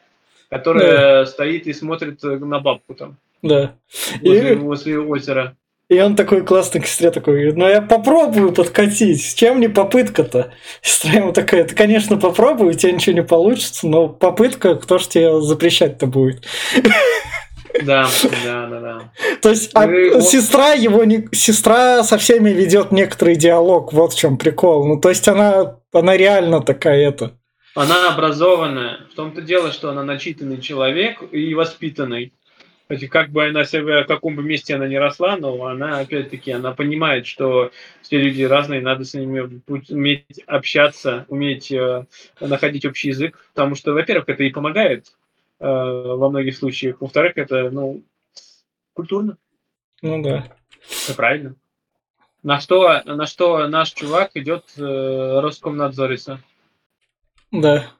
которая 0.50 1.24
стоит 1.26 1.66
и 1.66 1.72
смотрит 1.72 2.22
э, 2.24 2.36
на 2.38 2.58
бабку 2.60 2.94
там, 2.94 3.16
Да. 3.42 3.74
возле, 4.22 4.52
И- 4.52 4.56
возле 4.56 4.98
озера. 4.98 5.56
И 5.88 6.00
он 6.00 6.16
такой 6.16 6.44
классный 6.44 6.80
к 6.80 6.86
сестре 6.88 7.12
такой, 7.12 7.34
говорит, 7.34 7.56
ну 7.56 7.68
я 7.68 7.80
попробую 7.80 8.52
подкатить, 8.52 9.24
с 9.24 9.34
чем 9.34 9.60
не 9.60 9.68
попытка-то? 9.68 10.52
Сестра 10.82 11.12
ему 11.12 11.32
такая, 11.32 11.62
ты, 11.62 11.76
конечно, 11.76 12.16
попробуй, 12.16 12.70
у 12.70 12.72
тебя 12.72 12.90
ничего 12.90 13.14
не 13.14 13.22
получится, 13.22 13.86
но 13.86 14.08
попытка, 14.08 14.74
кто 14.74 14.98
ж 14.98 15.06
тебе 15.06 15.40
запрещать-то 15.40 16.08
будет? 16.08 16.44
Да, 17.82 18.08
да, 18.44 18.66
да, 18.66 18.80
да. 18.80 19.12
То 19.42 19.50
есть 19.50 19.70
а 19.74 19.86
вот- 19.86 20.22
сестра 20.24 20.72
его 20.72 21.04
не... 21.04 21.28
Сестра 21.32 22.02
со 22.02 22.18
всеми 22.18 22.50
ведет 22.50 22.92
некоторый 22.92 23.36
диалог, 23.36 23.92
вот 23.92 24.12
в 24.12 24.18
чем 24.18 24.38
прикол. 24.38 24.86
Ну, 24.86 25.00
то 25.00 25.08
есть 25.08 25.26
она, 25.28 25.78
она 25.92 26.16
реально 26.16 26.60
такая 26.62 27.08
это. 27.08 27.32
Она 27.74 28.12
образованная. 28.12 29.00
В 29.12 29.14
том-то 29.14 29.42
дело, 29.42 29.70
что 29.70 29.90
она 29.90 30.02
начитанный 30.02 30.60
человек 30.60 31.22
и 31.30 31.54
воспитанный. 31.54 32.32
Хотя 32.88 33.08
как 33.08 33.30
бы 33.30 33.44
она 33.44 33.64
себя, 33.64 34.04
в 34.04 34.06
каком 34.06 34.36
бы 34.36 34.42
месте 34.44 34.76
она 34.76 34.86
ни 34.86 34.94
росла, 34.94 35.36
но 35.36 35.66
она, 35.66 35.98
опять-таки, 35.98 36.52
она 36.52 36.72
понимает, 36.72 37.26
что 37.26 37.72
все 38.00 38.18
люди 38.18 38.44
разные, 38.44 38.80
надо 38.80 39.04
с 39.04 39.12
ними 39.12 39.60
уметь 39.88 40.40
общаться, 40.46 41.26
уметь 41.28 41.72
э, 41.72 42.04
находить 42.40 42.86
общий 42.86 43.08
язык. 43.08 43.36
Потому 43.54 43.74
что, 43.74 43.92
во-первых, 43.92 44.28
это 44.28 44.44
и 44.44 44.50
помогает 44.50 45.06
во 45.64 46.28
многих 46.28 46.56
случаях. 46.56 47.00
Во-вторых, 47.00 47.32
это, 47.36 47.70
ну, 47.70 48.02
культурно. 48.92 49.36
Ну 50.02 50.22
да. 50.22 50.46
Все 50.80 51.14
правильно. 51.14 51.54
На 52.42 52.60
что, 52.60 53.02
на 53.04 53.26
что 53.26 53.66
наш 53.66 53.92
чувак 53.92 54.30
идет 54.34 54.64
э, 54.76 55.40
Роскомнадзорица. 55.40 56.40
Да. 57.50 57.90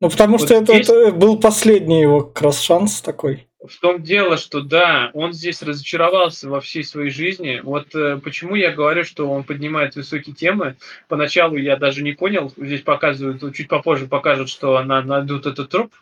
Ну, 0.00 0.08
потому 0.10 0.38
Вот 0.38 0.46
что 0.46 0.54
это, 0.54 0.72
здесь- 0.74 0.88
это 0.88 1.12
был 1.12 1.38
последний 1.40 2.00
его 2.00 2.22
как 2.22 2.42
раз 2.42 2.60
шанс 2.60 3.00
такой. 3.02 3.46
В 3.66 3.80
том 3.80 4.02
дело, 4.04 4.36
что 4.36 4.60
да, 4.60 5.10
он 5.14 5.32
здесь 5.32 5.62
разочаровался 5.62 6.48
во 6.48 6.60
всей 6.60 6.84
своей 6.84 7.10
жизни. 7.10 7.60
Вот 7.62 7.92
э, 7.96 8.18
почему 8.22 8.54
я 8.54 8.70
говорю, 8.70 9.02
что 9.02 9.28
он 9.28 9.42
поднимает 9.42 9.96
высокие 9.96 10.34
темы. 10.34 10.76
Поначалу 11.08 11.56
я 11.56 11.76
даже 11.76 12.02
не 12.04 12.12
понял. 12.12 12.52
Здесь 12.56 12.82
показывают, 12.82 13.42
вот 13.42 13.56
чуть 13.56 13.68
попозже 13.68 14.06
покажут, 14.06 14.48
что 14.48 14.76
она 14.76 15.02
найдут 15.02 15.46
этот 15.46 15.68
труп, 15.70 15.92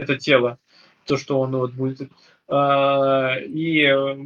это 0.00 0.16
тело, 0.16 0.58
то, 1.04 1.16
что 1.16 1.40
он 1.40 1.56
вот 1.56 1.72
будет. 1.72 2.10
А, 2.48 3.36
и 3.38 3.82
э, 3.82 4.16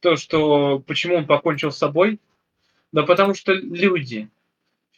то, 0.00 0.16
что 0.16 0.82
почему 0.86 1.16
он 1.16 1.26
покончил 1.26 1.70
с 1.70 1.78
собой, 1.78 2.18
да 2.92 3.02
потому 3.04 3.34
что 3.34 3.52
люди, 3.52 4.28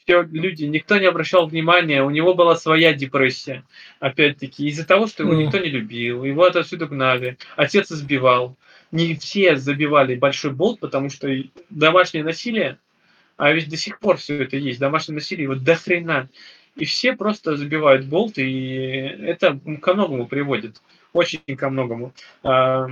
все 0.05 0.23
люди, 0.23 0.65
никто 0.65 0.99
не 0.99 1.07
обращал 1.07 1.47
внимания, 1.47 2.03
у 2.03 2.11
него 2.11 2.35
была 2.35 2.57
своя 2.57 2.93
депрессия, 2.93 3.65
опять-таки, 4.01 4.67
из-за 4.69 4.87
того, 4.87 5.07
что 5.07 5.23
его 5.23 5.33
Мгм. 5.33 5.43
никто 5.43 5.59
не 5.59 5.69
любил, 5.69 6.25
его 6.25 6.45
отсюда 6.45 6.87
гнали, 6.87 7.39
отец 7.57 7.91
избивал, 7.91 8.57
не 8.91 9.15
все 9.15 9.57
забивали 9.57 10.15
большой 10.15 10.53
болт, 10.53 10.81
потому 10.81 11.11
что 11.11 11.29
домашнее 11.71 12.25
насилие, 12.25 12.79
а 13.37 13.53
ведь 13.53 13.69
до 13.69 13.77
сих 13.77 13.99
пор 13.99 14.19
все 14.19 14.43
это 14.43 14.57
есть, 14.57 14.79
домашнее 14.79 15.17
насилие, 15.17 15.49
вот 15.49 15.65
до 15.65 15.75
хрена, 15.75 16.29
и 16.77 16.85
все 16.85 17.15
просто 17.15 17.57
забивают 17.57 18.07
болт, 18.07 18.39
и 18.39 18.45
это 18.93 19.59
ко 19.81 19.95
многому 19.95 20.27
приводит, 20.27 20.83
очень 21.13 21.41
ко 21.57 21.71
многому. 21.71 22.13
А, 22.43 22.89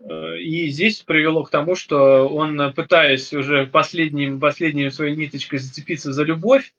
э, 0.00 0.38
И 0.38 0.68
здесь 0.68 1.00
привело 1.00 1.44
к 1.44 1.50
тому, 1.50 1.74
что 1.74 2.28
он, 2.28 2.72
пытаясь 2.74 3.32
уже 3.32 3.66
последним, 3.66 4.40
последней 4.40 4.90
своей 4.90 5.16
ниточкой 5.16 5.58
зацепиться 5.58 6.12
за 6.12 6.24
любовь, 6.24 6.74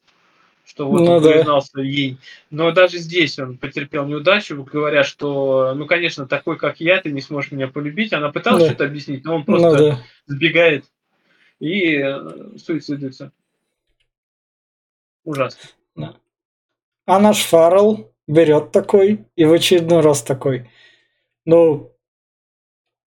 что 0.66 0.88
вот 0.88 1.02
Ну 1.02 1.14
он 1.18 1.24
да. 1.24 1.32
признался 1.34 1.82
ей. 1.82 2.18
Но 2.50 2.72
даже 2.72 2.98
здесь 2.98 3.38
он 3.40 3.58
потерпел 3.58 4.06
неудачу, 4.06 4.64
говоря, 4.64 5.04
что, 5.04 5.74
ну, 5.76 5.86
конечно, 5.88 6.26
такой, 6.28 6.58
как 6.58 6.80
я, 6.80 7.02
ты 7.02 7.12
не 7.12 7.22
сможешь 7.22 7.52
меня 7.52 7.68
полюбить. 7.68 8.14
Она 8.14 8.32
пыталась 8.32 8.64
Да. 8.64 8.70
что-то 8.70 8.86
объяснить, 8.86 9.26
но 9.26 9.36
он 9.36 9.40
Ну 9.46 9.46
просто 9.46 9.78
да. 9.78 10.04
сбегает 10.28 10.86
и 11.60 11.96
э, 11.96 12.58
суицидуется. 12.58 13.32
Ужасно. 15.26 15.60
А 17.06 17.20
наш 17.20 17.44
Фаррелл 17.44 18.12
берет 18.28 18.72
такой 18.72 19.26
и 19.36 19.46
в 19.46 19.54
очередной 19.54 20.02
раз 20.02 20.22
такой. 20.24 20.70
Ну, 21.46 21.92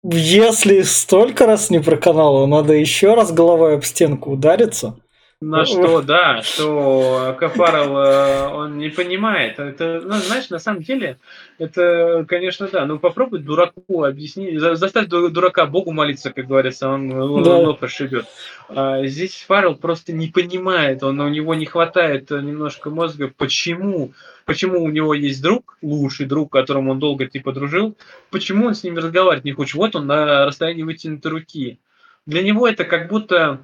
если 0.03 0.81
столько 0.81 1.45
раз 1.45 1.69
не 1.69 1.79
проканало, 1.79 2.45
надо 2.45 2.73
еще 2.73 3.13
раз 3.13 3.31
головой 3.31 3.75
об 3.75 3.84
стенку 3.84 4.31
удариться. 4.31 4.99
На 5.45 5.65
что, 5.65 6.01
да, 6.01 6.41
что 6.41 7.35
Кафаров, 7.37 7.87
э, 7.87 8.47
он 8.53 8.77
не 8.77 8.89
понимает. 8.89 9.59
Это, 9.59 10.01
ну, 10.03 10.13
знаешь, 10.13 10.49
на 10.49 10.57
самом 10.59 10.83
деле, 10.83 11.17
это, 11.57 12.25
конечно, 12.27 12.69
да. 12.71 12.85
Ну, 12.85 12.97
попробуй 12.97 13.39
дураку 13.39 14.03
объяснить, 14.03 14.59
за- 14.59 14.75
заставь 14.75 15.07
ду- 15.07 15.29
дурака 15.29 15.65
Богу 15.65 15.91
молиться, 15.91 16.31
как 16.31 16.47
говорится, 16.47 16.87
он 16.89 17.09
Да. 17.09 17.55
лоб 17.57 17.79
прошибет. 17.79 18.25
А 18.69 19.05
здесь 19.05 19.43
Фаррелл 19.47 19.75
просто 19.75 20.13
не 20.13 20.27
понимает, 20.27 21.03
он, 21.03 21.19
у 21.19 21.27
него 21.27 21.55
не 21.55 21.65
хватает 21.65 22.31
э, 22.31 22.39
немножко 22.41 22.89
мозга, 22.89 23.29
почему, 23.37 24.13
почему 24.45 24.81
у 24.81 24.89
него 24.89 25.13
есть 25.13 25.41
друг, 25.41 25.77
лучший 25.81 26.25
друг, 26.25 26.51
которому 26.53 26.91
он 26.91 26.99
долго 26.99 27.25
типа 27.25 27.51
дружил, 27.51 27.95
почему 28.31 28.67
он 28.67 28.75
с 28.75 28.83
ним 28.83 28.95
разговаривать 28.97 29.43
не 29.43 29.51
хочет. 29.51 29.75
Вот 29.75 29.95
он 29.95 30.07
на 30.07 30.45
расстоянии 30.45 30.83
вытянутой 30.83 31.31
руки. 31.31 31.79
Для 32.25 32.41
него 32.41 32.65
это 32.67 32.85
как 32.85 33.09
будто 33.09 33.59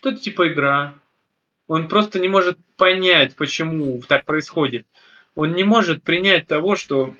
что-то 0.00 0.16
типа 0.16 0.48
игра. 0.48 0.94
Он 1.66 1.86
просто 1.86 2.18
не 2.18 2.28
может 2.28 2.58
понять, 2.76 3.36
почему 3.36 4.00
так 4.08 4.24
происходит. 4.24 4.86
Он 5.34 5.52
не 5.52 5.62
может 5.62 6.02
принять 6.02 6.46
того, 6.46 6.74
что 6.74 7.14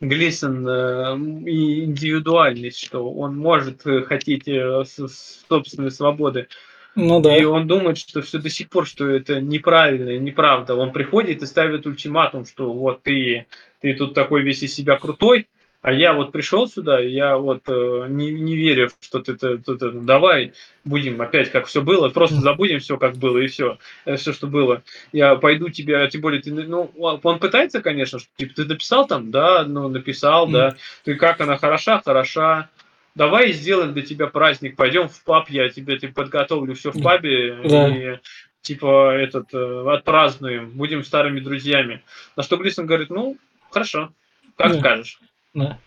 Глисон 0.00 0.66
э, 0.66 1.14
индивидуальность, 1.14 2.84
что 2.84 3.12
он 3.12 3.36
может 3.36 3.86
э, 3.86 4.02
хотеть 4.02 4.48
э, 4.48 4.84
собственной 4.84 5.90
свободы. 5.90 6.48
Ну 6.96 7.20
да. 7.20 7.36
И 7.36 7.44
он 7.44 7.66
думает, 7.66 7.98
что 7.98 8.22
все 8.22 8.38
до 8.38 8.48
сих 8.48 8.70
пор, 8.70 8.86
что 8.86 9.06
это 9.08 9.40
неправильно 9.40 10.10
и 10.10 10.18
неправда. 10.18 10.74
Он 10.74 10.92
приходит 10.92 11.42
и 11.42 11.46
ставит 11.46 11.86
ультиматум, 11.86 12.46
что 12.46 12.72
вот 12.72 13.02
ты, 13.02 13.46
ты 13.80 13.94
тут 13.94 14.14
такой 14.14 14.42
весь 14.42 14.62
из 14.62 14.74
себя 14.74 14.96
крутой, 14.96 15.46
а 15.84 15.92
я 15.92 16.14
вот 16.14 16.32
пришел 16.32 16.66
сюда, 16.66 16.98
я 16.98 17.36
вот 17.36 17.64
э, 17.68 18.06
не, 18.08 18.30
не 18.32 18.56
верю, 18.56 18.88
что 19.02 19.20
ты, 19.20 19.36
ты, 19.36 19.58
ты- 19.58 19.76
ты- 19.76 19.90
давай 19.90 20.54
будем 20.82 21.20
опять 21.20 21.50
как 21.50 21.66
все 21.66 21.82
было, 21.82 22.08
просто 22.08 22.36
забудем 22.36 22.78
все 22.80 22.96
как 22.96 23.16
было 23.18 23.36
и 23.36 23.48
все, 23.48 23.76
все 24.16 24.32
что 24.32 24.46
было. 24.46 24.82
Я 25.12 25.36
пойду 25.36 25.68
тебя, 25.68 26.06
тем 26.06 26.22
более 26.22 26.40
ты, 26.40 26.50
ну 26.52 26.90
он 26.96 27.38
пытается, 27.38 27.82
конечно, 27.82 28.18
что 28.18 28.28
типа, 28.38 28.54
ты 28.54 28.64
написал 28.64 29.06
там, 29.06 29.30
да, 29.30 29.64
ну 29.66 29.88
написал, 29.90 30.46
да, 30.48 30.74
ты 31.04 31.16
как 31.16 31.42
она 31.42 31.58
хороша, 31.58 32.00
хороша. 32.02 32.70
Давай 33.14 33.52
сделаем 33.52 33.92
для 33.92 34.02
тебя 34.02 34.26
праздник, 34.26 34.76
пойдем 34.76 35.10
в 35.10 35.22
паб, 35.22 35.50
я 35.50 35.68
тебе 35.68 35.98
типа, 35.98 36.22
подготовлю 36.22 36.74
все 36.74 36.92
в 36.92 37.02
пабе 37.02 37.58
Да. 37.62 37.88
и 37.88 38.18
типа 38.62 39.12
этот 39.12 39.52
э, 39.52 39.84
отпразднуем, 39.86 40.70
будем 40.70 41.04
старыми 41.04 41.40
друзьями. 41.40 42.02
На 42.36 42.42
что 42.42 42.56
Глисон 42.56 42.86
говорит, 42.86 43.10
ну 43.10 43.36
хорошо, 43.70 44.14
как 44.56 44.72
Да. 44.72 44.78
скажешь. 44.78 45.18
Да. 45.54 45.78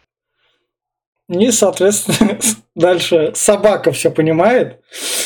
И, 1.29 1.51
соответственно, 1.51 2.39
дальше 2.73 3.33
собака 3.35 3.91
все 3.91 4.09
понимает. 4.11 4.81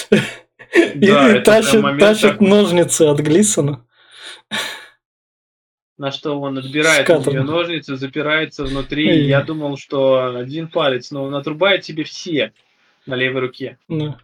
И 0.10 1.08
Да, 1.08 1.30
прям 1.30 1.44
тащит, 1.44 1.82
момент 1.82 2.00
тащит 2.00 2.32
такой. 2.32 2.48
ножницы 2.48 3.02
от 3.04 3.20
Глисона. 3.20 3.86
На 5.98 6.12
что 6.12 6.40
он 6.42 6.58
отбирает 6.58 7.08
у 7.08 7.30
нее 7.30 7.44
ножницы, 7.44 7.96
запирается 7.98 8.64
внутри. 8.64 9.08
Эй. 9.08 9.28
Я 9.28 9.42
думал, 9.44 9.78
что 9.78 10.36
один 10.38 10.68
палец, 10.70 11.12
но 11.12 11.24
он 11.24 11.36
отрубает 11.36 11.82
тебе 11.82 12.04
все 12.04 12.54
на 13.06 13.14
левой 13.14 13.42
руке. 13.42 13.78
Да. 13.88 14.18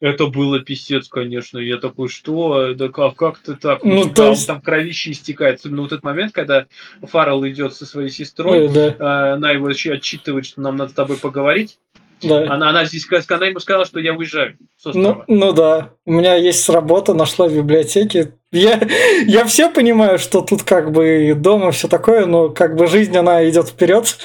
Это 0.00 0.26
было 0.26 0.60
писец, 0.60 1.08
конечно. 1.08 1.58
Я 1.58 1.78
такой, 1.78 2.08
что? 2.08 2.74
Да 2.74 2.88
как, 2.88 3.16
как 3.16 3.38
ты 3.38 3.54
так? 3.54 3.82
Ну, 3.82 4.00
У 4.00 4.04
тебя 4.04 4.14
то 4.14 4.28
есть- 4.30 4.46
Там 4.46 4.60
кровище 4.60 5.12
истекает. 5.12 5.58
Особенно 5.58 5.82
вот 5.82 5.92
этот 5.92 6.04
момент, 6.04 6.32
когда 6.32 6.66
Фаррелл 7.02 7.46
идет 7.48 7.74
со 7.74 7.86
своей 7.86 8.10
сестрой, 8.10 8.66
Ой, 8.66 8.68
да, 8.68 8.86
э, 8.88 9.32
она 9.34 9.52
его 9.52 9.70
еще 9.70 9.92
отчитывает, 9.92 10.44
что 10.44 10.60
нам 10.60 10.76
надо 10.76 10.90
с 10.90 10.94
тобой 10.94 11.16
поговорить. 11.16 11.78
да. 12.22 12.44
Она, 12.52 12.70
она 12.70 12.84
здесь 12.84 13.06
она 13.30 13.46
ему 13.46 13.58
сказала, 13.60 13.86
что 13.86 13.98
я 13.98 14.12
уезжаю 14.14 14.56
с 14.76 14.92
Ну, 14.92 15.22
ну 15.28 15.52
да, 15.52 15.92
у 16.04 16.12
меня 16.12 16.34
есть 16.34 16.68
работа, 16.68 17.14
нашла 17.14 17.48
в 17.48 17.54
библиотеке. 17.56 18.34
Я, 18.52 18.80
я 19.26 19.44
все 19.46 19.70
понимаю, 19.70 20.18
что 20.18 20.40
тут 20.42 20.62
как 20.62 20.92
бы 20.92 21.34
дома 21.36 21.72
все 21.72 21.88
такое, 21.88 22.26
но 22.26 22.50
как 22.50 22.76
бы 22.76 22.86
жизнь, 22.86 23.16
она 23.16 23.48
идет 23.48 23.68
вперед. 23.68 24.18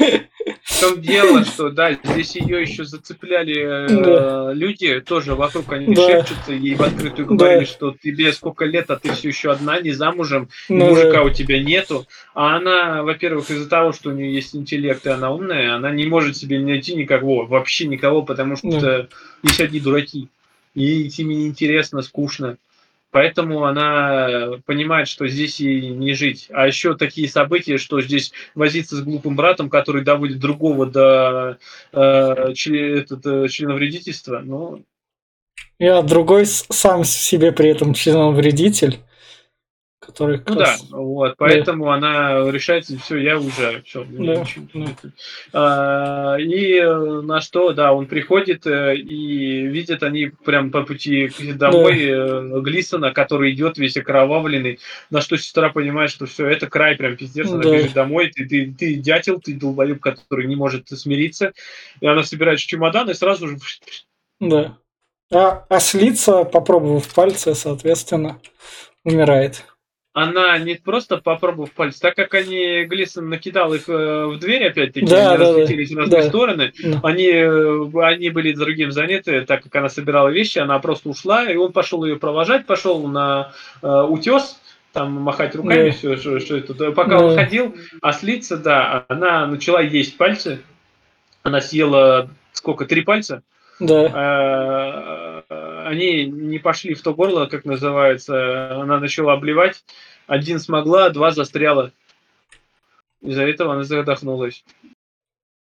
В 0.64 0.80
том 0.80 1.02
дело, 1.02 1.44
что 1.44 1.68
да, 1.68 1.92
здесь 2.02 2.36
ее 2.36 2.62
еще 2.62 2.86
зацепляли 2.86 3.54
э, 4.50 4.54
люди, 4.54 4.98
тоже 5.02 5.34
вокруг 5.34 5.70
они 5.74 5.94
Да. 5.94 6.02
шепчутся, 6.02 6.52
ей 6.54 6.74
в 6.74 6.82
открытую 6.82 7.28
Да. 7.28 7.34
говорили, 7.34 7.64
что 7.66 7.94
тебе 8.02 8.32
сколько 8.32 8.64
лет, 8.64 8.90
а 8.90 8.96
ты 8.96 9.12
все 9.12 9.28
еще 9.28 9.52
одна, 9.52 9.78
не 9.80 9.92
замужем, 9.92 10.48
и 10.70 10.72
Ну, 10.72 10.86
мужика 10.88 11.12
да. 11.18 11.22
у 11.22 11.28
тебя 11.30 11.62
нету. 11.62 12.06
А 12.34 12.56
она, 12.56 13.02
во-первых, 13.02 13.50
из-за 13.50 13.68
того, 13.68 13.92
что 13.92 14.08
у 14.08 14.14
нее 14.14 14.32
есть 14.34 14.56
интеллект, 14.56 15.04
и 15.06 15.10
она 15.10 15.30
умная, 15.32 15.74
она 15.74 15.90
не 15.90 16.06
может 16.06 16.34
себе 16.34 16.58
найти 16.58 16.94
никого, 16.94 17.44
вообще 17.44 17.86
никого, 17.86 18.22
потому 18.22 18.56
что 18.56 18.80
Да. 18.80 19.06
есть 19.42 19.60
одни 19.60 19.80
дураки. 19.80 20.28
Ей 20.74 21.10
с 21.10 21.18
ними 21.18 21.34
неинтересно, 21.34 22.00
скучно. 22.00 22.56
Поэтому 23.14 23.64
она 23.64 24.58
понимает, 24.66 25.06
что 25.06 25.28
здесь 25.28 25.60
ей 25.60 25.90
не 25.90 26.14
жить. 26.14 26.48
А 26.50 26.66
еще 26.66 26.96
такие 26.96 27.28
события, 27.28 27.78
что 27.78 28.00
здесь 28.00 28.32
возиться 28.56 28.96
с 28.96 29.02
глупым 29.02 29.36
братом, 29.36 29.70
который 29.70 30.02
доводит 30.02 30.40
другого 30.40 30.86
до 30.86 31.58
э, 31.92 32.52
чле- 32.54 32.98
этот, 32.98 33.24
э, 33.24 33.46
членовредительства, 33.46 34.40
ну, 34.44 34.82
Я 35.78 36.02
другой 36.02 36.44
сам 36.46 37.04
себе 37.04 37.52
при 37.52 37.70
этом 37.70 37.94
членовредитель, 37.94 38.98
который 40.04 40.38
как 40.38 40.48
Ну 40.50 40.54
да, 40.56 40.76
вот, 40.90 41.34
поэтому 41.38 41.90
она 41.90 42.50
решает, 42.50 42.86
все, 42.86 43.16
я 43.16 43.38
уезжаю, 43.38 43.82
все. 43.84 44.04
Да, 44.04 44.44
и 46.38 46.76
э, 46.76 47.20
на 47.22 47.40
что, 47.40 47.72
да, 47.72 47.92
он 47.92 48.06
приходит 48.06 48.66
э, 48.66 48.96
и 48.96 49.66
видит 49.66 50.02
они 50.02 50.26
прям 50.44 50.70
по 50.70 50.82
пути 50.82 51.30
домой 51.54 52.04
э, 52.04 52.60
Глисона, 52.60 53.12
который 53.12 53.52
идет 53.52 53.78
весь 53.78 53.96
окровавленный, 53.96 54.78
на 55.10 55.20
что 55.20 55.36
сестра 55.36 55.70
понимает, 55.70 56.10
что 56.10 56.26
все, 56.26 56.46
это 56.46 56.66
край 56.66 56.96
прям 56.96 57.16
пиздец, 57.16 57.48
она 57.50 57.62
Да. 57.62 57.72
бежит 57.72 57.92
домой, 57.92 58.30
ты, 58.34 58.46
ты, 58.46 58.74
ты 58.76 58.94
дятел, 58.94 59.40
ты 59.40 59.54
долбоеб, 59.54 60.00
который 60.00 60.46
не 60.46 60.56
может 60.56 60.88
смириться, 60.88 61.52
и 62.00 62.06
она 62.06 62.22
собирает 62.22 62.58
чемодан 62.58 63.10
и 63.10 63.14
сразу 63.14 63.48
же 63.48 63.58
Да. 64.40 64.76
А 65.32 65.64
ослица, 65.68 66.44
попробовав 66.44 67.12
пальцы, 67.12 67.54
соответственно, 67.54 68.40
умирает. 69.04 69.64
Она 70.14 70.56
не 70.58 70.76
просто 70.76 71.18
попробовав 71.18 71.72
пальцы, 71.72 72.00
так 72.00 72.14
как 72.14 72.32
они, 72.34 72.84
Глисон 72.84 73.28
накидал 73.28 73.74
их 73.74 73.88
э, 73.88 74.26
в 74.26 74.38
дверь 74.38 74.68
опять-таки, 74.68 75.04
Да, 75.06 75.30
они 75.32 75.38
да, 75.38 75.44
да. 75.44 75.50
разлетелись 75.52 75.90
в 75.92 75.98
разные 75.98 76.22
Да. 76.22 76.28
стороны, 76.28 76.72
Да. 76.82 77.00
они, 77.02 77.26
э, 77.26 77.84
они 78.00 78.30
были 78.30 78.52
другим 78.52 78.92
заняты, 78.92 79.40
так 79.42 79.64
как 79.64 79.74
она 79.74 79.88
собирала 79.88 80.28
вещи, 80.28 80.60
она 80.60 80.78
просто 80.78 81.08
ушла, 81.08 81.50
и 81.50 81.56
он 81.56 81.72
пошел 81.72 82.04
ее 82.04 82.16
провожать, 82.16 82.64
пошел 82.64 83.06
на 83.08 83.52
э, 83.82 83.88
утес, 84.08 84.60
там 84.92 85.10
махать 85.14 85.56
руками, 85.56 85.90
Да. 85.90 85.96
все, 85.96 86.16
что, 86.16 86.38
что 86.38 86.56
это. 86.58 86.92
Пока 86.92 87.18
он 87.18 87.34
Да. 87.34 87.42
ходил, 87.42 87.74
ослица, 88.00 88.56
да, 88.56 89.04
она 89.08 89.46
начала 89.48 89.80
есть 89.82 90.16
пальцы, 90.16 90.60
она 91.42 91.60
съела 91.60 92.30
сколько, 92.52 92.86
три 92.86 93.02
пальца, 93.02 93.42
Да. 93.80 94.04
Они 95.94 96.24
не 96.26 96.58
пошли 96.58 96.94
в 96.94 97.02
то 97.02 97.14
горло, 97.14 97.46
как 97.46 97.64
называется, 97.64 98.80
она 98.82 98.98
начала 99.00 99.32
обливать, 99.32 99.84
один 100.26 100.58
смогла, 100.58 101.10
два 101.10 101.30
застряла. 101.30 101.92
Из-за 103.22 103.42
этого 103.42 103.72
она 103.74 103.84
задохнулась. 103.84 104.64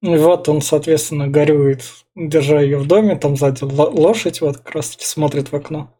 И 0.03 0.15
вот 0.15 0.47
он, 0.47 0.61
соответственно, 0.61 1.27
горюет, 1.27 1.81
держа 2.15 2.61
ее 2.61 2.77
в 2.77 2.87
доме, 2.87 3.15
там 3.15 3.35
сзади 3.35 3.63
ло- 3.63 3.89
лошадь 3.89 4.41
вот 4.41 4.57
как 4.57 4.75
раз 4.75 4.91
таки 4.91 5.05
смотрит 5.05 5.51
в 5.51 5.55
окно. 5.55 5.91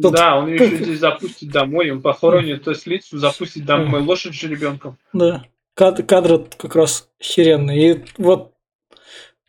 Тут- 0.00 0.14
Да, 0.14 0.36
он 0.38 0.48
ее 0.48 0.54
еще 0.64 0.76
здесь 0.76 0.98
запустит 1.00 1.50
домой, 1.50 1.90
он 1.90 2.02
похоронит 2.02 2.62
то 2.64 2.74
слицу, 2.74 3.18
запустит 3.18 3.64
домой 3.64 4.00
лошадь 4.00 4.34
с 4.36 4.42
ребенком. 4.44 4.96
Да. 5.12 5.44
Кад- 5.74 6.06
кадры 6.06 6.46
как 6.56 6.76
раз 6.76 7.08
охеренные. 7.20 7.90
И 7.92 8.04
вот 8.16 8.52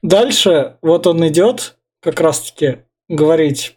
дальше 0.01 0.78
вот 0.82 1.05
он 1.07 1.28
идет 1.28 1.78
как 1.99 2.19
раз 2.19 2.51
таки 2.51 2.80
говорить 3.10 3.76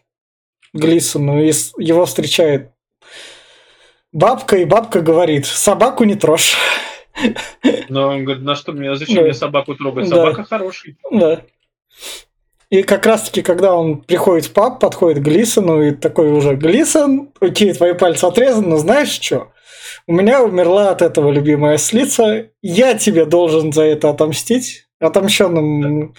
Глисону, 0.72 1.42
и 1.42 1.52
его 1.78 2.06
встречает 2.06 2.70
бабка, 4.12 4.56
и 4.56 4.64
бабка 4.64 5.00
говорит, 5.00 5.46
собаку 5.46 6.04
не 6.04 6.14
трожь. 6.14 6.56
Но 7.88 8.08
он 8.08 8.24
говорит, 8.24 8.44
на 8.44 8.54
что 8.54 8.72
мне, 8.72 8.94
зачем 8.94 9.16
Да. 9.16 9.22
мне 9.22 9.34
собаку 9.34 9.74
трогать? 9.74 10.08
Да. 10.08 10.16
Собака 10.16 10.44
хороший. 10.44 10.96
Да. 11.10 11.42
И 12.70 12.82
как 12.82 13.06
раз-таки, 13.06 13.42
когда 13.42 13.74
он 13.74 14.02
приходит 14.02 14.44
в 14.46 14.52
паб, 14.52 14.78
подходит 14.78 15.20
к 15.22 15.26
Глисону 15.26 15.82
и 15.82 15.92
такой 15.92 16.30
уже, 16.30 16.54
Глисон, 16.54 17.30
окей, 17.40 17.72
твои 17.72 17.94
пальцы 17.94 18.24
отрезаны, 18.24 18.68
но 18.68 18.76
знаешь 18.76 19.08
что? 19.08 19.52
У 20.06 20.12
меня 20.12 20.42
умерла 20.42 20.90
от 20.90 21.00
этого 21.00 21.30
любимая 21.30 21.78
слица, 21.78 22.50
я 22.62 22.94
тебе 22.94 23.24
должен 23.24 23.72
за 23.72 23.84
это 23.84 24.10
отомстить. 24.10 24.86
Отомщенным, 25.00 26.14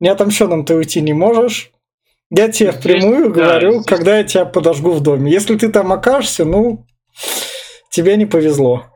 неотомщенным 0.00 0.64
ты 0.64 0.74
уйти 0.74 1.00
не 1.00 1.12
можешь. 1.12 1.70
Я 2.36 2.48
тебе 2.48 2.72
здесь, 2.72 2.80
впрямую 2.80 3.32
да, 3.32 3.44
говорю, 3.44 3.72
здесь... 3.74 3.86
когда 3.86 4.18
я 4.18 4.24
тебя 4.24 4.44
подожгу 4.44 4.90
в 4.90 5.00
доме. 5.00 5.30
Если 5.30 5.56
ты 5.56 5.70
там 5.70 5.92
окажешься, 5.92 6.44
ну, 6.44 6.84
тебе 7.90 8.16
не 8.16 8.26
повезло. 8.26 8.86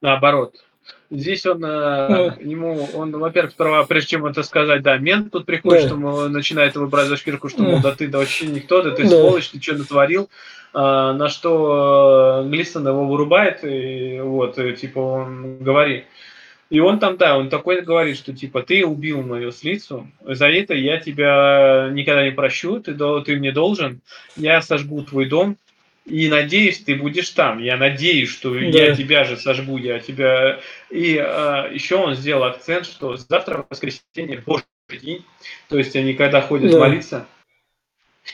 Наоборот. 0.00 0.54
Здесь 1.10 1.44
он, 1.46 1.64
э, 1.64 2.36
ему, 2.40 2.88
он, 2.94 3.12
во-первых, 3.18 3.52
сперва, 3.52 3.84
прежде 3.84 4.10
чем 4.10 4.26
это 4.26 4.42
сказать, 4.42 4.82
да, 4.82 4.96
мент 4.98 5.32
тут 5.32 5.46
приходит, 5.46 5.82
да. 5.82 5.88
что 5.88 6.28
начинает 6.28 6.74
его 6.76 6.86
брать 6.86 7.08
за 7.08 7.16
шкирку, 7.16 7.48
что, 7.48 7.62
мол, 7.62 7.80
да 7.80 7.92
ты 7.92 8.08
да 8.08 8.18
вообще 8.18 8.46
никто, 8.46 8.82
да 8.82 8.90
ты 8.90 9.04
да. 9.04 9.10
сволочь, 9.10 9.50
ты 9.50 9.60
что 9.60 9.74
натворил, 9.74 10.28
а, 10.72 11.12
на 11.12 11.28
что 11.28 12.42
э, 12.44 12.48
Глисон 12.48 12.88
его 12.88 13.06
вырубает, 13.06 13.64
и 13.64 14.20
вот, 14.20 14.58
и, 14.58 14.72
типа, 14.74 14.98
он 14.98 15.58
говорит, 15.58 16.04
и 16.70 16.80
он 16.80 16.98
там, 16.98 17.16
да, 17.16 17.36
он 17.36 17.50
такой 17.50 17.82
говорит, 17.82 18.16
что 18.16 18.32
типа 18.32 18.62
ты 18.62 18.84
убил 18.84 19.22
мою 19.22 19.52
слицу, 19.52 20.10
за 20.22 20.48
это 20.48 20.74
я 20.74 20.98
тебя 20.98 21.90
никогда 21.92 22.24
не 22.24 22.32
прощу, 22.32 22.80
ты, 22.80 22.94
ты 22.94 23.36
мне 23.36 23.52
должен, 23.52 24.00
я 24.36 24.62
сожгу 24.62 25.02
твой 25.02 25.26
дом, 25.26 25.58
и 26.04 26.28
надеюсь, 26.28 26.80
ты 26.80 26.96
будешь 26.96 27.30
там. 27.30 27.58
Я 27.60 27.78
надеюсь, 27.78 28.28
что 28.28 28.52
да. 28.52 28.60
я 28.60 28.94
тебя 28.94 29.24
же 29.24 29.38
сожгу, 29.38 29.78
я 29.78 30.00
тебя. 30.00 30.60
И 30.90 31.16
а, 31.16 31.68
еще 31.72 31.96
он 31.96 32.14
сделал 32.14 32.44
акцент, 32.44 32.84
что 32.84 33.16
завтра 33.16 33.64
воскресенье 33.70 34.42
Божий 34.44 34.64
день, 35.00 35.24
то 35.68 35.78
есть 35.78 35.96
они 35.96 36.12
когда 36.12 36.42
ходят 36.42 36.72
да. 36.72 36.78
молиться, 36.78 37.26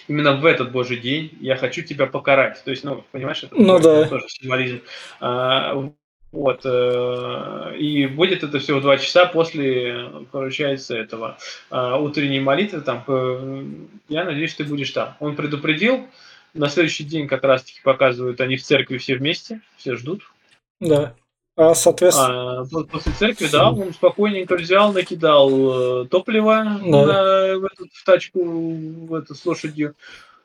именно 0.09 0.37
в 0.37 0.45
этот 0.45 0.73
Божий 0.73 0.97
день 0.97 1.31
я 1.41 1.57
хочу 1.57 1.83
тебя 1.83 2.07
покарать. 2.07 2.61
То 2.65 2.73
есть, 2.73 2.83
ну, 2.83 3.05
понимаешь, 3.13 3.45
это 3.45 3.55
ну, 3.55 3.79
да. 3.79 4.09
тоже 4.09 4.25
символизм. 4.29 4.83
А, 5.21 5.93
вот. 6.33 6.61
Э, 6.65 7.75
и 7.77 8.07
будет 8.07 8.45
это 8.45 8.59
всего 8.59 8.81
два 8.81 8.99
часа 8.99 9.27
после, 9.27 10.11
получается, 10.31 10.97
этого 10.97 11.39
а, 11.71 11.99
утренней 11.99 12.41
молитвы. 12.41 12.81
Там, 12.83 13.05
э, 13.07 13.65
я 14.09 14.25
надеюсь, 14.25 14.55
ты 14.55 14.65
будешь 14.65 14.91
там. 14.91 15.17
Он 15.19 15.35
предупредил, 15.35 16.07
на 16.55 16.69
следующий 16.69 17.05
день 17.05 17.27
как 17.27 17.43
раз-таки 17.45 17.81
показывают, 17.83 18.41
они 18.41 18.57
в 18.57 18.63
церкви 18.63 18.99
все 18.99 19.17
вместе, 19.17 19.61
все 19.77 19.97
ждут. 19.97 20.23
Да. 20.79 21.15
А, 21.57 21.75
соответственно... 21.75 22.61
А, 22.61 22.85
после 22.91 23.13
церкви, 23.13 23.49
да, 23.51 23.71
он 23.71 23.93
спокойненько 23.93 24.57
взял, 24.57 24.93
накидал 24.93 26.05
э, 26.05 26.07
топливо 26.07 26.65
да. 26.65 26.81
на, 26.81 27.59
в, 27.59 27.65
эту, 27.65 27.87
в 27.93 28.05
тачку 28.05 28.41
в 28.43 29.15
эту, 29.15 29.35
с 29.35 29.45
лошадью 29.45 29.95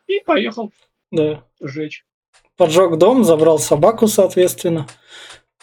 и 0.07 0.19
поехал 0.25 0.71
да. 1.11 1.43
сжечь. 1.61 2.03
Поджег 2.57 2.97
дом, 2.97 3.23
забрал 3.23 3.59
собаку, 3.59 4.07
соответственно. 4.07 4.87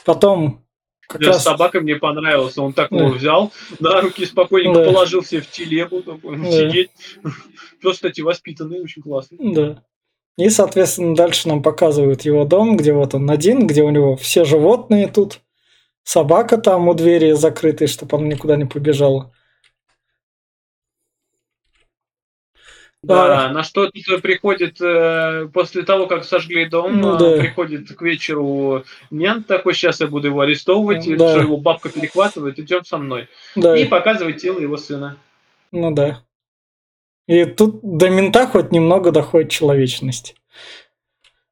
Потом 0.04 0.62
как 1.12 1.20
да, 1.20 1.28
раз... 1.28 1.42
Собака 1.42 1.80
мне 1.80 1.96
понравилась. 1.96 2.56
Он 2.56 2.72
так 2.72 2.90
его 2.90 3.08
взял, 3.08 3.52
на 3.80 4.00
руки 4.00 4.24
спокойненько 4.24 4.80
да. 4.80 4.92
положил 4.92 5.22
себе 5.22 5.42
в 5.42 5.50
телегу, 5.50 6.02
такой, 6.02 6.38
да. 6.38 6.50
сидеть. 6.50 6.90
Пес, 7.82 7.94
кстати, 7.94 8.20
воспитанный, 8.22 8.80
очень 8.80 9.02
классный. 9.02 9.38
Да. 9.40 9.82
И, 10.38 10.48
соответственно, 10.48 11.14
дальше 11.14 11.48
нам 11.48 11.62
показывают 11.62 12.22
его 12.22 12.44
дом, 12.44 12.76
где 12.76 12.94
вот 12.94 13.14
он 13.14 13.30
один, 13.30 13.66
где 13.66 13.82
у 13.82 13.90
него 13.90 14.16
все 14.16 14.44
животные 14.44 15.06
тут. 15.06 15.40
Собака 16.04 16.56
там 16.56 16.88
у 16.88 16.94
двери 16.94 17.32
закрытой, 17.32 17.86
чтобы 17.86 18.16
она 18.16 18.26
никуда 18.26 18.56
не 18.56 18.64
побежала. 18.64 19.32
Да, 23.02 23.50
на 23.50 23.64
что 23.64 23.90
тут 23.90 24.22
приходит 24.22 24.80
э, 24.80 25.48
после 25.52 25.82
того, 25.82 26.06
как 26.06 26.24
сожгли 26.24 26.66
дом, 26.66 27.00
ну, 27.00 27.18
да. 27.18 27.38
приходит 27.38 27.92
к 27.92 28.00
вечеру 28.00 28.84
мент 29.10 29.48
такой, 29.48 29.74
сейчас 29.74 30.00
я 30.00 30.06
буду 30.06 30.28
его 30.28 30.40
арестовывать, 30.40 31.04
да. 31.16 31.32
его 31.34 31.56
бабка 31.56 31.88
перехватывает, 31.88 32.60
идем 32.60 32.84
со 32.84 32.98
мной. 32.98 33.28
Да. 33.56 33.76
И 33.76 33.86
показывает 33.86 34.36
тело 34.36 34.60
его 34.60 34.76
сына. 34.76 35.16
Ну 35.72 35.90
да. 35.90 36.22
И 37.26 37.44
тут 37.44 37.80
до 37.82 38.08
мента 38.08 38.46
хоть 38.46 38.70
немного 38.70 39.10
доходит 39.10 39.50
человечность. 39.50 40.36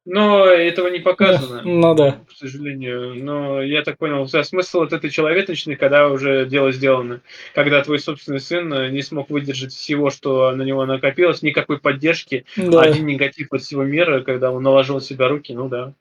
Но 0.06 0.46
этого 0.46 0.88
не 0.88 0.98
показано. 0.98 1.62
Ну 1.62 1.94
да. 1.94 2.20
К 2.26 2.32
сожалению. 2.32 3.14
Но 3.22 3.62
я 3.62 3.82
так 3.82 3.98
понял, 3.98 4.26
смысл 4.26 4.80
вот 4.80 4.92
этой 4.92 5.10
человечности, 5.10 5.74
когда 5.74 6.08
уже 6.08 6.46
дело 6.46 6.72
сделано. 6.72 7.20
Когда 7.54 7.82
твой 7.84 7.98
собственный 7.98 8.40
сын 8.40 8.92
не 8.92 9.02
смог 9.02 9.28
выдержать 9.28 9.72
всего, 9.72 10.10
что 10.10 10.52
на 10.52 10.62
него 10.62 10.86
накопилось, 10.86 11.42
никакой 11.42 11.78
поддержки, 11.78 12.46
да. 12.56 12.82
один 12.82 13.06
негатив 13.06 13.52
от 13.52 13.62
всего 13.62 13.84
мира, 13.84 14.22
когда 14.22 14.50
он 14.50 14.62
наложил 14.62 15.00
себя 15.00 15.28
руки, 15.28 15.52
ну 15.52 15.68
да. 15.68 15.92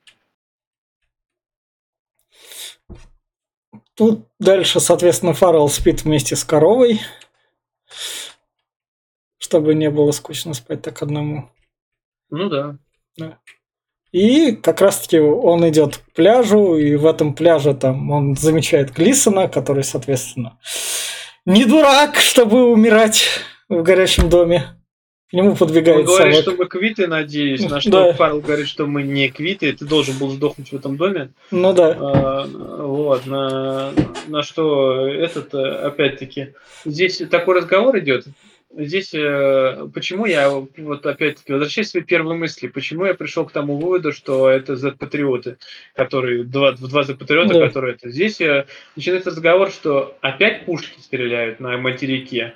Тут 3.94 4.26
дальше, 4.38 4.80
соответственно, 4.80 5.34
Фаррелл 5.34 5.68
спит 5.68 6.04
вместе 6.04 6.36
с 6.36 6.44
коровой 6.44 7.00
чтобы 9.50 9.74
не 9.74 9.90
было 9.90 10.12
скучно 10.12 10.54
спать 10.54 10.82
так 10.82 11.02
одному. 11.02 11.50
Ну 12.30 12.48
да. 12.48 12.78
да. 13.16 13.40
И 14.12 14.52
как 14.52 14.80
раз-таки 14.80 15.18
он 15.18 15.68
идет 15.68 15.98
к 15.98 16.12
пляжу, 16.14 16.76
и 16.76 16.96
в 16.96 17.06
этом 17.06 17.32
пляже 17.34 17.74
там 17.74 18.10
он 18.10 18.36
замечает 18.36 18.92
Глисона, 18.92 19.48
который, 19.48 19.84
соответственно, 19.84 20.58
не 21.46 21.64
дурак, 21.64 22.16
чтобы 22.16 22.70
умирать 22.70 23.24
в 23.68 23.82
горящем 23.82 24.28
доме. 24.28 24.64
К 25.30 25.32
нему 25.32 25.54
подбегает 25.54 26.00
Он 26.00 26.06
говорит, 26.06 26.34
совок. 26.34 26.42
что 26.42 26.64
мы 26.64 26.68
квиты, 26.68 27.06
надеюсь, 27.06 27.68
на 27.68 27.80
что 27.80 27.90
да. 27.90 28.12
Фаррелл 28.14 28.40
говорит, 28.40 28.66
что 28.66 28.86
мы 28.86 29.04
не 29.04 29.28
квиты, 29.28 29.72
ты 29.72 29.84
должен 29.84 30.18
был 30.18 30.30
сдохнуть 30.30 30.70
в 30.72 30.74
этом 30.74 30.96
доме. 30.96 31.30
Ну 31.52 31.72
да. 31.72 31.96
А, 32.00 32.46
вот, 32.46 33.26
на, 33.26 33.92
на 34.26 34.42
что 34.42 35.06
этот, 35.06 35.54
опять-таки, 35.54 36.54
здесь 36.84 37.22
такой 37.30 37.58
разговор 37.58 37.96
идет, 38.00 38.24
здесь 38.76 39.12
э, 39.14 39.88
почему 39.92 40.26
я 40.26 40.50
вот 40.50 41.06
опять-таки 41.06 41.52
возвращаюсь 41.52 41.88
к 41.88 41.90
своей 41.90 42.06
первой 42.06 42.36
мысли, 42.36 42.68
почему 42.68 43.04
я 43.04 43.14
пришел 43.14 43.44
к 43.44 43.52
тому 43.52 43.78
выводу, 43.78 44.12
что 44.12 44.48
это 44.48 44.76
Z-патриоты, 44.76 45.58
которые 45.94 46.44
два, 46.44 46.72
два 46.72 47.02
Z-патриота, 47.02 47.54
да. 47.54 47.66
которые 47.66 47.94
это. 47.94 48.10
Здесь 48.10 48.40
э, 48.40 48.66
начинается 48.96 49.30
разговор, 49.30 49.70
что 49.70 50.16
опять 50.20 50.64
пушки 50.64 51.00
стреляют 51.00 51.60
на 51.60 51.76
материке. 51.78 52.54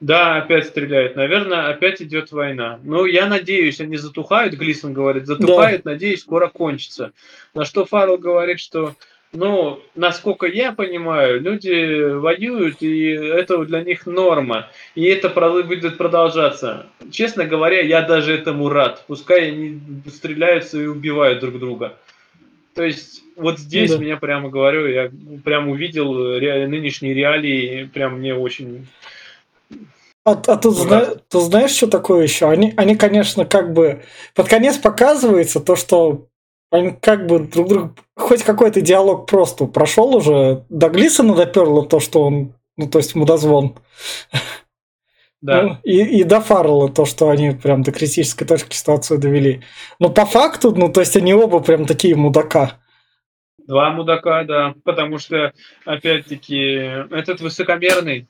Да, 0.00 0.38
опять 0.38 0.66
стреляют. 0.66 1.14
Наверное, 1.14 1.68
опять 1.68 2.02
идет 2.02 2.32
война. 2.32 2.80
Ну, 2.82 3.04
я 3.04 3.26
надеюсь, 3.26 3.80
они 3.80 3.96
затухают, 3.96 4.54
Глисон 4.54 4.92
говорит, 4.92 5.26
затухают, 5.26 5.84
да. 5.84 5.92
надеюсь, 5.92 6.22
скоро 6.22 6.48
кончится. 6.48 7.12
На 7.54 7.64
что 7.64 7.84
Фаррелл 7.84 8.18
говорит, 8.18 8.58
что 8.58 8.96
ну, 9.32 9.80
насколько 9.94 10.46
я 10.46 10.72
понимаю, 10.72 11.40
люди 11.40 12.12
воюют, 12.12 12.82
и 12.82 13.12
это 13.12 13.64
для 13.64 13.82
них 13.82 14.06
норма. 14.06 14.68
И 14.94 15.04
это 15.04 15.30
будет 15.30 15.96
продолжаться. 15.96 16.86
Честно 17.10 17.44
говоря, 17.44 17.80
я 17.80 18.02
даже 18.02 18.34
этому 18.34 18.68
рад. 18.68 19.04
Пускай 19.06 19.48
они 19.48 19.80
стреляются 20.08 20.80
и 20.80 20.86
убивают 20.86 21.40
друг 21.40 21.58
друга. 21.58 21.96
То 22.74 22.84
есть, 22.84 23.22
вот 23.36 23.58
здесь 23.58 23.92
да. 23.92 23.98
меня 23.98 24.16
прямо 24.18 24.50
говорю, 24.50 24.86
я 24.86 25.10
прям 25.44 25.68
увидел 25.68 26.38
ре- 26.38 26.66
нынешние 26.66 27.14
реалии, 27.14 27.88
прям 27.92 28.18
мне 28.18 28.34
очень... 28.34 28.86
А, 30.24 30.32
а 30.32 30.56
тут, 30.56 30.76
зна- 30.76 31.16
тут 31.28 31.44
знаешь, 31.44 31.72
что 31.72 31.86
такое 31.86 32.22
еще? 32.22 32.48
Они, 32.48 32.72
они, 32.76 32.96
конечно, 32.96 33.44
как 33.44 33.72
бы 33.72 34.02
под 34.34 34.48
конец 34.48 34.76
показывается 34.76 35.58
то, 35.58 35.74
что 35.74 36.28
они 36.72 36.90
как 36.90 37.26
бы 37.26 37.40
друг 37.40 37.68
друга... 37.68 37.94
Хоть 38.16 38.42
какой-то 38.42 38.80
диалог 38.80 39.28
просто 39.28 39.66
прошел 39.66 40.16
уже. 40.16 40.64
До 40.70 40.88
Глисона 40.88 41.34
доперло 41.34 41.84
то, 41.84 42.00
что 42.00 42.22
он... 42.22 42.54
Ну, 42.76 42.88
то 42.88 42.98
есть 42.98 43.14
мудозвон. 43.14 43.76
Да. 45.42 45.62
Ну, 45.62 45.76
и, 45.82 46.20
и 46.20 46.24
до 46.24 46.40
Фаррелла 46.40 46.88
то, 46.88 47.04
что 47.04 47.28
они 47.28 47.50
прям 47.50 47.82
до 47.82 47.92
критической 47.92 48.46
точки 48.46 48.74
ситуацию 48.74 49.20
довели. 49.20 49.60
Но 49.98 50.08
по 50.08 50.24
факту, 50.24 50.74
ну, 50.74 50.90
то 50.90 51.00
есть 51.00 51.16
они 51.16 51.34
оба 51.34 51.60
прям 51.60 51.84
такие 51.84 52.16
мудака. 52.16 52.78
Два 53.66 53.90
мудака, 53.90 54.44
да. 54.44 54.74
Потому 54.84 55.18
что, 55.18 55.52
опять-таки, 55.84 56.56
этот 57.10 57.40
высокомерный 57.40 58.28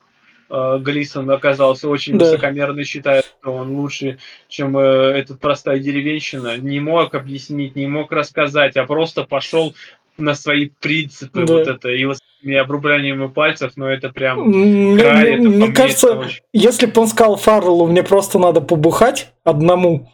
Глисон 0.79 1.31
оказался 1.31 1.89
очень 1.89 2.17
да. 2.17 2.25
высокомерный, 2.25 2.83
считает, 2.83 3.25
что 3.25 3.53
он 3.53 3.71
лучше, 3.75 4.19
чем 4.47 4.77
э, 4.77 4.81
этот 4.81 5.39
простая 5.39 5.79
деревенщина. 5.79 6.57
Не 6.57 6.79
мог 6.79 7.15
объяснить, 7.15 7.75
не 7.75 7.87
мог 7.87 8.11
рассказать, 8.11 8.77
а 8.77 8.85
просто 8.85 9.23
пошел 9.23 9.73
на 10.17 10.35
свои 10.35 10.69
принципы 10.79 11.45
да. 11.45 11.53
вот 11.53 11.67
это 11.67 11.89
и 11.89 12.05
вот 12.05 12.17
и 12.43 12.53
обрублянием 12.53 13.31
пальцев, 13.31 13.73
но 13.77 13.89
это 13.89 14.09
прям 14.09 14.41
мне, 14.41 15.01
край, 15.01 15.35
это, 15.35 15.43
мне 15.43 15.71
кажется, 15.71 16.13
очень... 16.13 16.41
если 16.51 16.87
бы 16.87 17.01
он 17.01 17.07
сказал 17.07 17.37
Фарреллу, 17.37 17.87
мне 17.87 18.03
просто 18.03 18.37
надо 18.37 18.59
побухать 18.59 19.31
одному. 19.45 20.11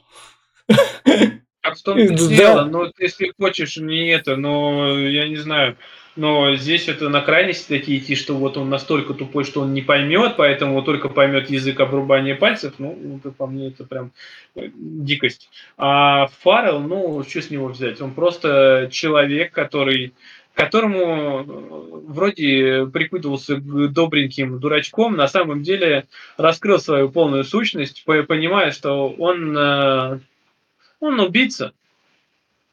Так 0.68 1.76
в 1.76 1.84
том-то 1.84 2.14
да. 2.14 2.28
дело, 2.28 2.66
но 2.66 2.92
если 3.00 3.34
хочешь, 3.38 3.78
не 3.78 4.10
это, 4.10 4.36
но 4.36 4.98
я 5.00 5.28
не 5.28 5.38
знаю, 5.38 5.76
Но 6.16 6.56
здесь 6.56 6.88
это 6.88 7.10
на 7.10 7.22
крайности 7.22 7.68
такие 7.70 8.00
идти, 8.00 8.16
что 8.16 8.36
вот 8.36 8.58
он 8.58 8.70
настолько 8.70 9.14
тупой, 9.14 9.44
что 9.44 9.62
он 9.62 9.74
не 9.74 9.82
поймет, 9.82 10.36
поэтому 10.38 10.82
только 10.82 11.08
поймет 11.08 11.50
язык 11.50 11.80
обрубания 11.80 12.36
пальцев. 12.36 12.74
Ну, 12.78 13.18
это 13.18 13.32
по 13.32 13.48
мне 13.48 13.68
это 13.68 13.84
прям 13.86 14.12
э, 14.56 14.70
дикость. 14.74 15.50
А 15.78 16.28
Фаррелл, 16.42 16.80
ну, 16.82 17.24
что 17.24 17.42
с 17.42 17.50
него 17.50 17.68
взять? 17.68 18.02
Он 18.02 18.14
просто 18.14 18.90
человек, 18.92 19.52
который 19.52 20.14
которому 20.60 21.00
э, 21.02 21.44
вроде 22.08 22.86
прикидывался 22.88 23.58
добреньким 23.58 24.60
дурачком, 24.60 25.16
на 25.16 25.30
самом 25.30 25.64
деле 25.64 26.06
раскрыл 26.36 26.80
свою 26.80 27.10
полную 27.10 27.46
сущность, 27.46 28.04
понимая, 28.04 28.72
что 28.72 29.10
он, 29.10 29.58
э, 29.58 30.20
он 31.00 31.20
убийца. 31.22 31.72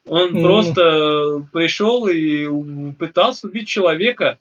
Он 0.07 0.36
mm. 0.36 0.42
просто 0.42 1.46
пришел 1.52 2.07
и 2.07 2.48
пытался 2.92 3.48
убить 3.48 3.68
человека. 3.68 4.38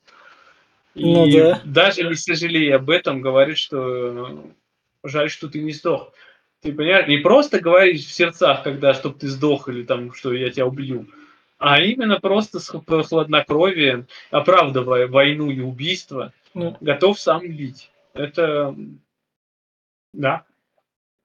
И 0.93 1.03
ну, 1.03 1.30
да. 1.32 1.61
даже 1.66 2.03
не 2.03 2.16
сожалея 2.16 2.76
об 2.78 2.89
этом, 2.89 3.22
говорит, 3.22 3.57
что 3.57 4.45
жаль, 5.03 5.30
что 5.30 5.49
ты 5.49 5.61
не 5.61 5.74
сдох. 5.74 6.13
Ты 6.61 6.72
понимаешь, 6.72 7.07
не 7.07 7.18
просто 7.18 7.59
говорить 7.59 8.05
в 8.05 8.11
сердцах, 8.11 8.63
когда 8.63 8.93
чтобы 8.93 9.20
ты 9.20 9.28
сдох 9.28 9.68
или 9.68 9.84
там, 9.84 10.13
что 10.13 10.34
я 10.34 10.49
тебя 10.49 10.66
убью, 10.66 11.07
а 11.57 11.80
именно 11.80 12.20
просто 12.20 12.59
с 12.59 12.72
хладнокровием, 12.88 14.07
оправдывая 14.32 15.07
войну 15.07 15.49
и 15.49 15.59
убийство, 15.59 16.34
ну. 16.53 16.78
готов 16.82 17.20
сам 17.20 17.43
убить. 17.43 17.91
Это, 18.13 18.76
да, 20.13 20.43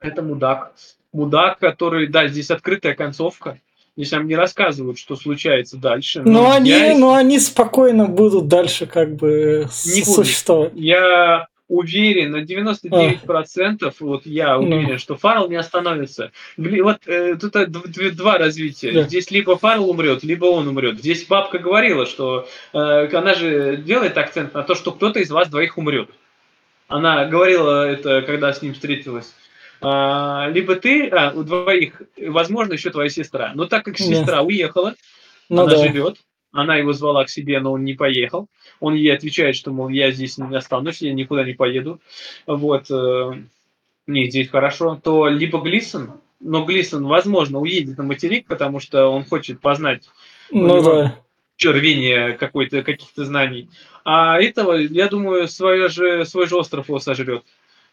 это 0.01 0.22
мудак. 0.22 0.72
Мудак, 1.12 1.59
который, 1.59 2.07
да, 2.07 2.28
здесь 2.28 2.51
открытая 2.51 2.95
концовка. 2.95 3.59
Здесь 4.01 4.12
нам 4.12 4.26
не 4.26 4.34
рассказывают, 4.34 4.98
что 4.98 5.14
случается 5.14 5.76
дальше. 5.76 6.22
Но, 6.22 6.44
но 6.44 6.53
они, 6.53 6.70
я... 6.70 6.96
но 6.96 7.12
они 7.12 7.38
спокойно 7.38 8.07
будут 8.07 8.48
дальше 8.48 8.86
как 8.86 9.14
бы 9.14 9.68
не 9.84 10.03
существовать. 10.03 10.72
Я 10.74 11.48
уверен, 11.68 12.30
на 12.30 12.42
99%, 12.42 13.78
а. 13.82 13.92
вот 14.01 14.24
я 14.24 14.57
ну. 14.57 14.62
уверен, 14.62 14.92
ну. 14.92 14.98
что 14.98 15.16
Фаррелл 15.16 15.51
не 15.51 15.57
остановится. 15.57 16.32
Вот 16.57 16.96
э, 17.07 17.36
тут 17.36 17.53
два 18.16 18.38
развития. 18.38 18.92
Да. 18.92 19.03
Здесь 19.03 19.30
либо 19.30 19.59
Фаррелл 19.59 19.90
умрет, 19.90 20.24
либо 20.24 20.46
он 20.46 20.66
умрет. 20.66 20.98
Здесь 20.98 21.26
бабка 21.26 21.59
говорила, 21.59 22.07
что 22.07 22.48
э, 22.72 22.78
она 23.12 23.34
же 23.34 23.76
делает 23.76 24.16
акцент 24.16 24.55
на 24.55 24.62
то, 24.62 24.74
что 24.74 24.92
кто-то 24.92 25.20
из 25.20 25.30
вас 25.30 25.51
двоих 25.51 25.76
умрет. 25.76 26.09
Она 26.88 27.26
говорила 27.26 27.86
это, 27.86 28.22
когда 28.22 28.51
с 28.51 28.62
ним 28.62 28.72
встретилась. 28.72 29.34
А, 29.81 30.49
либо 30.51 30.76
ты, 30.76 31.09
а, 31.09 31.33
у 31.33 31.43
двоих, 31.43 32.03
возможно, 32.18 32.74
еще 32.74 32.91
твоя 32.91 33.09
сестра. 33.09 33.53
Но 33.55 33.66
так 33.66 33.85
как 33.85 33.99
сестра 33.99 34.37
да. 34.37 34.43
уехала, 34.43 34.95
ну, 35.49 35.62
она 35.62 35.70
да. 35.72 35.83
живет, 35.83 36.18
она 36.53 36.76
его 36.76 36.93
звала 36.93 37.24
к 37.24 37.31
себе, 37.31 37.61
но 37.61 37.72
он 37.72 37.85
не 37.85 37.95
поехал. 37.95 38.49
Он 38.81 38.95
ей 38.95 39.14
отвечает, 39.14 39.57
что, 39.57 39.72
мол, 39.72 39.89
я 39.89 40.11
здесь 40.11 40.39
не 40.39 40.57
останусь, 40.57 41.03
я 41.03 41.12
никуда 41.12 41.45
не 41.45 41.55
поеду. 41.55 42.01
Вот, 42.47 42.91
э, 42.91 43.33
мне 44.07 44.31
здесь 44.31 44.49
хорошо. 44.49 45.01
То 45.03 45.28
либо 45.28 45.61
Глисон, 45.61 46.20
но 46.41 46.64
Глисон, 46.64 47.07
возможно, 47.07 47.61
уедет 47.61 47.99
на 47.99 48.05
материк, 48.05 48.47
потому 48.47 48.81
что 48.81 49.07
он 49.09 49.24
хочет 49.24 49.61
познать 49.61 50.09
ну, 50.51 50.83
да. 50.83 51.14
рвение 51.62 52.33
какой-то, 52.33 52.83
каких-то 52.83 53.24
знаний. 53.24 53.68
А 54.05 54.41
этого, 54.41 54.74
я 54.74 55.09
думаю, 55.09 55.47
свой 55.47 55.89
же, 55.89 56.24
свой 56.24 56.47
же 56.47 56.57
остров 56.57 56.89
его 56.89 56.99
сожрет. 56.99 57.45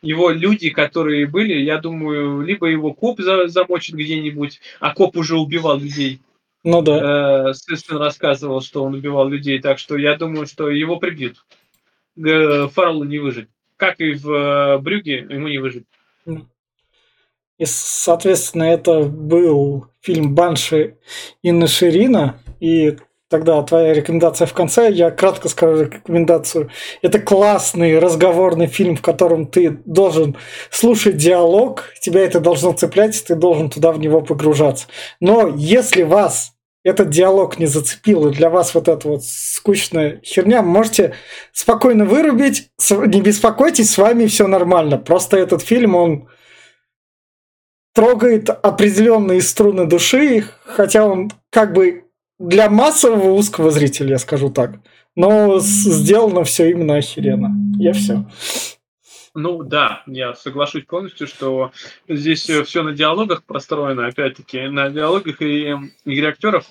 Его 0.01 0.29
люди, 0.29 0.69
которые 0.69 1.25
были, 1.25 1.53
я 1.53 1.79
думаю, 1.79 2.41
либо 2.41 2.67
его 2.67 2.93
коп 2.93 3.19
замочит 3.19 3.95
где-нибудь, 3.95 4.59
а 4.79 4.93
коп 4.93 5.17
уже 5.17 5.37
убивал 5.37 5.79
людей, 5.79 6.21
ну 6.63 6.81
да. 6.81 7.51
Э, 7.51 7.53
рассказывал, 7.91 8.61
что 8.61 8.83
он 8.83 8.95
убивал 8.95 9.29
людей, 9.29 9.59
так 9.59 9.79
что 9.79 9.97
я 9.97 10.17
думаю, 10.17 10.47
что 10.47 10.69
его 10.69 10.97
прибьют. 10.97 11.45
Фарлу 12.15 13.05
не 13.05 13.19
выжить. 13.19 13.47
Как 13.77 14.01
и 14.01 14.13
в 14.13 14.29
э, 14.29 14.77
Брюге, 14.79 15.19
ему 15.29 15.47
не 15.47 15.59
выжить. 15.59 15.85
И, 16.25 17.63
соответственно, 17.63 18.63
это 18.63 19.03
был 19.03 19.87
фильм 20.01 20.35
Банши 20.35 20.97
Инна 21.41 21.67
Ширина. 21.67 22.37
И 22.59 22.97
тогда 23.29 23.61
твоя 23.61 23.93
рекомендация 23.93 24.45
в 24.45 24.53
конце. 24.53 24.91
Я 24.91 25.11
кратко 25.11 25.49
скажу 25.49 25.83
рекомендацию. 25.83 26.69
Это 27.01 27.19
классный 27.19 27.99
разговорный 27.99 28.67
фильм, 28.67 28.95
в 28.95 29.01
котором 29.01 29.47
ты 29.47 29.79
должен 29.85 30.37
слушать 30.69 31.17
диалог, 31.17 31.85
тебя 32.01 32.21
это 32.21 32.39
должно 32.39 32.71
цеплять, 32.73 33.23
ты 33.25 33.35
должен 33.35 33.69
туда 33.69 33.91
в 33.91 33.99
него 33.99 34.21
погружаться. 34.21 34.87
Но 35.19 35.53
если 35.55 36.03
вас 36.03 36.53
этот 36.83 37.09
диалог 37.09 37.59
не 37.59 37.65
зацепил, 37.65 38.27
и 38.27 38.33
для 38.33 38.49
вас 38.49 38.73
вот 38.73 38.87
эта 38.87 39.09
вот 39.09 39.23
скучная 39.25 40.21
херня, 40.23 40.61
можете 40.61 41.15
спокойно 41.51 42.05
вырубить, 42.05 42.69
не 42.89 43.19
беспокойтесь, 43.19 43.91
с 43.91 43.97
вами 43.97 44.27
все 44.27 44.47
нормально. 44.47 44.97
Просто 44.97 45.35
этот 45.35 45.61
фильм, 45.61 45.95
он 45.95 46.29
трогает 47.93 48.49
определенные 48.49 49.41
струны 49.41 49.85
души, 49.85 50.45
хотя 50.65 51.05
он 51.05 51.29
как 51.49 51.73
бы 51.73 52.06
для 52.39 52.69
массового 52.69 53.31
узкого 53.31 53.71
зрителя, 53.71 54.11
я 54.11 54.17
скажу 54.17 54.49
так. 54.49 54.79
Но 55.15 55.59
сделано 55.59 56.43
все 56.43 56.69
именно 56.69 56.95
охеренно. 56.97 57.51
Я 57.79 57.93
все. 57.93 58.25
Ну 59.33 59.63
да, 59.63 60.03
я 60.07 60.33
соглашусь 60.33 60.85
полностью, 60.85 61.27
что 61.27 61.71
здесь 62.07 62.49
все 62.49 62.83
на 62.83 62.91
диалогах 62.91 63.43
построено, 63.43 64.07
опять-таки, 64.07 64.67
на 64.67 64.89
диалогах 64.89 65.41
и 65.41 65.75
игре 66.05 66.29
актеров. 66.29 66.65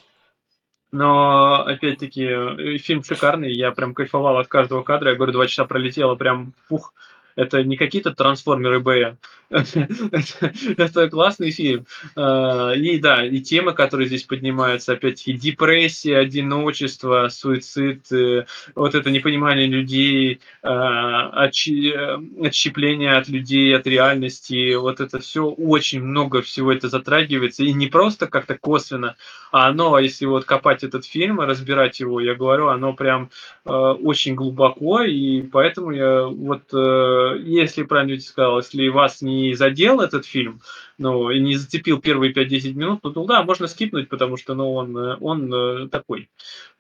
Но, 0.93 1.65
опять-таки, 1.65 2.79
фильм 2.79 3.03
шикарный, 3.03 3.53
я 3.53 3.73
прям 3.73 3.95
кайфовал 3.95 4.39
от 4.39 4.49
каждого 4.49 4.83
кадра. 4.83 5.11
Я 5.11 5.17
говорю, 5.17 5.33
два 5.33 5.47
часа 5.47 5.65
пролетело, 5.65 6.15
прям 6.15 6.55
пух. 6.69 6.95
Это 7.35 7.63
не 7.65 7.77
какие-то 7.77 8.15
трансформеры 8.15 8.81
Б. 8.81 9.17
Это 9.49 11.09
классный 11.09 11.51
фильм. 11.53 11.87
А, 12.17 12.73
и 12.73 12.99
да, 12.99 13.25
и 13.25 13.41
темы, 13.41 13.75
которые 13.75 14.09
здесь 14.09 14.25
поднимаются, 14.25 14.95
опять-таки, 14.95 15.35
депрессия, 15.35 16.19
одиночество, 16.19 17.29
суицид, 17.29 18.11
э, 18.13 18.47
вот 18.75 18.95
это 18.95 19.11
непонимание 19.11 19.67
людей, 19.67 20.41
а, 20.63 21.45
отщепление 21.45 23.17
от 23.17 23.29
людей, 23.29 23.77
от 23.77 23.87
реальности, 23.87 24.75
вот 24.75 25.01
это 25.01 25.21
все, 25.21 25.45
очень 25.45 26.03
много 26.03 26.43
всего 26.43 26.73
это 26.73 26.89
затрагивается. 26.89 27.63
И 27.63 27.73
не 27.73 27.87
просто 27.87 28.27
как-то 28.27 28.59
косвенно, 28.59 29.17
а 29.53 29.69
оно, 29.69 29.99
если 29.99 30.27
вот 30.27 30.45
копать 30.45 30.83
этот 30.83 31.05
фильм, 31.05 31.41
разбирать 31.41 32.01
его, 32.01 32.21
я 32.21 32.35
говорю, 32.35 32.69
оно 32.69 32.95
прям 32.95 33.31
э, 33.65 33.71
очень 33.71 34.35
глубоко, 34.35 35.03
и 35.03 35.43
поэтому 35.43 35.93
я 35.93 36.25
вот, 36.27 36.63
э, 36.73 37.39
если 37.45 37.85
правильно 37.85 38.21
сказал, 38.21 38.59
если 38.59 38.89
вас 38.89 39.23
не 39.23 39.36
не 39.37 39.55
задел 39.55 40.01
этот 40.01 40.27
фильм, 40.27 40.61
ну, 40.99 41.31
и 41.31 41.41
не 41.41 41.57
зацепил 41.57 42.01
первые 42.01 42.33
5-10 42.33 42.73
минут, 42.75 43.01
ну, 43.03 43.25
да, 43.27 43.43
можно 43.43 43.67
скипнуть, 43.67 44.09
потому 44.09 44.37
что, 44.37 44.55
ну, 44.55 44.73
он, 44.75 44.97
он 45.21 45.53
э, 45.53 45.89
такой 45.89 46.31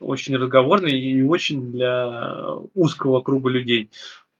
очень 0.01 0.37
разговорный 0.37 0.99
и 0.99 1.23
очень 1.23 1.73
для 1.73 2.55
узкого 2.75 3.21
круга 3.21 3.51
людей. 3.51 3.91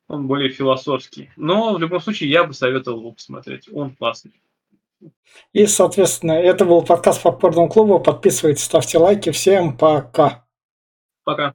Он 0.09 0.27
более 0.27 0.51
философский. 0.51 1.31
Но 1.37 1.75
в 1.75 1.81
любом 1.81 2.01
случае 2.01 2.31
я 2.31 2.45
бы 2.45 2.55
советовал 2.55 3.01
его 3.01 3.13
посмотреть. 3.13 3.69
Он 3.73 3.95
классный. 3.95 4.33
И, 5.53 5.67
соответственно, 5.67 6.33
это 6.33 6.65
был 6.65 6.83
подкаст 6.83 7.23
Попкорного 7.23 7.69
клуба. 7.69 7.99
Подписывайтесь, 7.99 8.65
ставьте 8.65 8.99
лайки. 8.99 9.31
Всем 9.31 9.77
пока. 9.77 10.47
Пока. 11.25 11.55